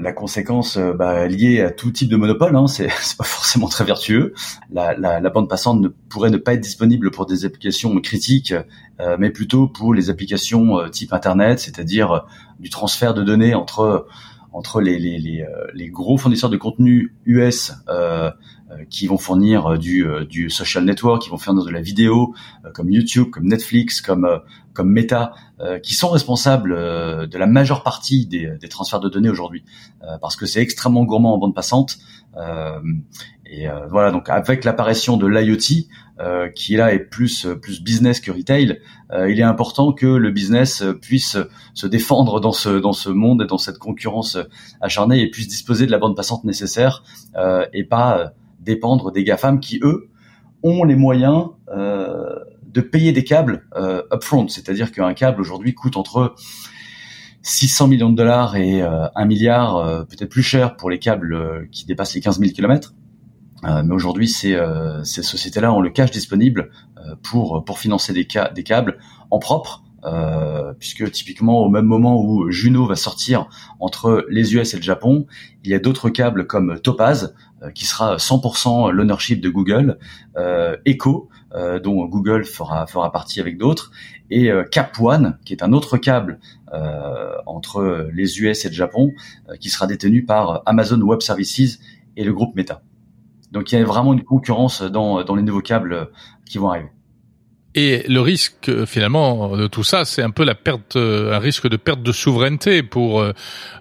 la 0.00 0.12
conséquence 0.12 0.78
bah, 0.78 1.28
liée 1.28 1.60
à 1.60 1.70
tout 1.70 1.92
type 1.92 2.08
de 2.08 2.16
monopole, 2.16 2.56
hein, 2.56 2.66
c'est 2.66 2.88
pas 3.16 3.24
forcément 3.24 3.68
très 3.68 3.84
vertueux. 3.84 4.34
La, 4.72 4.96
la, 4.96 5.20
la, 5.20 5.30
bande 5.30 5.48
passante 5.48 5.80
ne 5.80 5.86
pourrait 5.86 6.30
ne 6.30 6.38
pas 6.38 6.54
être 6.54 6.60
disponible 6.60 7.12
pour 7.12 7.24
des 7.24 7.44
applications 7.44 7.94
critiques, 8.00 8.52
mais 9.20 9.30
plutôt 9.30 9.68
pour 9.68 9.94
les 9.94 10.10
applications 10.10 10.88
type 10.90 11.12
Internet, 11.12 11.60
c'est-à-dire 11.60 12.24
du 12.58 12.68
transfert 12.68 13.14
de 13.14 13.22
données 13.22 13.54
entre 13.54 14.08
entre 14.52 14.80
les, 14.80 14.98
les, 14.98 15.18
les, 15.18 15.42
euh, 15.42 15.66
les, 15.74 15.88
gros 15.88 16.16
fournisseurs 16.16 16.50
de 16.50 16.56
contenu 16.56 17.14
US 17.24 17.72
euh, 17.88 18.30
euh, 18.30 18.30
qui 18.90 19.06
vont 19.06 19.18
fournir 19.18 19.78
du, 19.78 20.06
du 20.28 20.50
social 20.50 20.84
network, 20.84 21.22
qui 21.22 21.30
vont 21.30 21.38
faire 21.38 21.54
de 21.54 21.70
la 21.70 21.80
vidéo, 21.80 22.34
comme 22.74 22.90
YouTube, 22.90 23.30
comme 23.30 23.46
Netflix, 23.46 24.00
comme 24.00 24.40
comme 24.74 24.90
Meta, 24.90 25.34
qui 25.82 25.94
sont 25.94 26.08
responsables 26.08 26.70
de 27.28 27.38
la 27.38 27.46
majeure 27.46 27.82
partie 27.82 28.26
des, 28.26 28.50
des 28.58 28.68
transferts 28.68 29.00
de 29.00 29.08
données 29.08 29.28
aujourd'hui, 29.28 29.64
parce 30.20 30.36
que 30.36 30.46
c'est 30.46 30.60
extrêmement 30.60 31.04
gourmand 31.04 31.34
en 31.34 31.38
bande 31.38 31.54
passante. 31.54 31.98
et 33.46 33.66
voilà, 33.90 34.10
donc 34.10 34.28
avec 34.30 34.64
l'apparition 34.64 35.16
de 35.16 35.26
l'IoT, 35.26 35.88
euh, 36.20 36.50
qui 36.50 36.76
là 36.76 36.92
est 36.92 36.98
plus 36.98 37.48
plus 37.62 37.82
business 37.82 38.20
que 38.20 38.30
retail, 38.30 38.78
euh, 39.12 39.30
il 39.30 39.40
est 39.40 39.44
important 39.44 39.94
que 39.94 40.06
le 40.06 40.30
business 40.30 40.84
puisse 41.00 41.38
se 41.72 41.86
défendre 41.86 42.38
dans 42.38 42.52
ce 42.52 42.68
dans 42.68 42.92
ce 42.92 43.08
monde 43.08 43.42
et 43.42 43.46
dans 43.46 43.56
cette 43.56 43.78
concurrence 43.78 44.36
acharnée 44.82 45.22
et 45.22 45.30
puisse 45.30 45.48
disposer 45.48 45.86
de 45.86 45.90
la 45.90 45.96
bande 45.96 46.14
passante 46.14 46.44
nécessaire 46.44 47.02
euh, 47.36 47.66
et 47.72 47.82
pas 47.82 48.34
dépendre 48.62 49.12
des 49.12 49.24
GAFAM 49.24 49.60
qui 49.60 49.80
eux 49.82 50.08
ont 50.62 50.84
les 50.84 50.96
moyens 50.96 51.48
de 51.68 52.80
payer 52.80 53.12
des 53.12 53.24
câbles 53.24 53.66
upfront, 54.12 54.48
c'est-à-dire 54.48 54.92
qu'un 54.92 55.12
câble 55.14 55.40
aujourd'hui 55.40 55.74
coûte 55.74 55.96
entre 55.96 56.34
600 57.42 57.88
millions 57.88 58.10
de 58.10 58.16
dollars 58.16 58.56
et 58.56 58.80
un 58.82 59.10
1 59.14 59.24
milliard, 59.24 60.06
peut-être 60.06 60.30
plus 60.30 60.42
cher 60.42 60.76
pour 60.76 60.88
les 60.88 60.98
câbles 60.98 61.68
qui 61.72 61.84
dépassent 61.84 62.14
les 62.14 62.20
15 62.20 62.38
000 62.38 62.52
kilomètres. 62.52 62.94
Euh, 63.64 63.82
mais 63.84 63.94
aujourd'hui, 63.94 64.28
ces, 64.28 64.54
euh, 64.54 65.04
ces 65.04 65.22
sociétés-là 65.22 65.72
ont 65.72 65.80
le 65.80 65.90
cash 65.90 66.10
disponible 66.10 66.70
euh, 66.98 67.14
pour 67.22 67.64
pour 67.64 67.78
financer 67.78 68.12
des, 68.12 68.26
des 68.54 68.62
câbles 68.62 68.98
en 69.30 69.38
propre, 69.38 69.84
euh, 70.04 70.72
puisque 70.78 71.10
typiquement 71.12 71.60
au 71.60 71.68
même 71.68 71.84
moment 71.84 72.20
où 72.20 72.50
Juno 72.50 72.86
va 72.86 72.96
sortir 72.96 73.48
entre 73.78 74.26
les 74.28 74.54
US 74.54 74.74
et 74.74 74.76
le 74.76 74.82
Japon, 74.82 75.26
il 75.64 75.70
y 75.70 75.74
a 75.74 75.78
d'autres 75.78 76.10
câbles 76.10 76.46
comme 76.46 76.80
Topaz 76.80 77.34
qui 77.74 77.86
sera 77.86 78.16
100% 78.16 78.90
l'ownership 78.90 79.40
de 79.40 79.48
Google, 79.48 79.98
euh, 80.36 80.76
Echo 80.84 81.28
dont 81.84 82.06
Google 82.06 82.46
fera 82.46 82.86
fera 82.86 83.12
partie 83.12 83.38
avec 83.38 83.58
d'autres, 83.58 83.92
et 84.30 84.50
Cap 84.70 84.98
One 84.98 85.38
qui 85.44 85.52
est 85.52 85.62
un 85.62 85.74
autre 85.74 85.98
câble 85.98 86.40
entre 87.44 88.08
les 88.12 88.40
US 88.40 88.64
et 88.64 88.68
le 88.68 88.74
Japon 88.74 89.12
qui 89.60 89.68
sera 89.68 89.86
détenu 89.86 90.24
par 90.24 90.62
Amazon 90.64 90.98
Web 91.02 91.20
Services 91.20 91.78
et 92.16 92.24
le 92.24 92.32
groupe 92.32 92.56
Meta. 92.56 92.80
Donc 93.50 93.70
il 93.70 93.78
y 93.78 93.82
a 93.82 93.84
vraiment 93.84 94.14
une 94.14 94.24
concurrence 94.24 94.80
dans, 94.80 95.22
dans 95.24 95.34
les 95.34 95.42
nouveaux 95.42 95.60
câbles 95.60 96.08
qui 96.46 96.56
vont 96.56 96.70
arriver. 96.70 96.88
Et 97.74 98.04
le 98.06 98.20
risque 98.20 98.84
finalement 98.84 99.56
de 99.56 99.66
tout 99.66 99.82
ça, 99.82 100.04
c'est 100.04 100.22
un 100.22 100.30
peu 100.30 100.44
la 100.44 100.54
perte, 100.54 100.96
un 100.96 101.38
risque 101.38 101.68
de 101.68 101.76
perte 101.76 102.02
de 102.02 102.12
souveraineté 102.12 102.82
pour 102.82 103.20
euh, 103.20 103.32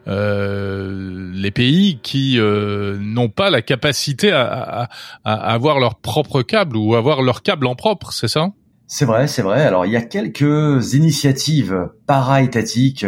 euh 0.08 1.32
les 1.34 1.52
pays 1.52 2.00
qui 2.02 2.40
euh, 2.40 2.98
n'ont 3.00 3.30
pas 3.30 3.50
la 3.50 3.62
capacité 3.62 4.32
à, 4.32 4.44
à, 4.44 4.90
à, 5.24 5.34
avoir 5.54 5.80
leur 5.80 5.96
propre 5.96 6.42
câble 6.42 6.78
ou 6.78 6.96
avoir 6.96 7.22
leur 7.22 7.42
câble 7.42 7.68
en 7.68 7.76
propre, 7.76 8.12
c'est 8.14 8.28
ça? 8.28 8.52
C'est 8.88 9.06
vrai, 9.06 9.28
c'est 9.28 9.42
vrai. 9.42 9.64
Alors 9.64 9.86
il 9.86 9.92
y 9.92 9.98
a 9.98 10.02
quelques 10.02 10.94
initiatives 10.94 11.90
para-étatiques. 12.08 13.06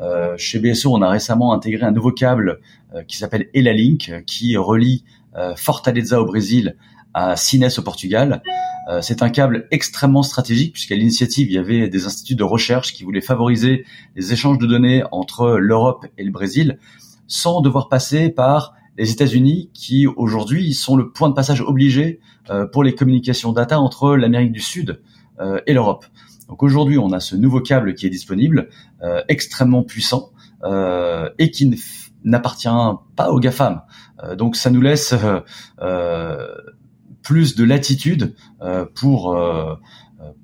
Euh, 0.00 0.34
chez 0.36 0.58
BSO, 0.58 0.94
on 0.94 1.02
a 1.02 1.10
récemment 1.10 1.52
intégré 1.52 1.84
un 1.84 1.90
nouveau 1.90 2.12
câble 2.12 2.60
euh, 2.94 3.02
qui 3.02 3.16
s'appelle 3.16 3.48
Elalink, 3.52 4.24
qui 4.26 4.56
relie 4.56 5.04
euh, 5.36 5.54
Fortaleza 5.56 6.20
au 6.20 6.24
Brésil 6.24 6.76
à 7.14 7.36
Sines 7.36 7.68
au 7.76 7.82
Portugal. 7.82 8.42
Euh, 8.88 9.00
c'est 9.02 9.22
un 9.22 9.28
câble 9.28 9.66
extrêmement 9.70 10.22
stratégique 10.22 10.72
puisqu'à 10.72 10.94
l'initiative, 10.94 11.48
il 11.50 11.54
y 11.54 11.58
avait 11.58 11.88
des 11.88 12.06
instituts 12.06 12.34
de 12.34 12.44
recherche 12.44 12.92
qui 12.92 13.04
voulaient 13.04 13.20
favoriser 13.20 13.84
les 14.16 14.32
échanges 14.32 14.58
de 14.58 14.66
données 14.66 15.02
entre 15.12 15.58
l'Europe 15.58 16.06
et 16.16 16.24
le 16.24 16.30
Brésil 16.30 16.78
sans 17.26 17.60
devoir 17.60 17.88
passer 17.88 18.30
par 18.30 18.74
les 18.96 19.12
États-Unis 19.12 19.70
qui 19.74 20.06
aujourd'hui 20.06 20.72
sont 20.72 20.96
le 20.96 21.12
point 21.12 21.28
de 21.28 21.34
passage 21.34 21.60
obligé 21.60 22.20
euh, 22.50 22.66
pour 22.66 22.82
les 22.82 22.94
communications 22.94 23.52
data 23.52 23.78
entre 23.78 24.16
l'Amérique 24.16 24.52
du 24.52 24.60
Sud 24.60 25.00
et 25.68 25.72
l'Europe. 25.72 26.04
Donc 26.48 26.64
aujourd'hui, 26.64 26.98
on 26.98 27.12
a 27.12 27.20
ce 27.20 27.36
nouveau 27.36 27.60
câble 27.60 27.94
qui 27.94 28.06
est 28.06 28.10
disponible, 28.10 28.70
extrêmement 29.28 29.84
puissant 29.84 30.30
et 31.38 31.50
qui 31.52 31.80
n'appartient 32.24 32.68
pas 33.14 33.30
aux 33.30 33.38
GAFAM. 33.38 33.82
Euh, 34.22 34.36
donc 34.36 34.56
ça 34.56 34.70
nous 34.70 34.80
laisse 34.80 35.12
euh, 35.12 35.40
euh, 35.80 36.48
plus 37.28 37.54
de 37.54 37.62
latitude 37.62 38.34
pour 38.94 39.38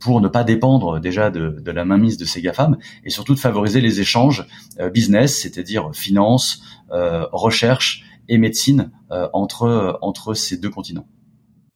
pour 0.01 0.20
ne 0.20 0.29
pas 0.29 0.44
dépendre 0.44 1.01
déjà 1.01 1.31
de, 1.31 1.70
la 1.70 1.85
mainmise 1.87 2.18
de 2.18 2.27
ces 2.27 2.42
GAFAM 2.42 2.77
et 3.05 3.11
surtout 3.11 3.35
de 3.35 3.40
favoriser 3.40 3.81
les 3.81 4.01
échanges 4.01 4.47
business, 4.92 5.40
c'est-à-dire 5.40 5.90
finance, 5.94 6.62
recherche 6.90 8.05
et 8.29 8.37
médecine 8.37 8.90
entre 9.33 9.99
entre 10.03 10.35
ces 10.35 10.59
deux 10.59 10.68
continents. 10.68 11.07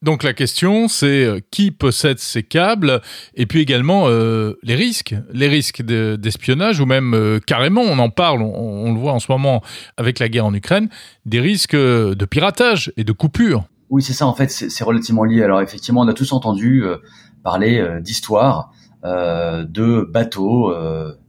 Donc 0.00 0.22
la 0.22 0.32
question, 0.32 0.86
c'est 0.86 1.24
euh, 1.24 1.40
qui 1.50 1.72
possède 1.72 2.20
ces 2.20 2.44
câbles 2.44 3.00
et 3.34 3.46
puis 3.46 3.60
également 3.60 4.04
euh, 4.06 4.54
les 4.62 4.76
risques, 4.76 5.16
les 5.32 5.48
risques 5.48 5.82
d'espionnage 5.82 6.78
ou 6.78 6.86
même 6.86 7.14
euh, 7.14 7.40
carrément, 7.44 7.82
on 7.82 7.98
en 7.98 8.08
parle, 8.08 8.42
on, 8.42 8.92
le 8.92 8.98
voit 8.98 9.12
en 9.12 9.18
ce 9.18 9.30
moment 9.30 9.60
avec 9.96 10.20
la 10.20 10.28
guerre 10.28 10.46
en 10.46 10.54
Ukraine, 10.54 10.88
des 11.26 11.40
risques 11.40 11.74
de 11.74 12.24
piratage 12.24 12.92
et 12.96 13.02
de 13.02 13.12
coupure. 13.12 13.64
Oui, 13.90 14.02
c'est 14.02 14.12
ça. 14.12 14.26
En 14.26 14.34
fait, 14.34 14.50
c'est 14.50 14.84
relativement 14.84 15.24
lié. 15.24 15.42
Alors 15.42 15.60
effectivement, 15.60 16.02
on 16.02 16.08
a 16.08 16.14
tous 16.14 16.32
entendu 16.32 16.84
parler 17.42 18.00
d'histoires 18.02 18.72
de 19.02 20.08
bateaux 20.12 20.74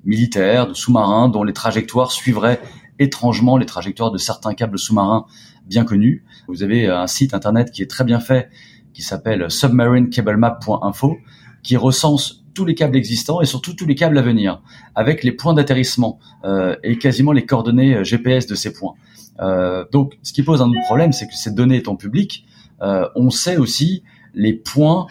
militaires, 0.03 0.67
de 0.67 0.73
sous-marins 0.73 1.29
dont 1.29 1.43
les 1.43 1.53
trajectoires 1.53 2.11
suivraient 2.11 2.59
étrangement 2.99 3.57
les 3.57 3.65
trajectoires 3.65 4.11
de 4.11 4.17
certains 4.17 4.53
câbles 4.53 4.77
sous-marins 4.77 5.25
bien 5.65 5.85
connus. 5.85 6.25
Vous 6.47 6.63
avez 6.63 6.87
un 6.87 7.07
site 7.07 7.33
internet 7.33 7.71
qui 7.71 7.81
est 7.81 7.89
très 7.89 8.03
bien 8.03 8.19
fait, 8.19 8.49
qui 8.93 9.01
s'appelle 9.01 9.49
submarinecablemap.info, 9.49 11.17
qui 11.63 11.77
recense 11.77 12.43
tous 12.53 12.65
les 12.65 12.75
câbles 12.75 12.97
existants 12.97 13.41
et 13.41 13.45
surtout 13.45 13.73
tous 13.73 13.85
les 13.85 13.95
câbles 13.95 14.17
à 14.17 14.21
venir, 14.21 14.61
avec 14.95 15.23
les 15.23 15.31
points 15.31 15.53
d'atterrissement 15.53 16.19
euh, 16.43 16.75
et 16.83 16.97
quasiment 16.97 17.31
les 17.31 17.45
coordonnées 17.45 17.95
euh, 17.95 18.03
GPS 18.03 18.47
de 18.47 18.55
ces 18.55 18.73
points. 18.73 18.95
Euh, 19.39 19.85
donc, 19.91 20.17
ce 20.23 20.33
qui 20.33 20.43
pose 20.43 20.61
un 20.61 20.67
autre 20.67 20.83
problème, 20.85 21.13
c'est 21.13 21.27
que 21.27 21.35
ces 21.35 21.51
données 21.51 21.77
étant 21.77 21.95
publiques, 21.95 22.45
euh, 22.45 22.48
on 22.81 23.29
sait 23.29 23.57
aussi 23.57 24.03
les 24.33 24.53
points 24.53 25.07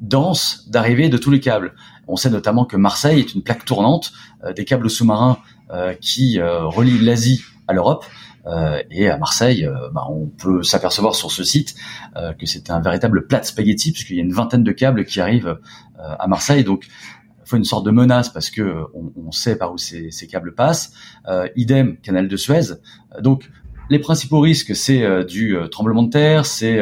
denses 0.00 0.68
d'arrivée 0.68 1.08
de 1.08 1.18
tous 1.18 1.30
les 1.30 1.40
câbles. 1.40 1.74
On 2.08 2.16
sait 2.16 2.30
notamment 2.30 2.64
que 2.64 2.76
Marseille 2.76 3.20
est 3.20 3.34
une 3.34 3.42
plaque 3.42 3.64
tournante 3.64 4.12
des 4.56 4.64
câbles 4.64 4.90
sous-marins 4.90 5.38
qui 6.00 6.40
relient 6.40 6.98
l'Asie 6.98 7.42
à 7.68 7.72
l'Europe. 7.72 8.04
Euh, 8.46 8.82
et 8.90 9.08
à 9.08 9.18
Marseille, 9.18 9.64
euh, 9.64 9.90
bah, 9.92 10.06
on 10.08 10.26
peut 10.26 10.62
s'apercevoir 10.62 11.14
sur 11.14 11.30
ce 11.30 11.44
site 11.44 11.74
euh, 12.16 12.32
que 12.32 12.46
c'est 12.46 12.70
un 12.70 12.80
véritable 12.80 13.26
plat 13.26 13.40
de 13.40 13.44
spaghetti 13.44 13.92
puisqu'il 13.92 14.16
y 14.16 14.20
a 14.20 14.22
une 14.22 14.32
vingtaine 14.32 14.64
de 14.64 14.72
câbles 14.72 15.04
qui 15.04 15.20
arrivent 15.20 15.58
à 15.98 16.26
Marseille. 16.26 16.64
Donc 16.64 16.86
il 16.86 17.48
faut 17.48 17.56
une 17.56 17.64
sorte 17.64 17.86
de 17.86 17.92
menace 17.92 18.28
parce 18.28 18.50
que 18.50 18.84
on, 18.94 19.30
sait 19.30 19.56
par 19.56 19.72
où 19.72 19.78
ces, 19.78 20.10
câbles 20.28 20.54
passent. 20.54 20.92
idem, 21.54 21.96
canal 21.98 22.26
de 22.26 22.36
Suez. 22.36 22.74
Donc 23.20 23.48
les 23.92 23.98
principaux 23.98 24.40
risques, 24.40 24.74
c'est 24.74 25.24
du 25.24 25.56
tremblement 25.70 26.02
de 26.02 26.10
terre, 26.10 26.46
c'est 26.46 26.80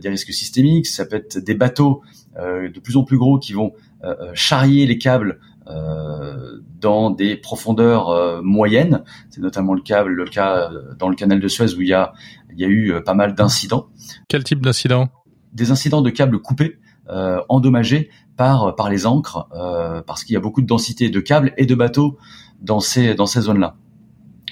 des 0.00 0.08
risques 0.08 0.32
systémiques, 0.32 0.86
ça 0.86 1.04
peut 1.06 1.16
être 1.16 1.38
des 1.38 1.54
bateaux 1.54 2.02
de 2.36 2.80
plus 2.80 2.96
en 2.96 3.04
plus 3.04 3.18
gros 3.18 3.38
qui 3.38 3.52
vont 3.52 3.72
charrier 4.34 4.86
les 4.86 4.98
câbles 4.98 5.40
euh, 5.70 6.60
dans 6.80 7.10
des 7.10 7.36
profondeurs 7.36 8.08
euh, 8.08 8.40
moyennes. 8.42 9.04
C'est 9.28 9.42
notamment 9.42 9.74
le 9.74 9.82
cas, 9.82 10.02
le 10.02 10.24
cas 10.24 10.70
euh, 10.72 10.94
dans 10.98 11.10
le 11.10 11.14
canal 11.14 11.38
de 11.38 11.48
Suez 11.48 11.74
où 11.74 11.82
il 11.82 11.88
y 11.88 11.92
a, 11.92 12.14
il 12.50 12.58
y 12.58 12.64
a 12.64 12.68
eu 12.68 12.94
pas 13.04 13.12
mal 13.12 13.34
d'incidents. 13.34 13.88
Quel 14.28 14.42
type 14.42 14.62
d'incidents 14.62 15.10
Des 15.52 15.70
incidents 15.70 16.00
de 16.00 16.08
câbles 16.08 16.40
coupés, 16.40 16.78
endommagés 17.48 18.08
par 18.36 18.74
par 18.76 18.88
les 18.88 19.04
ancres, 19.04 19.48
parce 20.06 20.24
qu'il 20.24 20.34
y 20.34 20.36
a 20.36 20.40
beaucoup 20.40 20.62
de 20.62 20.66
densité 20.66 21.10
de 21.10 21.20
câbles 21.20 21.52
et 21.58 21.66
de 21.66 21.74
bateaux 21.74 22.18
dans 22.62 22.80
ces 22.80 23.14
dans 23.14 23.26
ces 23.26 23.42
zones-là. 23.42 23.76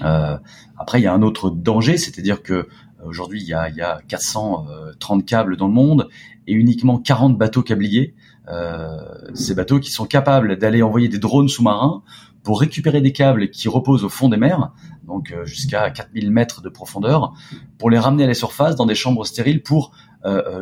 Après, 0.01 1.01
il 1.01 1.03
y 1.03 1.07
a 1.07 1.13
un 1.13 1.23
autre 1.23 1.51
danger, 1.51 1.97
c'est-à-dire 1.97 2.43
que 2.43 2.69
aujourd'hui 3.05 3.41
il 3.41 3.47
y 3.47 3.55
a, 3.55 3.69
y 3.69 3.81
a 3.81 4.01
430 4.09 5.25
câbles 5.25 5.57
dans 5.57 5.69
le 5.69 5.73
monde 5.73 6.09
et 6.47 6.53
uniquement 6.53 6.99
40 6.99 7.37
bateaux 7.37 7.63
câbliers. 7.63 8.15
Euh, 8.51 8.99
ces 9.35 9.55
bateaux 9.55 9.79
qui 9.79 9.91
sont 9.91 10.07
capables 10.07 10.57
d'aller 10.57 10.83
envoyer 10.83 11.09
des 11.09 11.19
drones 11.19 11.49
sous-marins 11.49 12.03
pour 12.43 12.61
récupérer 12.61 13.03
des 13.03 13.13
câbles 13.13 13.51
qui 13.51 13.69
reposent 13.69 14.05
au 14.05 14.09
fond 14.09 14.31
des 14.31 14.39
mers, 14.39 14.73
donc 15.07 15.33
euh, 15.33 15.45
jusqu'à 15.45 15.91
4000 15.91 16.31
mètres 16.31 16.63
de 16.63 16.71
profondeur, 16.71 17.35
pour 17.77 17.91
les 17.91 17.99
ramener 17.99 18.25
à 18.25 18.27
la 18.27 18.35
surface 18.35 18.75
dans 18.75 18.87
des 18.87 18.95
chambres 18.95 19.27
stériles 19.27 19.63
pour 19.63 19.93
euh, 19.93 20.08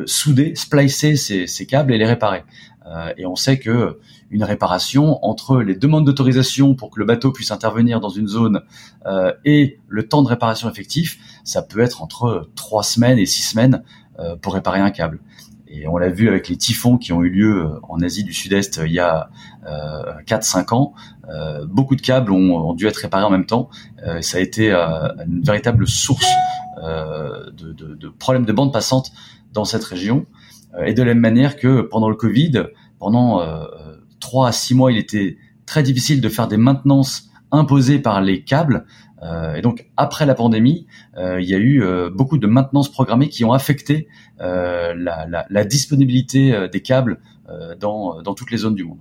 souder, 0.07 0.55
splicer 0.55 1.17
ces, 1.17 1.47
ces, 1.47 1.67
câbles 1.67 1.93
et 1.93 1.99
les 1.99 2.07
réparer. 2.07 2.45
et 3.17 3.27
on 3.27 3.37
sait 3.37 3.59
que 3.59 3.99
une 4.31 4.45
réparation 4.45 5.25
entre 5.25 5.61
les 5.63 5.75
demandes 5.75 6.05
d'autorisation 6.05 6.75
pour 6.75 6.91
que 6.91 7.01
le 7.01 7.07
bateau 7.07 7.33
puisse 7.33 7.51
intervenir 7.51 8.01
dans 8.01 8.11
une 8.11 8.29
zone 8.29 8.63
et 9.45 9.81
le 9.89 10.09
temps 10.09 10.23
de 10.23 10.29
réparation 10.29 10.71
effectif, 10.71 11.19
ça 11.43 11.63
peut 11.63 11.81
être 11.81 12.03
entre 12.03 12.49
trois 12.55 12.83
semaines 12.83 13.19
et 13.19 13.27
six 13.27 13.43
semaines 13.43 13.83
pour 14.43 14.55
réparer 14.55 14.81
un 14.81 14.91
câble. 14.91 15.21
Et 15.69 15.89
on 15.89 15.99
l'a 15.99 16.09
vu 16.09 16.29
avec 16.29 16.49
les 16.49 16.57
typhons 16.57 16.97
qui 16.97 17.13
ont 17.13 17.23
eu 17.23 17.31
lieu 17.31 17.65
euh, 17.65 17.81
en 17.83 18.01
Asie 18.01 18.25
du 18.25 18.33
Sud-Est 18.33 18.79
euh, 18.79 18.87
il 18.87 18.93
y 18.93 19.01
a 19.01 19.31
euh, 19.67 20.13
4-5 20.27 20.75
ans. 20.75 20.95
Euh, 21.29 21.67
beaucoup 21.67 21.97
de 21.97 22.01
câbles 22.01 22.31
ont, 22.33 22.73
dû 22.75 22.87
être 22.87 22.97
réparés 22.99 23.25
en 23.25 23.31
même 23.31 23.47
temps. 23.47 23.69
Euh, 24.07 24.23
ça 24.23 24.39
a 24.39 24.41
été 24.41 24.73
une 24.73 25.43
véritable 25.43 25.87
source 25.89 26.31
de, 26.83 27.73
de, 27.73 27.95
de, 27.95 28.09
problèmes 28.09 28.45
de 28.45 28.53
bande 28.53 28.73
passante 28.73 29.11
dans 29.57 29.65
cette 29.65 29.85
région. 29.85 30.27
et 30.87 30.95
de 30.95 31.03
la 31.03 31.15
même 31.15 31.21
manière 31.21 31.57
que 31.57 31.81
pendant 31.81 32.09
le 32.09 32.17
Covid, 32.17 32.67
pendant 32.99 33.43
3 34.21 34.49
à 34.49 34.53
6 34.53 34.75
mois, 34.75 34.93
il 34.93 34.99
était 34.99 35.39
très 35.65 35.83
difficile 35.83 36.21
de 36.21 36.29
faire 36.29 36.47
des 36.47 36.57
maintenances 36.57 37.31
imposées 37.51 37.99
par 37.99 38.21
les 38.21 38.43
câbles 38.43 38.85
euh, 39.23 39.55
et 39.55 39.63
donc 39.63 39.87
après 39.97 40.27
la 40.27 40.35
pandémie, 40.35 40.87
euh, 41.17 41.41
il 41.41 41.49
y 41.49 41.55
a 41.55 41.59
eu 41.59 41.83
euh, 41.83 42.11
beaucoup 42.11 42.39
de 42.39 42.47
maintenance 42.47 42.91
programmée 42.91 43.29
qui 43.29 43.45
ont 43.45 43.53
affecté 43.53 44.09
la, 44.39 45.65
disponibilité 45.65 46.69
des 46.71 46.83
câbles 46.83 47.19
dans 47.81 48.35
toutes 48.37 48.51
les 48.51 48.59
zones 48.59 48.75
du 48.75 48.85
monde. 48.85 48.99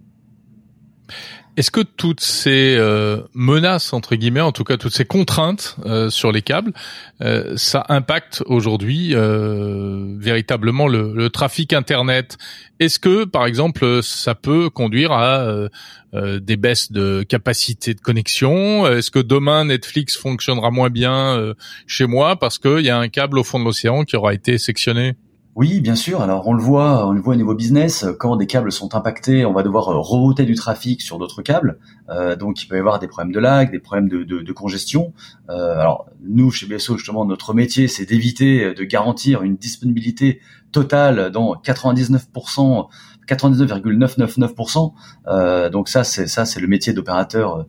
Est-ce 1.58 1.72
que 1.72 1.80
toutes 1.80 2.20
ces 2.20 2.76
euh, 2.78 3.22
menaces 3.34 3.94
entre 3.94 4.16
guillemets, 4.16 4.42
en 4.42 4.52
tout 4.52 4.66
cas 4.66 4.76
toutes 4.76 4.94
ces 4.94 5.06
contraintes 5.06 5.78
euh, 5.86 6.10
sur 6.10 6.34
les 6.34 6.42
câbles, 6.42 6.74
euh, 7.22 7.54
ça 7.56 7.86
impacte 7.88 8.44
aujourd'hui 8.46 9.16
véritablement 9.16 10.88
le, 10.88 11.14
le, 11.14 11.30
trafic 11.30 11.72
internet? 11.72 12.38
Est-ce 12.82 13.00
que 13.00 13.24
par 13.24 13.46
exemple 13.46 14.02
ça 14.04 14.36
peut 14.36 14.70
conduire 14.70 15.14
à 15.14 15.70
des 16.14 16.58
baisses 16.58 16.92
de 16.92 17.24
capacité 17.24 17.94
de 17.94 18.02
connexion? 18.02 18.86
Est-ce 18.88 19.12
que 19.12 19.20
demain 19.20 19.66
Netflix 19.66 20.18
fonctionnera 20.18 20.72
moins 20.72 20.90
bien 20.90 21.54
chez 21.88 22.06
moi 22.06 22.38
parce 22.38 22.58
qu'il 22.58 22.82
y 22.82 22.90
a 22.90 22.98
un 22.98 23.08
câble 23.08 23.40
au 23.40 23.44
fond 23.44 23.60
de 23.60 23.66
l'océan 23.66 24.04
qui 24.04 24.18
aura 24.18 24.34
été 24.34 24.58
sectionné? 24.58 25.16
Oui, 25.56 25.80
bien 25.80 25.96
sûr. 25.96 26.22
Alors 26.22 26.46
on 26.50 26.54
le 26.54 26.62
voit, 26.62 27.08
on 27.08 27.14
le 27.14 27.22
voit 27.22 27.34
au 27.34 27.38
niveau 27.38 27.56
business. 27.56 28.06
Quand 28.20 28.36
des 28.36 28.46
câbles 28.46 28.74
sont 28.74 28.94
impactés, 28.94 29.46
on 29.46 29.54
va 29.54 29.64
devoir 29.64 29.88
euh, 29.88 30.00
rerouter 30.00 30.44
du 30.44 30.54
trafic 30.54 31.02
sur 31.02 31.18
d'autres 31.18 31.42
câbles. 31.42 31.80
Euh, 32.10 32.36
donc 32.36 32.62
il 32.62 32.68
peut 32.68 32.76
y 32.76 32.80
avoir 32.80 33.00
des 33.00 33.08
problèmes 33.08 33.32
de 33.32 33.40
lag, 33.40 33.72
des 33.72 33.80
problèmes 33.80 34.10
de, 34.10 34.52
congestion. 34.52 35.14
Euh, 35.50 35.80
alors 35.80 36.08
nous 36.22 36.52
chez 36.52 36.66
BSO 36.66 36.98
justement, 36.98 37.24
notre 37.24 37.54
métier 37.54 37.88
c'est 37.88 38.06
d'éviter 38.06 38.74
de 38.74 38.84
garantir 38.84 39.44
une 39.44 39.56
disponibilité 39.56 40.42
totale 40.74 41.32
dans 41.32 41.56
99%, 41.56 42.90
99,999%. 43.26 44.94
Euh, 45.28 45.70
donc 45.70 45.88
ça 45.88 46.04
c'est 46.04 46.28
ça 46.28 46.44
c'est 46.44 46.60
le 46.60 46.68
métier 46.68 46.92
d'opérateur 46.92 47.66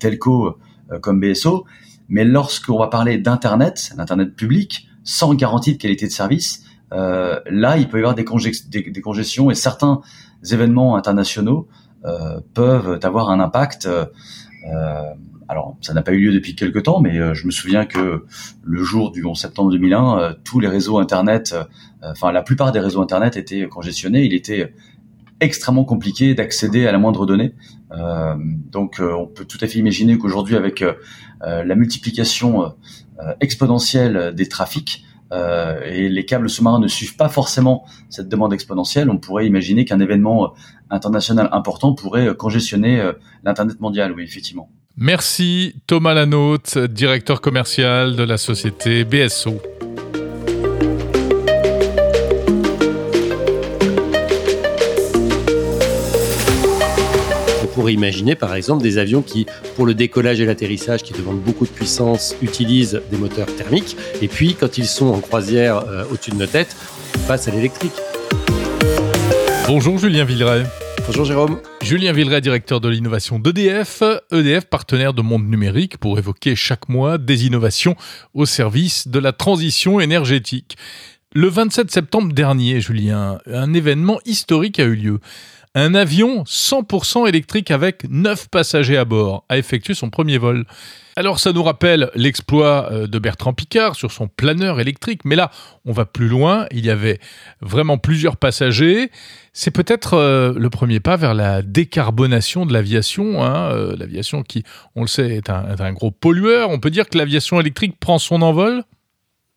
telco 0.00 0.58
comme 1.02 1.20
BSO. 1.20 1.66
Mais 2.08 2.24
lorsqu'on 2.24 2.80
va 2.80 2.88
parler 2.88 3.16
d'internet, 3.16 3.92
d'internet 3.96 4.34
public, 4.34 4.88
sans 5.04 5.34
garantie 5.34 5.74
de 5.74 5.78
qualité 5.78 6.06
de 6.06 6.12
service, 6.12 6.64
euh, 6.92 7.40
là, 7.50 7.76
il 7.76 7.88
peut 7.88 7.98
y 7.98 8.00
avoir 8.00 8.14
des, 8.14 8.24
congestions 8.24 9.50
et 9.50 9.54
certains 9.54 10.00
événements 10.50 10.96
internationaux 10.96 11.68
euh, 12.04 12.40
peuvent 12.54 12.98
avoir 13.02 13.30
un 13.30 13.40
impact. 13.40 13.86
Euh, 13.86 14.06
alors, 15.48 15.76
ça 15.80 15.94
n'a 15.94 16.02
pas 16.02 16.12
eu 16.12 16.20
lieu 16.26 16.32
depuis 16.32 16.54
quelques 16.54 16.82
temps, 16.82 17.00
mais 17.00 17.34
je 17.34 17.46
me 17.46 17.50
souviens 17.50 17.86
que 17.86 18.26
le 18.62 18.82
jour 18.82 19.10
du 19.10 19.24
11 19.24 19.38
septembre 19.38 19.70
2001, 19.70 20.34
tous 20.44 20.60
les 20.60 20.68
réseaux 20.68 20.98
Internet, 20.98 21.56
enfin 22.02 22.32
la 22.32 22.42
plupart 22.42 22.70
des 22.70 22.80
réseaux 22.80 23.00
Internet 23.00 23.38
étaient 23.38 23.66
congestionnés. 23.66 24.24
Il 24.26 24.34
était 24.34 24.74
extrêmement 25.40 25.84
compliqué 25.84 26.34
d'accéder 26.34 26.86
à 26.86 26.92
la 26.92 26.98
moindre 26.98 27.24
donnée. 27.24 27.54
Euh, 27.92 28.34
donc 28.36 29.00
on 29.00 29.24
peut 29.26 29.46
tout 29.46 29.56
à 29.62 29.66
fait 29.68 29.78
imaginer 29.78 30.18
qu'aujourd'hui 30.18 30.54
avec 30.54 30.84
la 31.40 31.74
multiplication 31.74 32.74
exponentielle 33.40 34.34
des 34.34 34.48
trafics, 34.48 35.06
euh, 35.32 35.80
et 35.84 36.08
les 36.08 36.24
câbles 36.24 36.48
sous-marins 36.48 36.80
ne 36.80 36.88
suivent 36.88 37.16
pas 37.16 37.28
forcément 37.28 37.84
cette 38.08 38.28
demande 38.28 38.52
exponentielle, 38.52 39.10
on 39.10 39.18
pourrait 39.18 39.46
imaginer 39.46 39.84
qu'un 39.84 40.00
événement 40.00 40.44
euh, 40.44 40.48
international 40.90 41.48
important 41.52 41.94
pourrait 41.94 42.28
euh, 42.28 42.34
congestionner 42.34 43.02
l'Internet 43.44 43.80
mondial, 43.80 44.12
oui, 44.12 44.24
effectivement. 44.24 44.70
Merci 44.96 45.76
Thomas 45.86 46.14
Lanotte, 46.14 46.78
directeur 46.78 47.40
commercial 47.40 48.16
de 48.16 48.22
la 48.24 48.36
société 48.36 49.04
BSO. 49.04 49.60
Pourrait 57.88 57.94
imaginer 57.94 58.34
par 58.34 58.54
exemple 58.54 58.82
des 58.82 58.98
avions 58.98 59.22
qui, 59.22 59.46
pour 59.74 59.86
le 59.86 59.94
décollage 59.94 60.40
et 60.40 60.44
l'atterrissage, 60.44 61.02
qui 61.02 61.14
demandent 61.14 61.40
beaucoup 61.40 61.64
de 61.64 61.70
puissance, 61.70 62.36
utilisent 62.42 63.00
des 63.10 63.16
moteurs 63.16 63.46
thermiques, 63.56 63.96
et 64.20 64.28
puis 64.28 64.54
quand 64.54 64.76
ils 64.76 64.86
sont 64.86 65.06
en 65.06 65.20
croisière 65.20 65.78
euh, 65.88 66.04
au-dessus 66.12 66.32
de 66.32 66.36
nos 66.36 66.46
têtes, 66.46 66.76
passent 67.26 67.48
à 67.48 67.50
l'électrique. 67.50 67.94
Bonjour 69.66 69.96
Julien 69.96 70.24
Villeray. 70.24 70.64
Bonjour 71.06 71.24
Jérôme. 71.24 71.60
Julien 71.80 72.12
Villeray, 72.12 72.42
directeur 72.42 72.82
de 72.82 72.90
l'innovation 72.90 73.38
d'EDF, 73.38 74.02
EDF 74.32 74.66
partenaire 74.66 75.14
de 75.14 75.22
Monde 75.22 75.48
Numérique 75.48 75.96
pour 75.96 76.18
évoquer 76.18 76.56
chaque 76.56 76.90
mois 76.90 77.16
des 77.16 77.46
innovations 77.46 77.96
au 78.34 78.44
service 78.44 79.08
de 79.08 79.18
la 79.18 79.32
transition 79.32 79.98
énergétique. 79.98 80.76
Le 81.34 81.48
27 81.48 81.90
septembre 81.90 82.34
dernier, 82.34 82.80
Julien, 82.80 83.38
un 83.46 83.72
événement 83.72 84.18
historique 84.26 84.78
a 84.78 84.84
eu 84.84 84.94
lieu 84.94 85.20
un 85.74 85.94
avion 85.94 86.44
100% 86.44 87.28
électrique 87.28 87.70
avec 87.70 88.04
9 88.08 88.48
passagers 88.48 88.96
à 88.96 89.04
bord 89.04 89.44
a 89.48 89.58
effectué 89.58 89.94
son 89.94 90.10
premier 90.10 90.38
vol. 90.38 90.64
Alors 91.16 91.40
ça 91.40 91.52
nous 91.52 91.62
rappelle 91.62 92.10
l'exploit 92.14 92.92
euh, 92.92 93.06
de 93.06 93.18
Bertrand 93.18 93.52
Picard 93.52 93.96
sur 93.96 94.12
son 94.12 94.28
planeur 94.28 94.78
électrique, 94.78 95.24
mais 95.24 95.34
là 95.34 95.50
on 95.84 95.92
va 95.92 96.04
plus 96.04 96.28
loin, 96.28 96.66
il 96.70 96.86
y 96.86 96.90
avait 96.90 97.18
vraiment 97.60 97.98
plusieurs 97.98 98.36
passagers. 98.36 99.10
C'est 99.52 99.72
peut-être 99.72 100.14
euh, 100.14 100.52
le 100.56 100.70
premier 100.70 101.00
pas 101.00 101.16
vers 101.16 101.34
la 101.34 101.62
décarbonation 101.62 102.66
de 102.66 102.72
l'aviation, 102.72 103.44
hein, 103.44 103.72
euh, 103.72 103.96
l'aviation 103.96 104.44
qui, 104.44 104.62
on 104.94 105.02
le 105.02 105.08
sait, 105.08 105.30
est 105.30 105.50
un, 105.50 105.74
est 105.74 105.80
un 105.80 105.92
gros 105.92 106.12
pollueur. 106.12 106.70
On 106.70 106.78
peut 106.78 106.90
dire 106.90 107.08
que 107.08 107.18
l'aviation 107.18 107.60
électrique 107.60 107.98
prend 107.98 108.18
son 108.18 108.42
envol? 108.42 108.84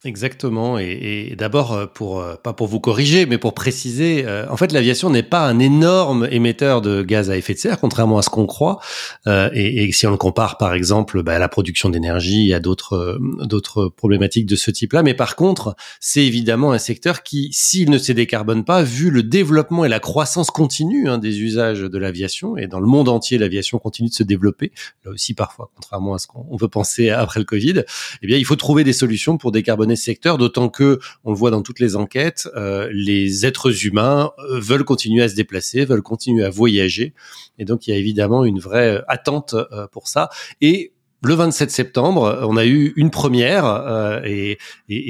Exactement. 0.04 0.80
Et, 0.80 1.36
d'abord, 1.38 1.74
euh, 1.74 1.86
pour 1.86 2.22
euh, 2.22 2.34
pas 2.36 2.54
pour 2.54 2.66
vous 2.66 2.80
corriger, 2.80 3.28
mais 3.28 3.38
pour 3.38 3.54
préciser, 3.54 4.24
euh, 4.26 4.48
en 4.50 4.58
fait, 4.58 4.72
l'aviation 4.72 5.12
n'est 5.12 5.22
pas 5.22 5.46
un 5.46 5.60
énorme 5.60 6.28
émetteur 6.32 6.82
de 6.82 7.04
gaz 7.04 7.30
à 7.30 7.38
effet 7.38 7.54
de 7.54 7.60
serre, 7.60 7.80
contrairement 7.80 8.18
à 8.18 8.24
ce 8.24 8.30
qu'on 8.30 8.48
croit. 8.48 8.80
et, 9.28 9.92
si 9.92 10.08
on 10.08 10.12
le 10.12 10.18
compare, 10.18 10.58
par 10.58 10.74
exemple, 10.74 11.22
bah, 11.22 11.36
à 11.36 11.40
la 11.40 11.50
production 11.50 11.90
d'énergie, 11.90 12.50
et 12.50 12.56
à 12.56 12.60
d'autres 12.60 13.20
d'autres 13.42 13.90
problématiques 13.90 14.48
de 14.48 14.56
ce 14.56 14.72
type-là. 14.72 15.04
Mais 15.04 15.14
par 15.14 15.36
contre, 15.36 15.76
c'est 16.00 16.26
évidemment 16.26 16.72
un 16.72 16.80
secteur 16.80 17.22
qui, 17.22 17.50
s'il 17.52 17.92
ne 17.92 18.00
se 18.00 18.12
décarbone 18.12 18.64
pas, 18.64 18.82
vu 18.82 19.12
le 19.12 19.22
développement 19.22 19.86
et 19.86 19.90
la 19.90 20.00
croissance 20.00 20.50
continue 20.50 21.10
hein, 21.10 21.20
des 21.20 21.42
usages 21.42 21.82
de 21.82 21.98
l'aviation, 22.00 22.58
et 22.58 22.66
dans 22.66 22.80
le 22.80 22.88
monde 22.88 23.08
entier, 23.08 23.38
l'aviation 23.38 23.78
continue 23.78 24.10
de 24.10 24.14
se 24.16 24.24
développer. 24.24 24.72
Là 25.06 25.12
aussi, 25.12 25.36
parfois, 25.36 25.70
contrairement 25.76 26.16
à 26.16 26.18
ce 26.18 26.26
qu'on 26.26 26.58
veut 26.58 26.68
penser 26.68 27.12
après 27.12 27.40
le 27.40 27.46
Covid, 27.46 27.84
eh 28.24 28.28
bien, 28.28 28.38
il 28.38 28.46
faut 28.46 28.56
trouver 28.56 28.84
des 28.84 28.94
solutions 28.94 29.38
pour 29.38 29.52
décarboner 29.52 29.91
secteur, 29.96 30.38
d'autant 30.38 30.70
que, 30.70 31.00
on 31.24 31.32
le 31.32 31.38
voit 31.38 31.52
dans 31.52 31.62
toutes 31.62 31.80
les 31.80 31.96
enquêtes, 31.96 32.48
euh, 32.56 32.90
les 32.94 33.46
êtres 33.46 33.86
humains 33.86 34.32
euh, 34.40 34.60
veulent 34.60 34.84
continuer 34.84 35.24
à 35.24 35.30
se 35.30 35.36
déplacer, 35.36 35.86
veulent 35.86 36.02
continuer 36.02 36.44
à 36.44 36.50
voyager, 36.50 37.14
et 37.58 37.66
donc 37.66 37.88
il 37.88 37.92
y 37.92 37.94
a 37.94 37.98
évidemment 37.98 38.46
une 38.46 38.60
vraie 38.60 38.98
euh, 38.98 39.02
attente 39.08 39.56
pour 39.92 40.08
ça. 40.08 40.30
Et 40.62 40.94
le 41.24 41.36
27 41.36 41.70
septembre, 41.70 42.40
on 42.48 42.58
a 42.58 42.66
eu 42.66 42.94
une 42.96 43.12
première 43.12 44.24
et, 44.26 44.58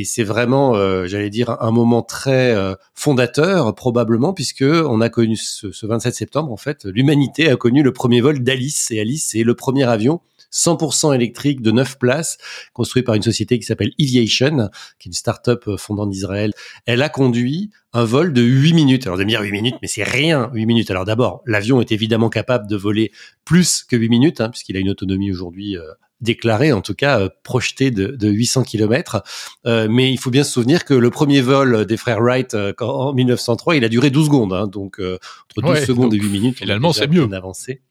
c'est 0.03 0.23
vraiment, 0.23 0.75
j'allais 1.07 1.29
dire, 1.29 1.55
un 1.61 1.71
moment 1.71 2.01
très 2.01 2.53
fondateur 2.93 3.73
probablement 3.75 4.33
puisque 4.33 4.63
on 4.63 4.99
a 4.99 5.07
connu 5.07 5.37
ce, 5.37 5.71
ce 5.71 5.85
27 5.85 6.13
septembre 6.13 6.51
en 6.51 6.57
fait, 6.57 6.83
l'humanité 6.83 7.49
a 7.49 7.55
connu 7.55 7.81
le 7.81 7.93
premier 7.93 8.19
vol 8.19 8.43
d'Alice 8.43 8.91
et 8.91 8.99
Alice 8.99 9.29
c'est 9.31 9.43
le 9.43 9.55
premier 9.55 9.85
avion 9.85 10.19
100% 10.51 11.15
électrique 11.15 11.61
de 11.61 11.71
9 11.71 11.97
places, 11.97 12.37
construit 12.73 13.03
par 13.03 13.15
une 13.15 13.21
société 13.21 13.57
qui 13.59 13.65
s'appelle 13.65 13.91
Eviation, 13.97 14.69
qui 14.99 15.07
est 15.07 15.11
une 15.11 15.13
start-up 15.13 15.63
euh, 15.67 15.77
fondant 15.77 16.05
d'Israël. 16.05 16.53
Elle 16.85 17.01
a 17.01 17.09
conduit 17.09 17.71
un 17.93 18.03
vol 18.03 18.33
de 18.33 18.41
8 18.41 18.73
minutes. 18.73 19.07
Alors, 19.07 19.15
vous 19.15 19.21
allez 19.21 19.25
me 19.25 19.31
dire 19.31 19.41
8 19.41 19.51
minutes, 19.51 19.75
mais 19.81 19.87
c'est 19.87 20.03
rien, 20.03 20.49
8 20.53 20.65
minutes. 20.65 20.91
Alors 20.91 21.05
d'abord, 21.05 21.41
l'avion 21.45 21.81
est 21.81 21.91
évidemment 21.91 22.29
capable 22.29 22.67
de 22.67 22.75
voler 22.75 23.11
plus 23.45 23.83
que 23.83 23.95
8 23.95 24.09
minutes, 24.09 24.41
hein, 24.41 24.49
puisqu'il 24.49 24.77
a 24.77 24.79
une 24.79 24.89
autonomie 24.89 25.31
aujourd'hui 25.31 25.77
euh, 25.77 25.83
déclarée, 26.21 26.71
en 26.71 26.81
tout 26.81 26.93
cas 26.93 27.19
euh, 27.19 27.29
projetée 27.43 27.91
de, 27.91 28.07
de 28.07 28.29
800 28.29 28.63
km. 28.63 29.23
mais 29.65 30.11
il 30.11 30.17
faut 30.17 30.29
bien 30.29 30.43
se 30.43 30.51
souvenir 30.51 30.85
que 30.85 30.93
le 30.93 31.09
premier 31.09 31.41
vol 31.41 31.85
des 31.85 31.97
frères 31.97 32.19
Wright 32.19 32.55
en 32.79 33.13
1903, 33.13 33.75
il 33.75 33.83
a 33.83 33.89
duré 33.89 34.09
12 34.09 34.25
secondes. 34.25 34.53
Hein, 34.53 34.67
donc, 34.67 34.99
entre 34.99 35.67
12 35.67 35.85
secondes 35.85 36.13
et 36.13 36.17
8 36.17 36.29
minutes. 36.29 36.57
Finalement, 36.57 36.93
c'est 36.93 37.07
mieux. 37.07 37.27
Avancé 37.33 37.81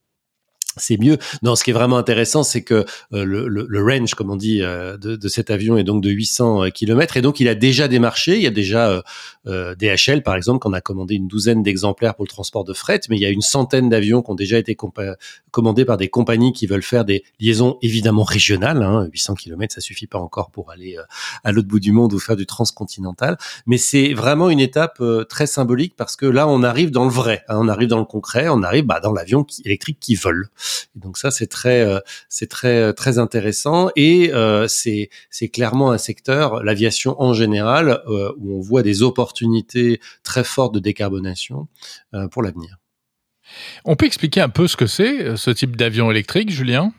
c'est 0.77 0.97
mieux. 0.97 1.17
Non, 1.43 1.55
ce 1.55 1.63
qui 1.63 1.71
est 1.71 1.73
vraiment 1.73 1.97
intéressant, 1.97 2.43
c'est 2.43 2.63
que 2.63 2.85
euh, 3.13 3.25
le, 3.25 3.47
le, 3.47 3.83
range, 3.83 4.13
comme 4.13 4.29
on 4.29 4.35
dit, 4.35 4.61
euh, 4.61 4.97
de, 4.97 5.15
de, 5.15 5.27
cet 5.27 5.49
avion 5.49 5.77
est 5.77 5.83
donc 5.83 6.01
de 6.01 6.09
800 6.09 6.63
euh, 6.63 6.69
km 6.69 7.17
et 7.17 7.21
donc 7.21 7.39
il 7.39 7.47
a 7.49 7.55
déjà 7.55 7.87
démarché. 7.87 8.37
Il 8.37 8.41
y 8.41 8.47
a 8.47 8.51
déjà 8.51 9.01
DHL, 9.45 10.23
par 10.23 10.35
exemple, 10.35 10.59
qu'on 10.59 10.73
a 10.73 10.81
commandé 10.81 11.15
une 11.15 11.27
douzaine 11.27 11.63
d'exemplaires 11.63 12.15
pour 12.15 12.25
le 12.25 12.29
transport 12.29 12.63
de 12.63 12.73
fret, 12.73 13.01
mais 13.09 13.17
il 13.17 13.21
y 13.21 13.25
a 13.25 13.29
une 13.29 13.41
centaine 13.41 13.89
d'avions 13.89 14.21
qui 14.21 14.31
ont 14.31 14.35
déjà 14.35 14.57
été 14.57 14.77
commandés 15.51 15.85
par 15.85 15.97
des 15.97 16.09
compagnies 16.09 16.53
qui 16.53 16.67
veulent 16.67 16.83
faire 16.83 17.05
des 17.05 17.23
liaisons 17.39 17.77
évidemment 17.81 18.23
régionales. 18.23 18.81
Hein. 18.81 19.09
800 19.11 19.35
km, 19.35 19.73
ça 19.73 19.81
suffit 19.81 20.07
pas 20.07 20.19
encore 20.19 20.51
pour 20.51 20.71
aller 20.71 20.97
à 21.43 21.51
l'autre 21.51 21.67
bout 21.67 21.79
du 21.79 21.91
monde 21.91 22.13
ou 22.13 22.19
faire 22.19 22.35
du 22.35 22.45
transcontinental, 22.45 23.37
mais 23.65 23.77
c'est 23.77 24.13
vraiment 24.13 24.49
une 24.49 24.59
étape 24.59 25.01
très 25.27 25.47
symbolique 25.47 25.95
parce 25.97 26.15
que 26.15 26.25
là, 26.25 26.47
on 26.47 26.63
arrive 26.63 26.91
dans 26.91 27.05
le 27.05 27.11
vrai, 27.11 27.43
hein. 27.49 27.57
on 27.59 27.67
arrive 27.67 27.89
dans 27.89 27.99
le 27.99 28.05
concret, 28.05 28.47
on 28.49 28.63
arrive 28.63 28.85
bah, 28.85 28.99
dans 28.99 29.11
l'avion 29.11 29.45
électrique 29.65 29.97
qui 29.99 30.15
donc 30.95 31.17
ça, 31.17 31.31
c'est 31.31 31.47
très, 31.47 31.81
euh, 31.81 31.99
c'est 32.29 32.49
très, 32.49 32.77
euh, 32.77 32.93
très 32.93 33.17
intéressant 33.17 33.89
et 33.95 34.31
euh, 34.33 34.67
c'est, 34.67 35.09
c'est 35.29 35.49
clairement 35.49 35.91
un 35.91 35.97
secteur, 35.97 36.63
l'aviation 36.63 37.21
en 37.21 37.33
général, 37.33 38.01
où 38.37 38.57
on 38.57 38.61
voit 38.61 38.83
des 38.83 39.03
opportunités 39.03 39.99
très 40.23 40.43
fortes 40.43 40.73
de 40.73 40.79
décarbonation 40.79 41.67
pour 42.31 42.43
l'avenir. 42.43 42.77
On 43.85 43.95
peut 43.95 44.05
expliquer 44.05 44.41
un 44.41 44.49
peu 44.49 44.67
ce 44.67 44.77
que 44.77 44.87
c'est, 44.87 45.35
ce 45.35 45.51
type 45.51 45.75
d'avion 45.75 46.11
électrique, 46.11 46.51
Julien? 46.51 46.93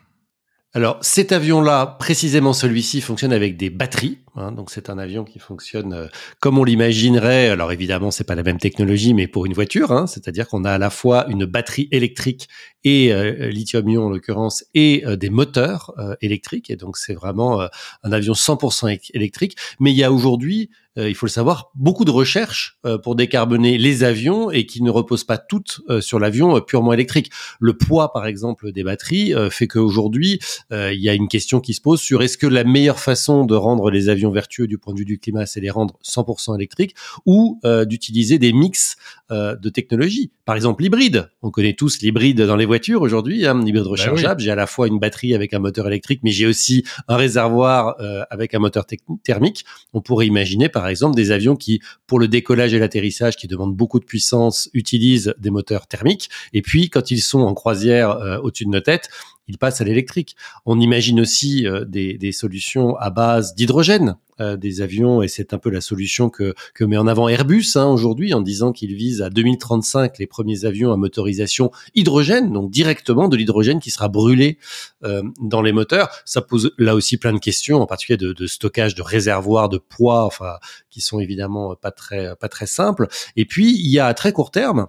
Alors 0.75 0.99
cet 1.03 1.33
avion-là, 1.33 1.85
précisément 1.85 2.55
celui-ci, 2.55 3.03
fonctionne 3.03 3.35
avec 3.35 3.59
des 3.59 3.69
batteries. 3.69 4.21
Hein, 4.37 4.53
donc 4.53 4.71
c'est 4.71 4.89
un 4.89 4.97
avion 4.97 5.23
qui 5.23 5.39
fonctionne 5.39 5.93
euh, 5.93 6.07
comme 6.41 6.59
on 6.59 6.65
l'imaginerait. 6.65 7.51
Alors 7.51 7.73
évidemment, 7.73 8.11
c'est 8.11 8.25
pas 8.25 8.35
la 8.35 8.43
même 8.43 8.57
technologie, 8.57 9.13
mais 9.13 9.27
pour 9.27 9.45
une 9.45 9.53
voiture, 9.53 9.93
hein, 9.93 10.07
c'est-à-dire 10.07 10.49
qu'on 10.49 10.65
a 10.65 10.73
à 10.73 10.79
la 10.79 10.89
fois 10.89 11.27
une 11.29 11.45
batterie 11.45 11.89
électrique 11.93 12.49
et 12.85 13.13
euh, 13.13 13.51
lithium-ion 13.51 14.07
en 14.07 14.09
l'occurrence 14.09 14.65
et 14.73 15.05
euh, 15.05 15.17
des 15.17 15.29
moteurs 15.29 15.93
électriques. 16.23 16.71
Et 16.71 16.77
donc 16.77 16.97
c'est 16.97 17.15
vraiment 17.15 17.61
un 18.03 18.13
avion 18.13 18.33
100% 18.33 19.11
électrique. 19.13 19.57
Mais 19.79 19.91
il 19.91 19.97
y 19.97 20.05
a 20.05 20.11
aujourd'hui 20.11 20.71
il 20.97 21.15
faut 21.15 21.27
le 21.27 21.31
savoir, 21.31 21.71
beaucoup 21.75 22.05
de 22.05 22.11
recherches 22.11 22.79
euh, 22.85 22.99
pour 22.99 23.17
décarboner 23.17 23.79
les 23.79 24.05
avions 24.05 24.51
et 24.51 24.67
qui 24.67 24.83
ne 24.83 24.91
reposent 24.91 25.25
pas 25.25 25.39
toutes 25.39 25.81
euh, 25.89 26.01
sur 26.01 26.19
l'avion 26.19 26.61
purement 26.61 26.93
électrique. 26.93 27.31
Le 27.61 27.77
poids, 27.77 28.13
par 28.13 28.27
exemple, 28.27 28.73
des 28.73 28.85
batteries 28.85 29.33
fait 29.51 29.67
qu'aujourd'hui, 29.67 30.39
il 30.71 31.01
y 31.01 31.09
a 31.09 31.15
une 31.15 31.29
question 31.29 31.61
qui 31.61 31.75
se 31.75 31.81
pose 31.81 32.01
sur 32.01 32.23
est-ce 32.23 32.37
que 32.37 32.47
la 32.47 32.65
meilleure 32.65 32.99
façon 32.99 33.45
de 33.45 33.55
rendre 33.55 33.91
les 33.91 34.09
avions 34.09 34.31
vertueux 34.31 34.67
du 34.67 34.79
point 34.79 34.93
de 34.93 34.99
vue 34.99 35.05
du 35.05 35.19
climat, 35.19 35.47
c'est 35.47 35.61
les 35.61 35.71
rendre 35.71 35.99
100% 36.05 36.57
électriques 36.57 36.95
ou 37.27 37.61
d'utiliser 37.87 38.39
des 38.39 38.53
mix 38.53 38.97
de 39.31 39.69
technologies. 39.69 40.31
Par 40.45 40.57
exemple, 40.57 40.83
l'hybride. 40.83 41.31
On 41.43 41.51
connaît 41.51 41.75
tous 41.75 42.01
l'hybride 42.03 42.43
dans 42.43 42.57
les 42.57 42.67
voitures 42.67 43.03
aujourd'hui, 43.03 43.47
hein, 43.47 43.61
hybride 43.65 43.85
bah 43.85 43.91
rechargeable. 43.91 44.41
J'ai 44.41 44.51
à 44.51 44.57
la 44.57 44.67
fois 44.67 44.89
une 44.89 44.99
batterie 44.99 45.35
avec 45.35 45.55
un 45.55 45.59
moteur 45.59 45.87
électrique, 45.87 46.21
mais 46.23 46.31
j'ai 46.31 46.47
aussi 46.47 46.85
un 47.09 47.17
réservoir 47.17 47.97
avec 48.31 48.55
un 48.55 48.59
moteur 48.59 48.85
thermique. 49.23 49.65
On 49.93 50.01
pourrait 50.01 50.27
imaginer, 50.27 50.69
par 50.69 50.82
par 50.83 50.89
exemple 50.89 51.15
des 51.15 51.31
avions 51.31 51.55
qui, 51.55 51.81
pour 52.09 52.19
le 52.19 52.27
décollage 52.27 52.75
et 52.75 52.81
l'atterrissage, 52.81 53.37
qui 53.37 53.47
demandent 53.47 53.77
beaucoup 53.77 54.01
de 54.01 54.05
puissance, 54.05 54.69
utilisent 54.75 55.33
des 55.39 55.51
moteurs 55.51 55.87
thermiques. 55.87 56.29
Et 56.55 56.61
puis, 56.61 56.91
quand 56.91 57.13
ils 57.13 57.21
sont 57.21 57.43
en 57.43 57.55
croisière 57.55 58.11
euh, 58.11 58.39
au-dessus 58.39 58.65
de 58.65 58.71
nos 58.71 58.81
têtes, 58.81 59.09
ils 59.53 59.59
passent 59.59 59.83
à 59.83 59.85
l'électrique. 59.85 60.35
On 60.65 60.81
imagine 60.81 61.21
aussi 61.21 61.67
euh, 61.67 61.85
des, 61.85 62.17
des, 62.17 62.33
solutions 62.33 62.97
à 62.97 63.11
base 63.11 63.55
d'hydrogène 63.55 64.17
euh, 64.41 64.57
des 64.57 64.81
avions, 64.81 65.21
et 65.21 65.29
c'est 65.29 65.53
un 65.53 65.59
peu 65.59 65.69
la 65.69 65.83
solution 65.83 66.31
que, 66.31 66.55
que 66.75 66.85
met 66.85 66.97
en 66.97 67.07
avant 67.07 67.29
Airbus 67.29 67.67
hein, 67.75 67.85
aujourd'hui 67.87 68.33
en 68.33 68.41
disant 68.41 68.73
qu'il 68.73 68.95
vise 68.95 69.21
à 69.21 69.29
2035 69.29 70.19
les 70.19 70.27
premiers 70.27 70.65
avions 70.65 70.91
à 70.91 70.97
motorisation 70.97 71.71
hydrogène, 71.95 72.51
donc 72.51 72.71
directement 72.71 73.29
de 73.29 73.37
l'hydrogène 73.37 73.79
qui 73.79 73.91
sera 73.91 74.09
brûlé 74.09 74.57
euh, 75.05 75.23
dans 75.39 75.61
les 75.61 75.73
moteurs. 75.73 76.09
Ça 76.25 76.41
pose 76.41 76.73
là 76.79 76.95
aussi 76.95 77.19
plein 77.19 77.35
de 77.35 77.39
questions, 77.39 77.83
en 77.83 77.87
particulier 77.87 78.17
de, 78.17 78.33
de 78.33 78.47
stockage 78.47 78.95
de 78.95 79.03
réservoirs 79.03 79.69
de 79.69 79.77
poids, 79.77 80.25
enfin 80.25 80.55
qui 80.89 81.03
sont 81.03 81.21
évidemment 81.21 81.75
pas 81.75 81.91
très 81.91 82.35
pas 82.37 82.49
très 82.49 82.67
simples. 82.67 83.09
Et 83.37 83.45
puis 83.45 83.71
il 83.71 83.91
y 83.91 83.99
a 83.99 84.07
à 84.07 84.15
très 84.15 84.33
court 84.33 84.51
terme 84.51 84.87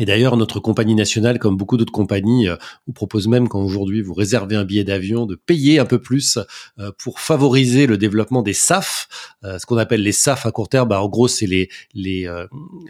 et 0.00 0.06
d'ailleurs, 0.06 0.36
notre 0.36 0.58
compagnie 0.58 0.96
nationale, 0.96 1.38
comme 1.38 1.56
beaucoup 1.56 1.76
d'autres 1.76 1.92
compagnies, 1.92 2.48
euh, 2.48 2.56
vous 2.88 2.92
propose 2.92 3.28
même 3.28 3.46
quand 3.46 3.62
aujourd'hui 3.62 4.02
vous 4.02 4.12
réservez 4.12 4.56
un 4.56 4.64
billet 4.64 4.82
d'avion 4.82 5.24
de 5.24 5.36
payer 5.36 5.78
un 5.78 5.84
peu 5.84 6.00
plus 6.00 6.36
euh, 6.80 6.90
pour 6.98 7.20
favoriser 7.20 7.86
le 7.86 7.96
développement 7.96 8.42
des 8.42 8.54
SAF, 8.54 9.06
euh, 9.44 9.56
ce 9.60 9.66
qu'on 9.66 9.76
appelle 9.76 10.02
les 10.02 10.10
SAF 10.10 10.46
à 10.46 10.50
court 10.50 10.68
terme. 10.68 10.88
Bah, 10.88 11.00
en 11.00 11.08
gros, 11.08 11.28
c'est 11.28 11.46
les 11.46 11.68
les, 11.94 12.28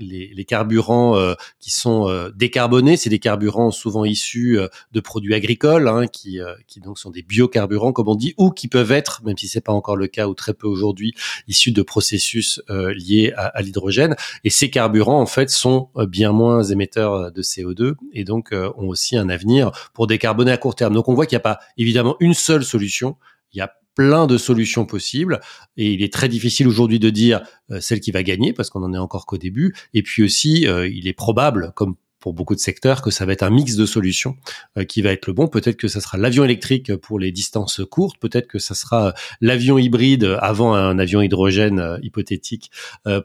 les, 0.00 0.32
les 0.34 0.44
carburants 0.46 1.34
qui 1.60 1.70
sont 1.70 2.30
décarbonés. 2.34 2.96
C'est 2.96 3.10
des 3.10 3.18
carburants 3.18 3.70
souvent 3.70 4.06
issus 4.06 4.58
de 4.92 5.00
produits 5.00 5.34
agricoles, 5.34 5.88
hein, 5.88 6.06
qui 6.06 6.38
qui 6.66 6.80
donc 6.80 6.98
sont 6.98 7.10
des 7.10 7.22
biocarburants 7.22 7.92
comme 7.92 8.08
on 8.08 8.14
dit, 8.14 8.34
ou 8.38 8.50
qui 8.50 8.68
peuvent 8.68 8.92
être, 8.92 9.22
même 9.24 9.36
si 9.36 9.46
c'est 9.46 9.60
pas 9.60 9.72
encore 9.72 9.96
le 9.96 10.06
cas 10.06 10.26
ou 10.26 10.34
très 10.34 10.54
peu 10.54 10.66
aujourd'hui, 10.66 11.12
issus 11.48 11.72
de 11.72 11.82
processus 11.82 12.62
liés 12.68 13.34
à, 13.36 13.46
à 13.48 13.60
l'hydrogène. 13.60 14.16
Et 14.44 14.50
ces 14.50 14.70
carburants 14.70 15.20
en 15.20 15.26
fait 15.26 15.50
sont 15.50 15.90
bien 16.08 16.32
moins 16.32 16.62
émetteurs 16.62 16.93
de 17.00 17.42
CO2 17.42 17.94
et 18.12 18.24
donc 18.24 18.52
euh, 18.52 18.70
ont 18.76 18.88
aussi 18.88 19.16
un 19.16 19.28
avenir 19.28 19.70
pour 19.92 20.06
décarboner 20.06 20.52
à 20.52 20.56
court 20.56 20.74
terme. 20.74 20.94
Donc 20.94 21.08
on 21.08 21.14
voit 21.14 21.26
qu'il 21.26 21.36
n'y 21.36 21.40
a 21.40 21.54
pas 21.54 21.58
évidemment 21.76 22.16
une 22.20 22.34
seule 22.34 22.64
solution, 22.64 23.16
il 23.52 23.58
y 23.58 23.60
a 23.60 23.72
plein 23.94 24.26
de 24.26 24.38
solutions 24.38 24.86
possibles 24.86 25.40
et 25.76 25.92
il 25.92 26.02
est 26.02 26.12
très 26.12 26.28
difficile 26.28 26.66
aujourd'hui 26.66 26.98
de 26.98 27.10
dire 27.10 27.42
euh, 27.70 27.80
celle 27.80 28.00
qui 28.00 28.10
va 28.10 28.22
gagner 28.22 28.52
parce 28.52 28.70
qu'on 28.70 28.82
en 28.82 28.92
est 28.92 28.98
encore 28.98 29.26
qu'au 29.26 29.38
début 29.38 29.74
et 29.92 30.02
puis 30.02 30.22
aussi 30.24 30.66
euh, 30.66 30.88
il 30.88 31.06
est 31.06 31.12
probable 31.12 31.72
comme 31.76 31.94
pour 32.18 32.32
beaucoup 32.32 32.54
de 32.54 32.60
secteurs 32.60 33.02
que 33.02 33.10
ça 33.10 33.26
va 33.26 33.34
être 33.34 33.42
un 33.42 33.50
mix 33.50 33.76
de 33.76 33.84
solutions 33.84 34.34
qui 34.88 35.02
va 35.02 35.12
être 35.12 35.26
le 35.26 35.34
bon. 35.34 35.46
Peut-être 35.46 35.76
que 35.76 35.88
ça 35.88 36.00
sera 36.00 36.16
l'avion 36.16 36.42
électrique 36.42 36.96
pour 36.96 37.18
les 37.18 37.32
distances 37.32 37.82
courtes, 37.90 38.16
peut-être 38.18 38.46
que 38.46 38.58
ça 38.58 38.74
sera 38.74 39.12
l'avion 39.42 39.76
hybride 39.76 40.38
avant 40.40 40.72
un 40.72 40.98
avion 40.98 41.20
hydrogène 41.20 41.98
hypothétique 42.02 42.70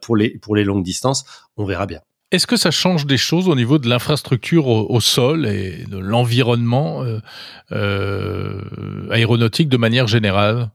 pour 0.01 0.17
les 0.17 0.38
pour 0.39 0.53
les 0.53 0.65
longues 0.65 0.84
distances. 0.84 1.23
On 1.55 1.63
verra 1.63 1.86
bien. 1.86 2.01
Est-ce 2.32 2.46
que 2.46 2.58
ça 2.58 2.70
change 2.70 3.08
des 3.08 3.18
choses 3.18 3.48
au 3.48 3.56
niveau 3.56 3.80
de 3.80 3.89
l'infrastructure 3.89 4.68
au, 4.68 5.02
sol 5.02 5.48
et 5.48 5.84
de 5.86 5.98
l'environnement 5.98 7.04
euh, 7.04 7.20
euh, 7.72 9.10
aéronautique 9.10 9.68
de 9.68 9.78
manière 9.78 10.08
générale? 10.08 10.70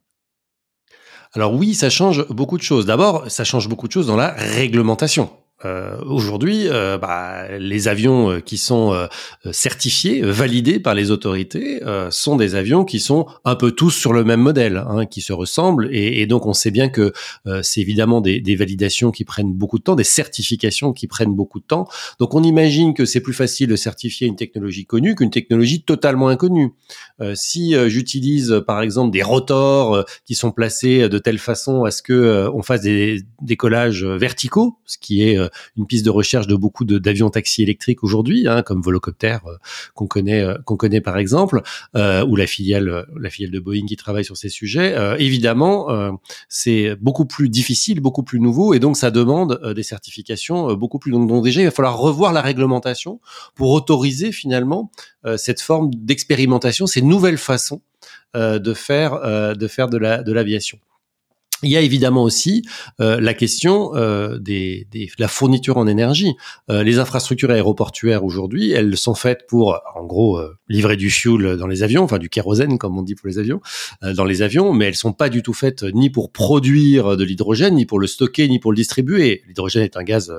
Alors 1.32 1.54
oui, 1.54 1.74
ça 1.74 1.90
change 1.90 2.26
beaucoup 2.28 2.58
de 2.58 2.62
choses. 2.62 2.86
D'abord, 2.86 3.30
ça 3.30 3.44
change 3.44 3.68
beaucoup 3.68 3.86
de 3.86 3.92
choses 3.92 4.08
dans 4.08 4.16
la 4.16 4.32
réglementation. 4.32 5.30
Euh, 5.64 5.96
aujourd'hui, 6.04 6.68
euh, 6.68 6.98
bah, 6.98 7.56
les 7.58 7.88
avions 7.88 8.32
euh, 8.32 8.40
qui 8.40 8.58
sont 8.58 9.08
certifiés, 9.52 10.20
validés 10.22 10.78
par 10.78 10.94
les 10.94 11.10
autorités, 11.10 11.80
sont 12.10 12.36
des 12.36 12.54
avions 12.54 12.84
qui 12.84 13.00
sont 13.00 13.26
un 13.44 13.54
peu 13.54 13.72
tous 13.72 13.90
sur 13.90 14.12
le 14.12 14.24
même 14.24 14.40
modèle, 14.40 14.82
hein, 14.88 15.06
qui 15.06 15.20
se 15.20 15.32
ressemblent. 15.32 15.88
Et, 15.92 16.26
donc, 16.26 16.46
on 16.46 16.52
sait 16.52 16.70
bien 16.70 16.88
que 16.88 17.12
c'est 17.62 17.80
évidemment 17.80 18.20
des, 18.20 18.40
des, 18.40 18.56
validations 18.56 19.10
qui 19.10 19.24
prennent 19.24 19.52
beaucoup 19.52 19.78
de 19.78 19.84
temps, 19.84 19.94
des 19.94 20.04
certifications 20.04 20.92
qui 20.92 21.06
prennent 21.06 21.34
beaucoup 21.34 21.60
de 21.60 21.64
temps. 21.64 21.86
Donc, 22.18 22.34
on 22.34 22.42
imagine 22.42 22.94
que 22.94 23.04
c'est 23.04 23.20
plus 23.20 23.32
facile 23.32 23.68
de 23.68 23.76
certifier 23.76 24.26
une 24.26 24.36
technologie 24.36 24.86
connue 24.86 25.14
qu'une 25.14 25.30
technologie 25.30 25.82
totalement 25.82 26.28
inconnue. 26.28 26.72
si 27.34 27.74
j'utilise, 27.88 28.62
par 28.66 28.82
exemple, 28.82 29.12
des 29.12 29.22
rotors 29.22 30.04
qui 30.26 30.34
sont 30.34 30.52
placés 30.52 31.08
de 31.08 31.18
telle 31.18 31.38
façon 31.38 31.84
à 31.84 31.90
ce 31.90 32.02
que 32.02 32.48
on 32.52 32.62
fasse 32.62 32.82
des 32.82 33.22
décollages 33.42 34.04
verticaux, 34.04 34.78
ce 34.86 34.98
qui 34.98 35.22
est 35.22 35.38
une 35.76 35.86
piste 35.86 36.04
de 36.04 36.10
recherche 36.10 36.46
de 36.46 36.54
beaucoup 36.56 36.84
d'avions 36.84 37.30
taxis 37.30 37.62
électriques 37.62 38.02
aujourd'hui, 38.02 38.48
hein, 38.48 38.62
comme 38.62 38.80
Volocopter 38.80 39.38
euh, 39.46 39.56
qu'on 39.94 40.06
connaît, 40.06 40.42
euh, 40.42 40.56
qu'on 40.64 40.76
connaît 40.76 41.00
par 41.00 41.18
exemple, 41.18 41.62
euh, 41.96 42.24
ou 42.26 42.36
la 42.36 42.46
filiale, 42.46 43.06
la 43.18 43.30
filiale 43.30 43.52
de 43.52 43.60
Boeing 43.60 43.86
qui 43.86 43.96
travaille 43.96 44.24
sur 44.24 44.36
ces 44.36 44.48
sujets. 44.48 44.94
évidemment, 45.18 45.88
c'est 46.48 46.96
beaucoup 46.96 47.26
plus 47.26 47.48
difficile, 47.48 48.00
beaucoup 48.00 48.22
plus 48.22 48.40
nouveau, 48.40 48.74
et 48.74 48.78
donc 48.78 48.96
ça 48.96 49.10
demande 49.10 49.60
des 49.74 49.82
certifications 49.82 50.74
beaucoup 50.74 50.98
plus 50.98 51.10
longues. 51.10 51.28
Donc 51.28 51.44
déjà, 51.44 51.60
il 51.60 51.64
va 51.64 51.70
falloir 51.70 51.98
revoir 51.98 52.32
la 52.32 52.40
réglementation 52.40 53.20
pour 53.54 53.70
autoriser 53.70 54.32
finalement 54.32 54.90
cette 55.36 55.60
forme 55.60 55.90
d'expérimentation, 55.94 56.86
ces 56.86 57.02
nouvelles 57.02 57.38
façons 57.38 57.80
de 58.34 58.74
faire 58.74 59.56
de 59.56 59.68
faire 59.68 59.88
de 59.88 59.98
la 59.98 60.22
de 60.22 60.32
l'aviation. 60.32 60.78
Il 61.62 61.70
y 61.70 61.76
a 61.76 61.80
évidemment 61.80 62.24
aussi 62.24 62.62
euh, 63.00 63.20
la 63.20 63.32
question 63.32 63.94
euh, 63.94 64.38
des, 64.38 64.86
des, 64.90 65.08
la 65.18 65.28
fourniture 65.28 65.76
en 65.76 65.86
énergie. 65.86 66.34
Euh, 66.68 66.82
les 66.82 66.98
infrastructures 66.98 67.50
aéroportuaires 67.50 68.24
aujourd'hui, 68.24 68.72
elles 68.72 68.96
sont 68.96 69.14
faites 69.14 69.46
pour, 69.46 69.80
en 69.94 70.04
gros, 70.04 70.36
euh, 70.36 70.58
livrer 70.68 70.96
du 70.96 71.10
fuel 71.10 71.56
dans 71.56 71.66
les 71.66 71.82
avions, 71.82 72.02
enfin 72.02 72.18
du 72.18 72.28
kérosène 72.28 72.76
comme 72.76 72.98
on 72.98 73.02
dit 73.02 73.14
pour 73.14 73.28
les 73.28 73.38
avions, 73.38 73.60
euh, 74.02 74.12
dans 74.12 74.24
les 74.24 74.42
avions, 74.42 74.72
mais 74.72 74.86
elles 74.86 74.96
sont 74.96 75.12
pas 75.12 75.28
du 75.28 75.42
tout 75.42 75.54
faites 75.54 75.84
ni 75.84 76.10
pour 76.10 76.32
produire 76.32 77.16
de 77.16 77.24
l'hydrogène, 77.24 77.76
ni 77.76 77.86
pour 77.86 77.98
le 77.98 78.06
stocker, 78.06 78.48
ni 78.48 78.58
pour 78.58 78.72
le 78.72 78.76
distribuer. 78.76 79.42
L'hydrogène 79.46 79.84
est 79.84 79.96
un 79.96 80.02
gaz 80.02 80.34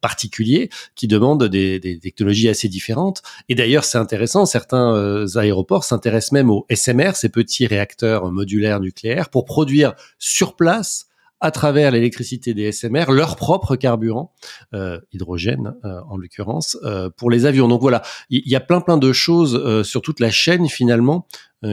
particulier 0.00 0.70
qui 0.94 1.08
demande 1.08 1.44
des, 1.44 1.78
des, 1.78 1.98
technologies 1.98 2.48
assez 2.48 2.68
différentes. 2.68 3.22
Et 3.48 3.54
d'ailleurs, 3.54 3.84
c'est 3.84 3.98
intéressant, 3.98 4.46
certains 4.46 5.24
aéroports 5.36 5.84
s'intéressent 5.84 6.32
même 6.32 6.50
aux 6.50 6.66
SMR, 6.70 7.12
ces 7.14 7.28
petits 7.28 7.66
réacteurs 7.66 8.30
modulaires 8.30 8.80
nucléaires, 8.80 9.28
pour 9.28 9.44
produire 9.44 9.94
sur 10.18 10.43
place 10.52 11.08
à 11.40 11.50
travers 11.50 11.90
l'électricité 11.90 12.54
des 12.54 12.72
SMR 12.72 13.10
leur 13.10 13.36
propre 13.36 13.76
carburant, 13.76 14.32
euh, 14.72 14.98
hydrogène 15.12 15.74
euh, 15.84 16.00
en 16.08 16.16
l'occurrence, 16.16 16.78
euh, 16.84 17.10
pour 17.10 17.30
les 17.30 17.44
avions. 17.44 17.68
Donc 17.68 17.82
voilà, 17.82 18.00
il 18.30 18.40
y, 18.46 18.56
a 18.56 18.60
plein 18.60 18.80
plein 18.80 18.96
de 18.96 19.12
choses 19.12 19.82
sur 19.82 20.00
toute 20.00 20.20
la 20.20 20.30
chaîne 20.30 20.68
finalement 20.68 21.26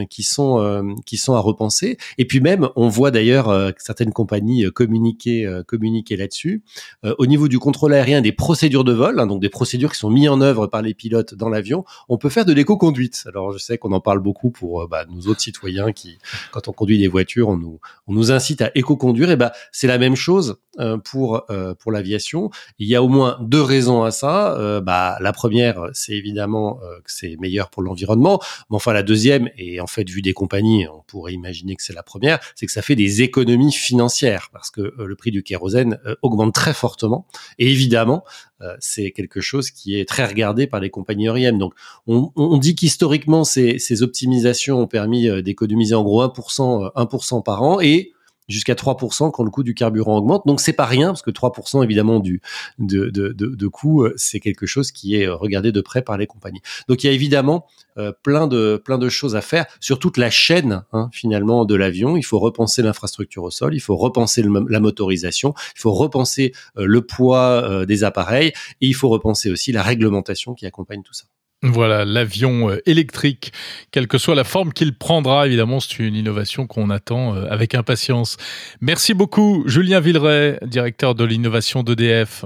qui 0.10 0.24
sont 0.24 0.60
euh, 0.60 0.84
qui 1.06 1.18
sont 1.18 1.34
à 1.34 1.40
repenser. 1.40 1.98
Et 2.18 2.26
puis 2.26 2.40
même, 2.40 2.70
on 2.76 2.88
voit 2.88 3.12
d'ailleurs 3.12 3.50
euh, 3.50 3.72
certaines 3.78 4.14
compagnies 4.14 4.66
communiquer 4.74 5.62
communiquer 5.68 6.18
là-dessus. 6.18 6.64
au 7.04 7.26
niveau 7.26 7.48
du 7.48 7.60
contrôle 7.60 7.94
aérien, 7.94 8.22
des 8.22 8.32
procédures 8.32 8.84
de 8.84 8.94
vol, 8.94 9.20
hein, 9.20 9.28
donc 9.28 9.42
des 9.42 9.50
procédures 9.50 9.92
qui 9.92 10.00
sont 10.00 10.10
mises 10.10 10.30
en 10.30 10.42
œuvre 10.42 10.68
par 10.68 10.82
les 10.82 10.94
pilotes 10.94 11.34
dans 11.34 11.50
l'avion, 11.50 11.84
on 12.10 12.18
peut 12.18 12.30
faire 12.30 12.46
de 12.46 12.54
l'éco-conduite. 12.54 13.24
Alors 13.28 13.52
je 13.52 13.58
sais 13.58 13.78
qu'on 13.78 13.92
en 13.92 14.00
parle 14.00 14.20
beaucoup 14.20 14.52
pour 14.52 14.88
bah, 14.88 15.06
nous 15.10 15.28
autres 15.28 15.42
citoyens 15.42 15.92
qui, 15.92 16.18
quand 16.52 16.68
on 16.68 16.74
conduit 16.74 16.98
des 16.98 17.08
voitures, 17.08 17.50
on 17.50 17.58
nous 17.58 17.80
on 18.08 18.14
nous 18.14 18.32
incite 18.32 18.62
à 18.62 18.72
éco-conduire. 18.76 19.32
Et 19.32 19.36
ben 19.36 19.52
c'est 19.72 19.88
la 19.88 19.98
même 19.98 20.16
chose 20.16 20.58
pour 21.04 21.46
pour 21.80 21.92
l'aviation. 21.92 22.50
Il 22.80 22.88
y 22.88 22.96
a 22.96 23.04
au 23.04 23.08
moins 23.08 23.38
deux 23.42 23.62
raisons 23.62 24.04
à 24.04 24.12
ça. 24.12 24.82
bah 24.82 25.18
la 25.20 25.34
première, 25.34 25.90
c'est 25.94 26.14
évidemment 26.14 26.80
que 27.04 27.12
c'est 27.12 27.36
meilleur 27.40 27.70
pour 27.70 27.84
l'environnement, 27.84 28.40
mais 28.70 28.76
enfin 28.76 28.94
la 28.94 29.04
deuxième 29.04 29.50
et 29.58 29.81
en 29.82 29.88
fait, 29.88 30.10
vu 30.10 30.22
des 30.22 30.34
compagnies, 30.34 30.88
on 30.88 31.02
pourrait 31.08 31.34
imaginer 31.34 31.76
que 31.76 31.84
c'est 31.84 31.94
la 31.94 32.04
première, 32.04 32.40
c'est 32.56 32.66
que 32.66 32.72
ça 32.72 32.82
fait 32.82 32.96
des 32.96 33.22
économies 33.22 33.72
financières 33.72 34.50
parce 34.54 34.70
que 34.70 34.82
euh, 34.82 35.06
le 35.06 35.16
prix 35.16 35.32
du 35.32 35.44
kérosène 35.44 36.00
euh, 36.06 36.16
augmente 36.22 36.54
très 36.54 36.74
fortement. 36.74 37.26
Et 37.60 37.70
évidemment, 37.70 38.24
euh, 38.62 38.76
c'est 38.80 39.12
quelque 39.12 39.42
chose 39.42 39.72
qui 39.72 40.00
est 40.00 40.08
très 40.08 40.26
regardé 40.26 40.68
par 40.68 40.80
les 40.80 40.90
compagnies 40.90 41.28
aériennes. 41.28 41.58
Donc, 41.58 41.74
on, 42.08 42.58
dit 42.58 42.76
qu'historiquement, 42.76 43.44
ces, 43.44 43.80
ces 43.80 44.04
optimisations 44.04 44.80
ont 44.80 44.88
permis 44.88 45.42
d'économiser 45.42 45.96
en 45.96 46.04
gros 46.04 46.24
1%, 46.24 46.94
1% 46.94 47.44
par 47.44 47.64
an 47.64 47.82
et 47.82 48.12
jusqu'à 48.48 48.74
3% 48.74 49.32
quand 49.32 49.44
le 49.44 49.50
coût 49.50 49.64
du 49.64 49.74
carburant 49.74 50.18
augmente. 50.18 50.46
Donc 50.46 50.60
c'est 50.60 50.74
pas 50.74 50.86
rien 50.86 51.08
parce 51.08 51.22
que 51.22 51.32
3% 51.32 51.84
évidemment 51.84 52.20
du 52.20 52.42
de, 52.80 53.10
de, 53.10 53.30
de, 53.32 53.68
coût, 53.68 54.04
euh, 54.04 54.14
c'est 54.18 54.40
quelque 54.40 54.66
chose 54.66 54.92
qui 54.92 55.16
est 55.16 55.28
euh, 55.28 55.36
regardé 55.36 55.72
de 55.72 55.82
près 55.82 56.02
par 56.02 56.18
les 56.18 56.28
compagnies. 56.28 56.62
Donc 56.88 57.04
il 57.04 57.08
y 57.08 57.10
a 57.10 57.14
évidemment 57.14 57.66
euh, 57.98 58.12
plein 58.24 58.48
de 58.48 58.82
plein 58.84 58.98
de 58.98 59.10
choses 59.10 59.36
à 59.36 59.42
faire 59.42 59.66
sur 59.80 60.00
toute 60.00 60.18
la 60.18 60.30
chaîne 60.30 60.84
hein, 60.94 61.10
finalement 61.12 61.66
de 61.66 61.76
l'avion. 61.76 62.18
Il 62.18 62.24
faut 62.24 62.40
repenser 62.40 62.82
l'infrastructure 62.82 63.44
au 63.44 63.52
sol, 63.52 63.74
il 63.76 63.80
faut 63.80 63.96
repenser 63.96 64.44
la 64.44 64.80
motorisation, 64.80 65.54
il 65.76 65.80
faut 65.80 65.94
repenser 65.94 66.54
le 66.76 67.02
poids 67.02 67.86
des 67.86 68.04
appareils 68.04 68.50
et 68.82 68.88
il 68.88 68.94
faut 68.94 69.10
repenser 69.10 69.52
aussi 69.52 69.72
la 69.72 69.84
réglementation 69.84 70.54
qui 70.54 70.66
accompagne 70.66 71.04
tout 71.04 71.14
ça. 71.14 71.26
Voilà, 71.64 72.06
l'avion 72.06 72.72
euh, 72.72 72.82
électrique, 72.88 73.54
quelle 73.92 74.08
que 74.08 74.18
soit 74.18 74.34
la 74.34 74.44
forme 74.44 74.74
qu'il 74.74 74.96
prendra, 74.96 75.46
évidemment, 75.46 75.80
c'est 75.80 76.00
une 76.00 76.16
innovation 76.16 76.66
qu'on 76.66 76.90
attend 76.90 77.36
euh, 77.36 77.46
avec 77.52 77.76
impatience. 77.76 78.38
Merci 78.82 79.14
beaucoup, 79.14 79.64
Julien 79.68 80.00
Villeray, 80.00 80.58
directeur 80.64 81.14
de 81.14 81.24
l'innovation 81.24 81.84
d'EDF. 81.84 82.46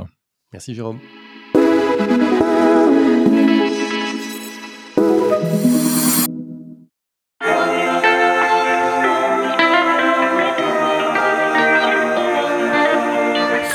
Merci, 0.52 0.76
Jérôme. 0.76 1.00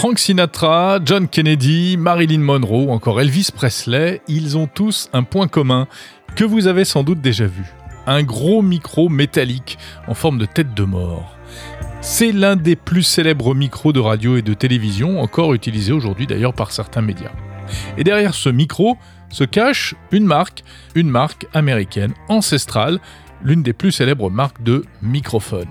Frank 0.01 0.19
Sinatra, 0.19 0.99
John 1.05 1.29
Kennedy, 1.29 1.99
Marilyn 1.99 2.39
Monroe, 2.39 2.91
encore 2.91 3.21
Elvis 3.21 3.51
Presley, 3.55 4.23
ils 4.29 4.57
ont 4.57 4.67
tous 4.67 5.11
un 5.13 5.25
point 5.25 5.47
commun 5.47 5.89
que 6.37 6.43
vous 6.43 6.69
avez 6.69 6.87
sans 6.87 7.03
doute 7.03 7.21
déjà 7.21 7.45
vu. 7.45 7.65
Un 8.07 8.23
gros 8.23 8.63
micro 8.63 9.11
métallique 9.11 9.77
en 10.09 10.15
forme 10.15 10.39
de 10.39 10.47
tête 10.47 10.73
de 10.73 10.85
mort. 10.85 11.37
C'est 12.01 12.33
l'un 12.33 12.57
des 12.57 12.77
plus 12.77 13.03
célèbres 13.03 13.55
micros 13.55 13.93
de 13.93 14.01
radio 14.01 14.39
et 14.39 14.43
de 14.43 14.55
télévision, 14.55 15.21
encore 15.21 15.53
utilisé 15.53 15.93
aujourd'hui 15.93 16.27
d'ailleurs 16.27 16.55
par 16.55 16.73
certains 16.73 17.03
médias. 17.03 17.33
Et 17.99 18.03
derrière 18.03 18.33
ce 18.33 18.49
micro 18.49 18.97
se 19.29 19.45
cache 19.45 19.95
une 20.13 20.25
marque, 20.25 20.65
une 20.95 21.11
marque 21.11 21.47
américaine 21.53 22.15
ancestrale, 22.31 23.01
l'une 23.45 23.63
des 23.63 23.75
plus 23.75 23.93
célèbres 23.93 24.31
marques 24.31 24.63
de 24.63 24.83
microphones. 25.03 25.69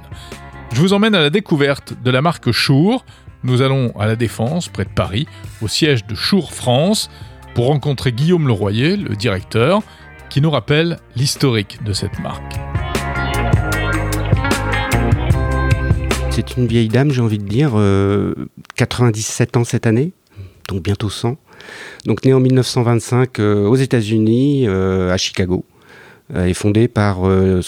Je 0.72 0.82
vous 0.82 0.94
emmène 0.94 1.16
à 1.16 1.20
la 1.20 1.32
découverte 1.32 1.96
de 2.04 2.12
la 2.12 2.22
marque 2.22 2.52
Shure, 2.52 3.04
nous 3.44 3.62
allons 3.62 3.92
à 4.00 4.08
la 4.08 4.16
Défense, 4.16 4.68
près 4.68 4.86
de 4.86 4.90
Paris, 4.90 5.28
au 5.62 5.68
siège 5.68 6.06
de 6.06 6.16
Chour 6.16 6.54
France, 6.54 7.10
pour 7.56 7.68
rencontrer 7.68 8.12
Guillaume 8.12 8.48
Leroyer, 8.48 8.98
le 8.98 9.16
directeur, 9.16 9.82
qui 10.30 10.42
nous 10.42 10.52
rappelle 10.52 10.98
l'historique 11.16 11.84
de 11.84 11.94
cette 11.94 12.20
marque. 12.20 12.56
C'est 16.30 16.56
une 16.56 16.68
vieille 16.68 16.88
dame, 16.88 17.12
j'ai 17.12 17.22
envie 17.22 17.40
de 17.40 17.48
dire, 17.48 17.72
97 18.76 19.56
euh, 19.56 19.60
ans 19.60 19.64
cette 19.64 19.88
année, 19.88 20.14
donc 20.68 20.84
bientôt 20.84 21.10
100. 21.10 21.38
Donc 22.06 22.24
née 22.24 22.34
en 22.34 22.40
1925 22.40 23.40
euh, 23.40 23.68
aux 23.68 23.76
États-Unis, 23.76 24.66
euh, 24.68 25.12
à 25.12 25.18
Chicago. 25.18 25.66
Euh, 26.36 26.46
est 26.46 26.54
fondée 26.54 26.88
par 26.88 27.28
euh, 27.28 27.62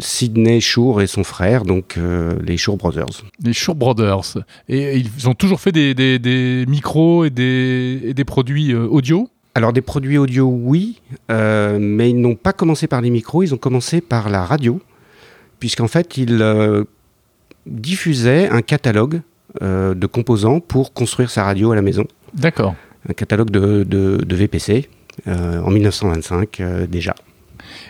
Sidney 0.00 0.60
Shore 0.60 1.02
et 1.02 1.06
son 1.06 1.22
frère, 1.22 1.64
donc 1.64 1.96
euh, 1.96 2.36
les 2.44 2.56
Shore 2.56 2.76
Brothers. 2.76 3.22
Les 3.40 3.52
Shore 3.52 3.76
Brothers. 3.76 4.38
Et 4.68 4.98
ils 4.98 5.28
ont 5.28 5.34
toujours 5.34 5.60
fait 5.60 5.70
des, 5.70 6.64
micros 6.66 7.24
et 7.24 7.30
des, 7.30 8.12
des 8.12 8.24
produits 8.24 8.74
audio? 8.74 9.28
Alors 9.54 9.72
des 9.72 9.82
produits 9.82 10.18
audio, 10.18 10.46
oui, 10.46 11.00
mais 11.30 12.10
ils 12.10 12.20
n'ont 12.20 12.34
pas 12.34 12.52
commencé 12.52 12.88
par 12.88 13.00
les 13.00 13.08
micros, 13.08 13.42
ils 13.42 13.54
ont 13.54 13.58
commencé 13.58 14.00
par 14.00 14.28
la 14.28 14.44
radio, 14.44 14.82
puisqu'en 15.60 15.88
fait 15.88 16.18
ils 16.18 16.44
diffusaient 17.64 18.50
un 18.50 18.60
catalogue 18.60 19.22
de 19.62 20.06
composants 20.06 20.60
pour 20.60 20.92
construire 20.92 21.30
sa 21.30 21.44
radio 21.44 21.72
à 21.72 21.74
la 21.74 21.80
maison. 21.80 22.04
D'accord. 22.34 22.74
Un 23.08 23.14
catalogue 23.14 23.50
de, 23.50 23.82
de 23.84 24.36
VPC 24.36 24.90
en 25.26 25.70
1925 25.70 26.60
déjà. 26.90 27.14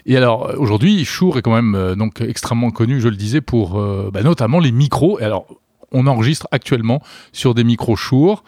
Et 0.06 0.16
alors 0.16 0.54
aujourd'hui, 0.56 1.04
Shure 1.04 1.38
est 1.38 1.42
quand 1.42 1.54
même 1.54 1.74
euh, 1.74 1.94
donc 1.94 2.20
extrêmement 2.20 2.70
connu, 2.70 3.00
je 3.00 3.08
le 3.08 3.16
disais, 3.16 3.40
pour 3.40 3.78
euh, 3.78 4.10
bah, 4.12 4.22
notamment 4.22 4.60
les 4.60 4.72
micros. 4.72 5.18
Et 5.20 5.24
alors 5.24 5.46
on 5.92 6.06
enregistre 6.06 6.48
actuellement 6.50 7.02
sur 7.32 7.54
des 7.54 7.64
micros 7.64 7.96
Shure, 7.96 8.42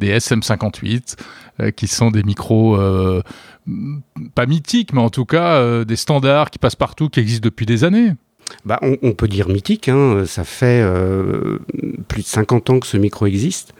des 0.00 0.18
SM58, 0.18 1.16
euh, 1.60 1.70
qui 1.70 1.86
sont 1.86 2.10
des 2.10 2.22
micros 2.22 2.78
pas 4.34 4.46
mythiques, 4.46 4.92
mais 4.92 5.00
en 5.00 5.10
tout 5.10 5.26
cas 5.26 5.84
des 5.84 5.96
standards 5.96 6.50
qui 6.50 6.58
passent 6.58 6.76
partout, 6.76 7.08
qui 7.08 7.20
existent 7.20 7.44
depuis 7.44 7.66
des 7.66 7.84
années. 7.84 8.12
Bah, 8.64 8.80
on, 8.82 9.12
peut 9.12 9.28
dire 9.28 9.48
mythique, 9.48 9.88
hein. 9.88 10.24
ça 10.26 10.42
fait 10.42 10.84
plus 12.08 12.22
de 12.22 12.26
50 12.26 12.70
ans 12.70 12.80
que 12.80 12.86
ce 12.86 12.96
micro 12.96 13.26
existe. 13.26 13.74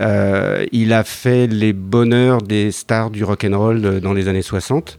Euh, 0.00 0.64
il 0.72 0.92
a 0.92 1.02
fait 1.02 1.46
les 1.46 1.72
bonheurs 1.72 2.40
des 2.42 2.70
stars 2.70 3.10
du 3.10 3.24
rock 3.24 3.44
and 3.44 3.58
roll 3.58 3.84
euh, 3.84 4.00
dans 4.00 4.12
les 4.12 4.28
années 4.28 4.42
60. 4.42 4.98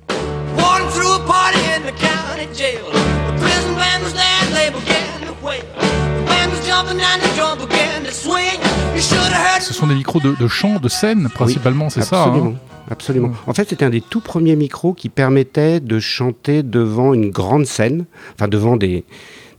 Des 9.90 9.96
micros 9.96 10.20
de, 10.22 10.34
de 10.40 10.48
chant, 10.48 10.80
de 10.80 10.88
scène, 10.90 11.28
principalement, 11.34 11.90
c'est 11.90 12.02
ça 12.02 12.24
Absolument. 12.24 12.52
hein 12.52 12.56
Absolument. 12.92 13.32
En 13.46 13.54
fait, 13.54 13.70
c'était 13.70 13.86
un 13.86 13.90
des 13.92 14.02
tout 14.02 14.22
premiers 14.22 14.56
micros 14.56 14.94
qui 14.94 15.10
permettait 15.10 15.80
de 15.80 16.00
chanter 16.00 16.64
devant 16.64 17.14
une 17.14 17.30
grande 17.30 17.66
scène, 17.68 18.06
enfin 18.34 18.48
devant 18.48 18.78
des, 18.78 19.04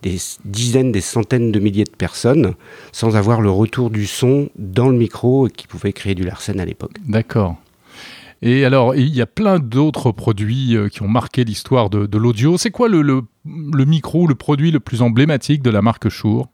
des 0.02 0.16
dizaines, 0.44 0.90
des 0.90 1.00
centaines 1.00 1.52
de 1.52 1.60
milliers 1.60 1.84
de 1.84 1.90
personnes, 1.96 2.54
sans 2.90 3.16
avoir 3.16 3.40
le 3.40 3.50
retour 3.50 3.90
du 3.90 4.06
son 4.06 4.48
dans 4.58 4.88
le 4.88 4.96
micro 4.98 5.48
qui 5.54 5.68
pouvait 5.68 5.92
créer 5.92 6.16
du 6.16 6.24
Larsen 6.24 6.58
à 6.58 6.64
l'époque. 6.64 6.96
D'accord. 7.06 7.54
Et 8.42 8.64
alors, 8.64 8.96
il 8.96 9.14
y 9.14 9.20
a 9.20 9.26
plein 9.26 9.58
d'autres 9.58 10.12
produits 10.12 10.74
euh, 10.74 10.88
qui 10.88 11.02
ont 11.02 11.08
marqué 11.08 11.44
l'histoire 11.44 11.90
de, 11.90 12.06
de 12.06 12.18
l'audio. 12.18 12.56
C'est 12.56 12.70
quoi 12.70 12.88
le, 12.88 13.02
le, 13.02 13.22
le 13.44 13.84
micro, 13.84 14.26
le 14.26 14.34
produit 14.34 14.70
le 14.70 14.80
plus 14.80 15.02
emblématique 15.02 15.62
de 15.62 15.70
la 15.70 15.82
marque 15.82 16.08
Shure 16.08 16.48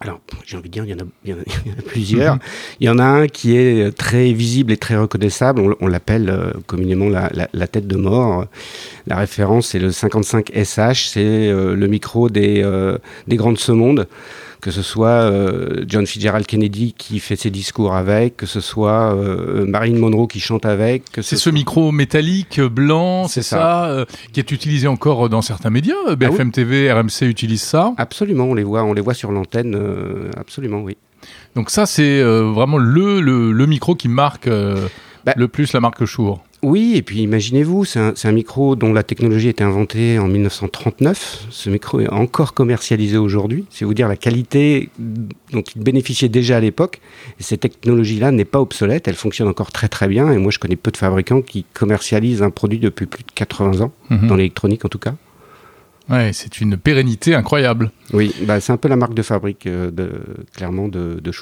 Alors, 0.00 0.20
j'ai 0.44 0.56
envie 0.56 0.68
de 0.68 0.72
dire, 0.72 0.84
il 0.84 0.90
y 0.90 0.94
en 0.94 0.98
a, 0.98 1.08
il 1.24 1.30
y 1.30 1.34
en 1.34 1.36
a- 1.38 1.42
il 1.66 1.70
y 1.70 1.74
en 1.74 1.78
a 1.78 1.82
plusieurs. 1.82 2.38
Il 2.80 2.86
y 2.86 2.90
en 2.90 2.98
a 2.98 3.04
un 3.04 3.26
qui 3.28 3.56
est 3.56 3.96
très 3.96 4.32
visible 4.32 4.72
et 4.72 4.76
très 4.76 4.96
reconnaissable. 4.96 5.60
On, 5.60 5.76
on 5.80 5.86
l'appelle 5.86 6.28
euh, 6.28 6.50
communément 6.66 7.08
la, 7.08 7.30
la- 7.32 7.48
la 7.52 7.66
tête 7.68 7.86
de 7.86 7.96
mort. 7.96 8.46
La 9.06 9.16
référence, 9.16 9.68
c'est 9.68 9.78
le 9.78 9.92
55 9.92 10.50
SH. 10.54 11.08
C'est 11.08 11.20
euh, 11.24 11.76
le 11.76 11.86
micro 11.86 12.28
des, 12.30 12.62
euh, 12.64 12.98
des 13.28 13.36
grands 13.36 13.52
de 13.52 13.58
ce 13.58 13.70
monde. 13.72 14.08
Que 14.62 14.70
ce 14.70 14.80
soit 14.82 15.08
euh, 15.08 15.84
John 15.88 16.06
Fitzgerald 16.06 16.46
Kennedy 16.46 16.94
qui 16.96 17.18
fait 17.18 17.34
ses 17.34 17.50
discours 17.50 17.94
avec, 17.96 18.36
que 18.36 18.46
ce 18.46 18.60
soit 18.60 19.12
euh, 19.12 19.66
Marilyn 19.66 19.98
Monroe 19.98 20.28
qui 20.28 20.38
chante 20.38 20.64
avec. 20.64 21.02
C'est 21.16 21.22
ce 21.22 21.36
soit- 21.36 21.50
micro 21.52 21.90
métallique, 21.90 22.60
euh, 22.60 22.68
blanc, 22.68 23.26
c'est 23.26 23.42
ça, 23.42 23.56
ça. 23.56 24.06
qui 24.32 24.38
est 24.38 24.52
utilisé 24.52 24.86
encore 24.86 25.28
dans 25.28 25.42
certains 25.42 25.70
médias. 25.70 26.14
BFM 26.16 26.52
TV, 26.52 26.92
RMC 26.92 27.22
utilisent 27.26 27.62
ça. 27.64 27.92
Absolument, 27.98 28.44
on 28.44 28.54
les 28.54 28.62
voit, 28.62 28.84
on 28.84 28.92
les 28.92 29.02
voit 29.02 29.14
sur 29.14 29.32
l'antenne. 29.32 29.76
absolument, 30.36 30.78
oui. 30.80 30.96
Donc 31.56 31.68
ça, 31.68 31.84
c'est 31.84 32.22
vraiment 32.22 32.78
le, 32.78 33.20
le, 33.20 33.50
le 33.50 33.66
micro 33.66 33.96
qui 33.96 34.06
marque 34.08 34.48
Bah. 34.48 35.34
le 35.36 35.48
plus 35.48 35.72
la 35.72 35.80
marque 35.80 36.04
Shure. 36.04 36.38
Oui, 36.62 36.92
et 36.94 37.02
puis 37.02 37.18
imaginez-vous, 37.22 37.84
c'est 37.84 37.98
un, 37.98 38.32
micro 38.32 38.76
dont 38.76 38.92
la 38.92 39.02
technologie 39.02 39.48
a 39.48 39.50
été 39.50 39.64
inventée 39.64 40.20
en 40.20 40.28
1939. 40.28 41.46
Ce 41.50 41.68
micro 41.68 41.98
est 41.98 42.08
encore 42.08 42.54
commercialisé 42.54 43.16
aujourd'hui. 43.16 43.64
C'est 43.68 43.84
vous 43.84 43.94
dire 43.94 44.06
la 44.06 44.14
qualité 44.14 44.88
dont 44.98 45.62
il 45.74 45.82
bénéficiait 45.82 46.28
déjà 46.28 46.58
à 46.58 46.60
l'époque. 46.60 47.00
Et 47.40 47.42
cette 47.42 47.60
technologie-là 47.60 48.30
n'est 48.30 48.44
pas 48.44 48.60
obsolète, 48.60 49.08
elle 49.08 49.16
fonctionne 49.16 49.48
encore 49.48 49.72
très 49.72 49.88
très 49.88 50.06
bien. 50.06 50.30
Et 50.30 50.38
moi, 50.38 50.52
je 50.52 50.60
connais 50.60 50.76
peu 50.76 50.92
de 50.92 50.96
fabricants 50.96 51.42
qui 51.42 51.64
commercialisent 51.74 52.42
un 52.42 52.50
produit 52.50 52.78
depuis 52.78 53.06
plus 53.06 53.24
de 53.24 53.32
80 53.34 53.80
ans, 53.80 53.92
Mhm. 54.10 54.28
dans 54.28 54.36
l'électronique 54.36 54.84
en 54.84 54.88
tout 54.88 55.00
cas. 55.00 55.16
Ouais, 56.08 56.30
c'est 56.32 56.60
une 56.60 56.76
pérennité 56.76 57.34
incroyable. 57.34 57.90
Oui, 58.12 58.32
bah, 58.42 58.60
c'est 58.60 58.72
un 58.72 58.76
peu 58.76 58.88
la 58.88 58.96
marque 58.96 59.14
de 59.14 59.22
fabrique, 59.22 59.66
euh, 59.66 59.90
de, 59.90 60.10
clairement, 60.54 60.88
de, 60.88 61.20
de. 61.22 61.32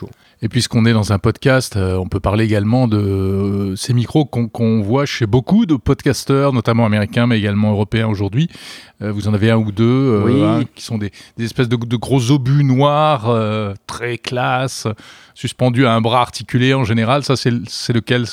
Et 0.43 0.49
puisqu'on 0.49 0.87
est 0.87 0.95
dans 0.95 1.13
un 1.13 1.19
podcast, 1.19 1.77
euh, 1.77 1.97
on 1.97 2.07
peut 2.09 2.19
parler 2.21 2.45
également 2.45 2.89
de 2.89 2.97
euh, 2.97 3.77
ces 3.77 3.93
micros 3.93 4.25
qu'on 4.25 4.81
voit 4.81 5.05
chez 5.05 5.27
beaucoup 5.27 5.67
de 5.67 5.75
podcasteurs, 5.77 6.55
notamment 6.55 6.87
américains, 6.87 7.27
mais 7.27 7.39
également 7.39 7.73
européens 7.73 8.09
aujourd'hui. 8.09 8.49
Euh, 9.03 9.13
vous 9.13 9.29
en 9.29 9.35
avez 9.35 9.51
un 9.51 9.59
ou 9.59 9.71
deux 9.71 10.23
Oui. 10.25 10.43
hein, 10.43 10.63
qui 10.75 10.83
sont 10.83 10.97
des, 10.97 11.11
des 11.37 11.45
espèces 11.45 11.69
de, 11.69 11.77
de 11.77 11.97
gros 11.97 12.31
obus 12.31 12.65
noirs, 12.65 13.29
euh, 13.29 13.75
très 13.87 14.17
classe, 14.17 14.87
suspendus 15.35 15.85
à 15.87 15.93
un 15.93 16.01
bras 16.01 16.21
articulé 16.23 16.73
en 16.73 16.85
général. 16.85 17.23
Ça, 17.23 17.37
c'est 17.37 17.93
lequel 17.93 18.25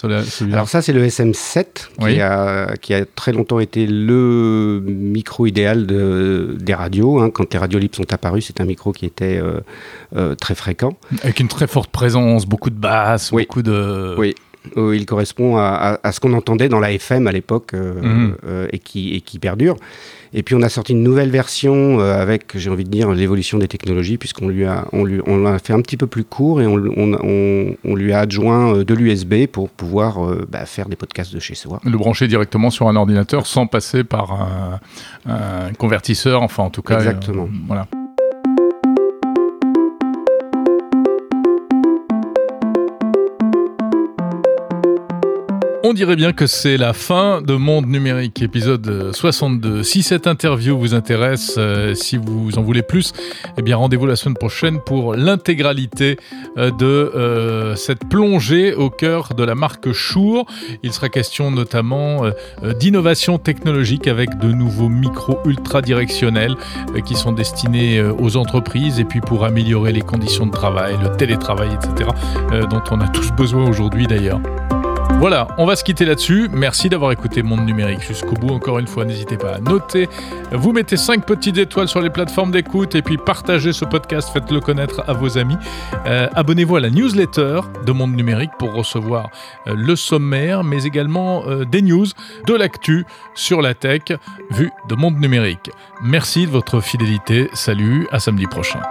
Alors 0.54 0.70
ça, 0.70 0.82
c'est 0.82 0.94
le 0.94 1.06
SM7 1.06 1.66
Oui. 2.00 2.14
qui, 2.16 2.22
a, 2.22 2.74
qui 2.78 2.94
a 2.94 3.06
très 3.06 3.34
longtemps 3.34 3.60
été 3.60 3.86
le 3.86 4.82
micro 4.86 5.46
idéal 5.46 5.86
de, 5.86 6.56
des 6.60 6.74
radios. 6.74 7.20
hein. 7.20 7.32
Quand 7.32 7.52
les 7.54 7.60
radios 7.60 7.80
libres 7.80 7.96
sont 7.96 8.14
apparues, 8.14 8.42
c'est 8.42 8.62
un 8.62 8.66
micro 8.66 8.94
qui 8.94 9.06
était 9.06 9.38
euh, 9.42 9.60
euh, 10.16 10.36
très 10.36 10.56
fréquent. 10.56 10.98
Avec 11.24 11.40
une 11.42 11.48
très 11.50 11.68
forte 11.68 11.92
présence, 11.98 12.46
beaucoup 12.46 12.70
de 12.70 12.80
basses, 12.80 13.32
Oui. 13.32 13.44
beaucoup 13.48 13.64
de... 13.64 14.16
Oui. 14.18 14.36
Euh, 14.76 14.98
il 14.98 15.06
correspond 15.06 15.56
à, 15.56 15.62
à- 15.64 16.00
à 16.08 16.12
ce 16.12 16.20
qu'on 16.20 16.34
entendait 16.34 16.68
dans 16.68 16.82
la 16.82 16.92
FM 16.92 17.26
à 17.26 17.32
l'époque 17.32 17.74
euh, 17.74 18.02
Mhm. 18.02 18.36
euh, 18.46 18.68
et, 18.74 18.80
qui, 18.80 19.16
et 19.16 19.22
qui 19.22 19.40
perdure. 19.40 19.78
Et 20.34 20.44
puis 20.44 20.56
on 20.56 20.62
a 20.62 20.68
sorti 20.68 20.92
une 20.92 21.04
nouvelle 21.04 21.30
version 21.30 22.00
avec, 22.00 22.52
j'ai 22.56 22.70
envie 22.70 22.84
de 22.84 22.90
dire, 22.90 23.10
l'évolution 23.14 23.58
des 23.60 23.70
technologies, 23.70 24.18
puisqu'on 24.18 24.50
lui 24.50 24.66
a, 24.66 24.86
on 24.92 25.06
lui, 25.06 25.22
on 25.26 25.38
l'a 25.42 25.58
fait 25.58 25.72
un 25.72 25.80
petit 25.82 25.96
peu 25.96 26.06
plus 26.06 26.26
court 26.26 26.60
et 26.62 26.68
on, 26.68 26.76
on, 26.98 27.76
on- 27.86 27.96
lui 27.96 28.12
a 28.12 28.20
adjoint 28.20 28.84
de 28.84 28.94
l'USB 28.94 29.48
pour 29.50 29.70
pouvoir 29.70 30.20
bah, 30.52 30.66
faire 30.66 30.90
des 30.90 30.98
podcasts 30.98 31.34
de 31.34 31.40
chez 31.40 31.56
soi. 31.56 31.80
Le 31.86 31.98
brancher 31.98 32.28
directement 32.28 32.70
sur 32.70 32.90
un 32.90 32.96
ordinateur 32.98 33.48
sans 33.48 33.68
passer 33.68 34.04
par 34.04 34.34
un, 34.34 34.80
un 35.32 35.72
convertisseur, 35.78 36.42
enfin 36.44 36.64
en 36.64 36.70
tout 36.70 36.82
cas. 36.82 36.98
Exactement. 36.98 37.44
euh, 37.44 37.66
voilà. 37.68 37.88
On 45.90 45.94
dirait 45.94 46.18
bien 46.18 46.34
que 46.34 46.48
c'est 46.48 46.76
la 46.76 46.92
fin 46.92 47.42
de 47.42 47.54
Monde 47.54 47.88
Numérique, 47.88 48.42
épisode 48.42 49.16
62. 49.16 49.84
Si 49.84 50.04
cette 50.04 50.28
interview 50.28 50.78
vous 50.78 50.94
intéresse, 50.94 51.56
euh, 51.58 51.96
si 51.96 52.18
vous 52.18 52.58
en 52.58 52.62
voulez 52.62 52.82
plus, 52.82 53.14
eh 53.58 53.62
bien 53.62 53.78
rendez-vous 53.78 54.06
la 54.06 54.18
semaine 54.18 54.36
prochaine 54.36 54.82
pour 54.86 55.16
l'intégralité 55.16 56.18
euh, 56.58 56.72
de 56.72 56.86
euh, 56.86 57.78
cette 57.78 58.04
plongée 58.10 58.74
au 58.74 58.90
cœur 58.90 59.34
de 59.34 59.46
la 59.46 59.56
marque 59.56 59.94
Shure. 59.94 60.44
Il 60.84 60.92
sera 60.92 61.08
question 61.08 61.52
notamment 61.52 62.24
d'innovation 62.82 63.38
technologique 63.38 64.08
avec 64.08 64.38
de 64.40 64.52
nouveaux 64.52 64.90
micros 64.90 65.40
ultra 65.46 65.82
directionnels 65.82 66.58
euh, 66.98 67.00
qui 67.00 67.16
sont 67.16 67.32
destinés 67.32 68.04
aux 68.04 68.36
entreprises 68.36 69.00
et 69.00 69.06
puis 69.06 69.22
pour 69.22 69.46
améliorer 69.46 69.94
les 69.94 70.02
conditions 70.02 70.48
de 70.48 70.52
travail, 70.52 70.98
le 71.02 71.16
télétravail, 71.16 71.70
etc., 71.76 72.10
dont 72.70 72.84
on 72.92 73.00
a 73.00 73.08
tous 73.08 73.32
besoin 73.32 73.70
aujourd'hui 73.70 74.06
d'ailleurs. 74.06 74.42
Voilà, 75.20 75.48
on 75.58 75.66
va 75.66 75.76
se 75.76 75.84
quitter 75.84 76.06
là-dessus. 76.06 76.48
Merci 76.54 76.90
d'avoir 76.90 77.12
écouté 77.12 77.42
Monde 77.42 77.66
Numérique 77.66 78.02
jusqu'au 78.02 78.34
bout. 78.34 78.54
Encore 78.54 78.78
une 78.78 78.86
fois, 78.86 79.04
n'hésitez 79.04 79.36
pas 79.36 79.56
à 79.56 79.60
noter. 79.60 80.08
Vous 80.52 80.72
mettez 80.72 80.96
5 80.96 81.26
petites 81.26 81.58
étoiles 81.58 81.88
sur 81.88 82.02
les 82.02 82.12
plateformes 82.12 82.52
d'écoute 82.52 82.94
et 82.94 83.02
puis 83.02 83.18
partagez 83.18 83.74
ce 83.74 83.84
podcast, 83.84 84.30
faites-le 84.32 84.60
connaître 84.60 85.04
à 85.08 85.14
vos 85.14 85.40
amis. 85.40 85.58
Euh, 86.06 86.28
Abonnez-vous 86.36 86.76
à 86.76 86.82
la 86.82 86.92
newsletter 86.92 87.62
de 87.84 87.92
Monde 87.92 88.16
Numérique 88.16 88.52
pour 88.60 88.74
recevoir 88.74 89.30
euh, 89.66 89.74
le 89.76 89.96
sommaire, 89.96 90.64
mais 90.64 90.84
également 90.84 91.44
euh, 91.48 91.66
des 91.66 91.82
news, 91.82 92.06
de 92.46 92.54
l'actu 92.54 93.04
sur 93.34 93.64
la 93.64 93.74
tech 93.74 94.04
vue 94.52 94.72
de 94.88 94.94
Monde 94.94 95.20
Numérique. 95.20 95.72
Merci 96.04 96.46
de 96.46 96.52
votre 96.52 96.80
fidélité. 96.80 97.50
Salut, 97.54 98.08
à 98.12 98.20
samedi 98.20 98.46
prochain. 98.46 98.82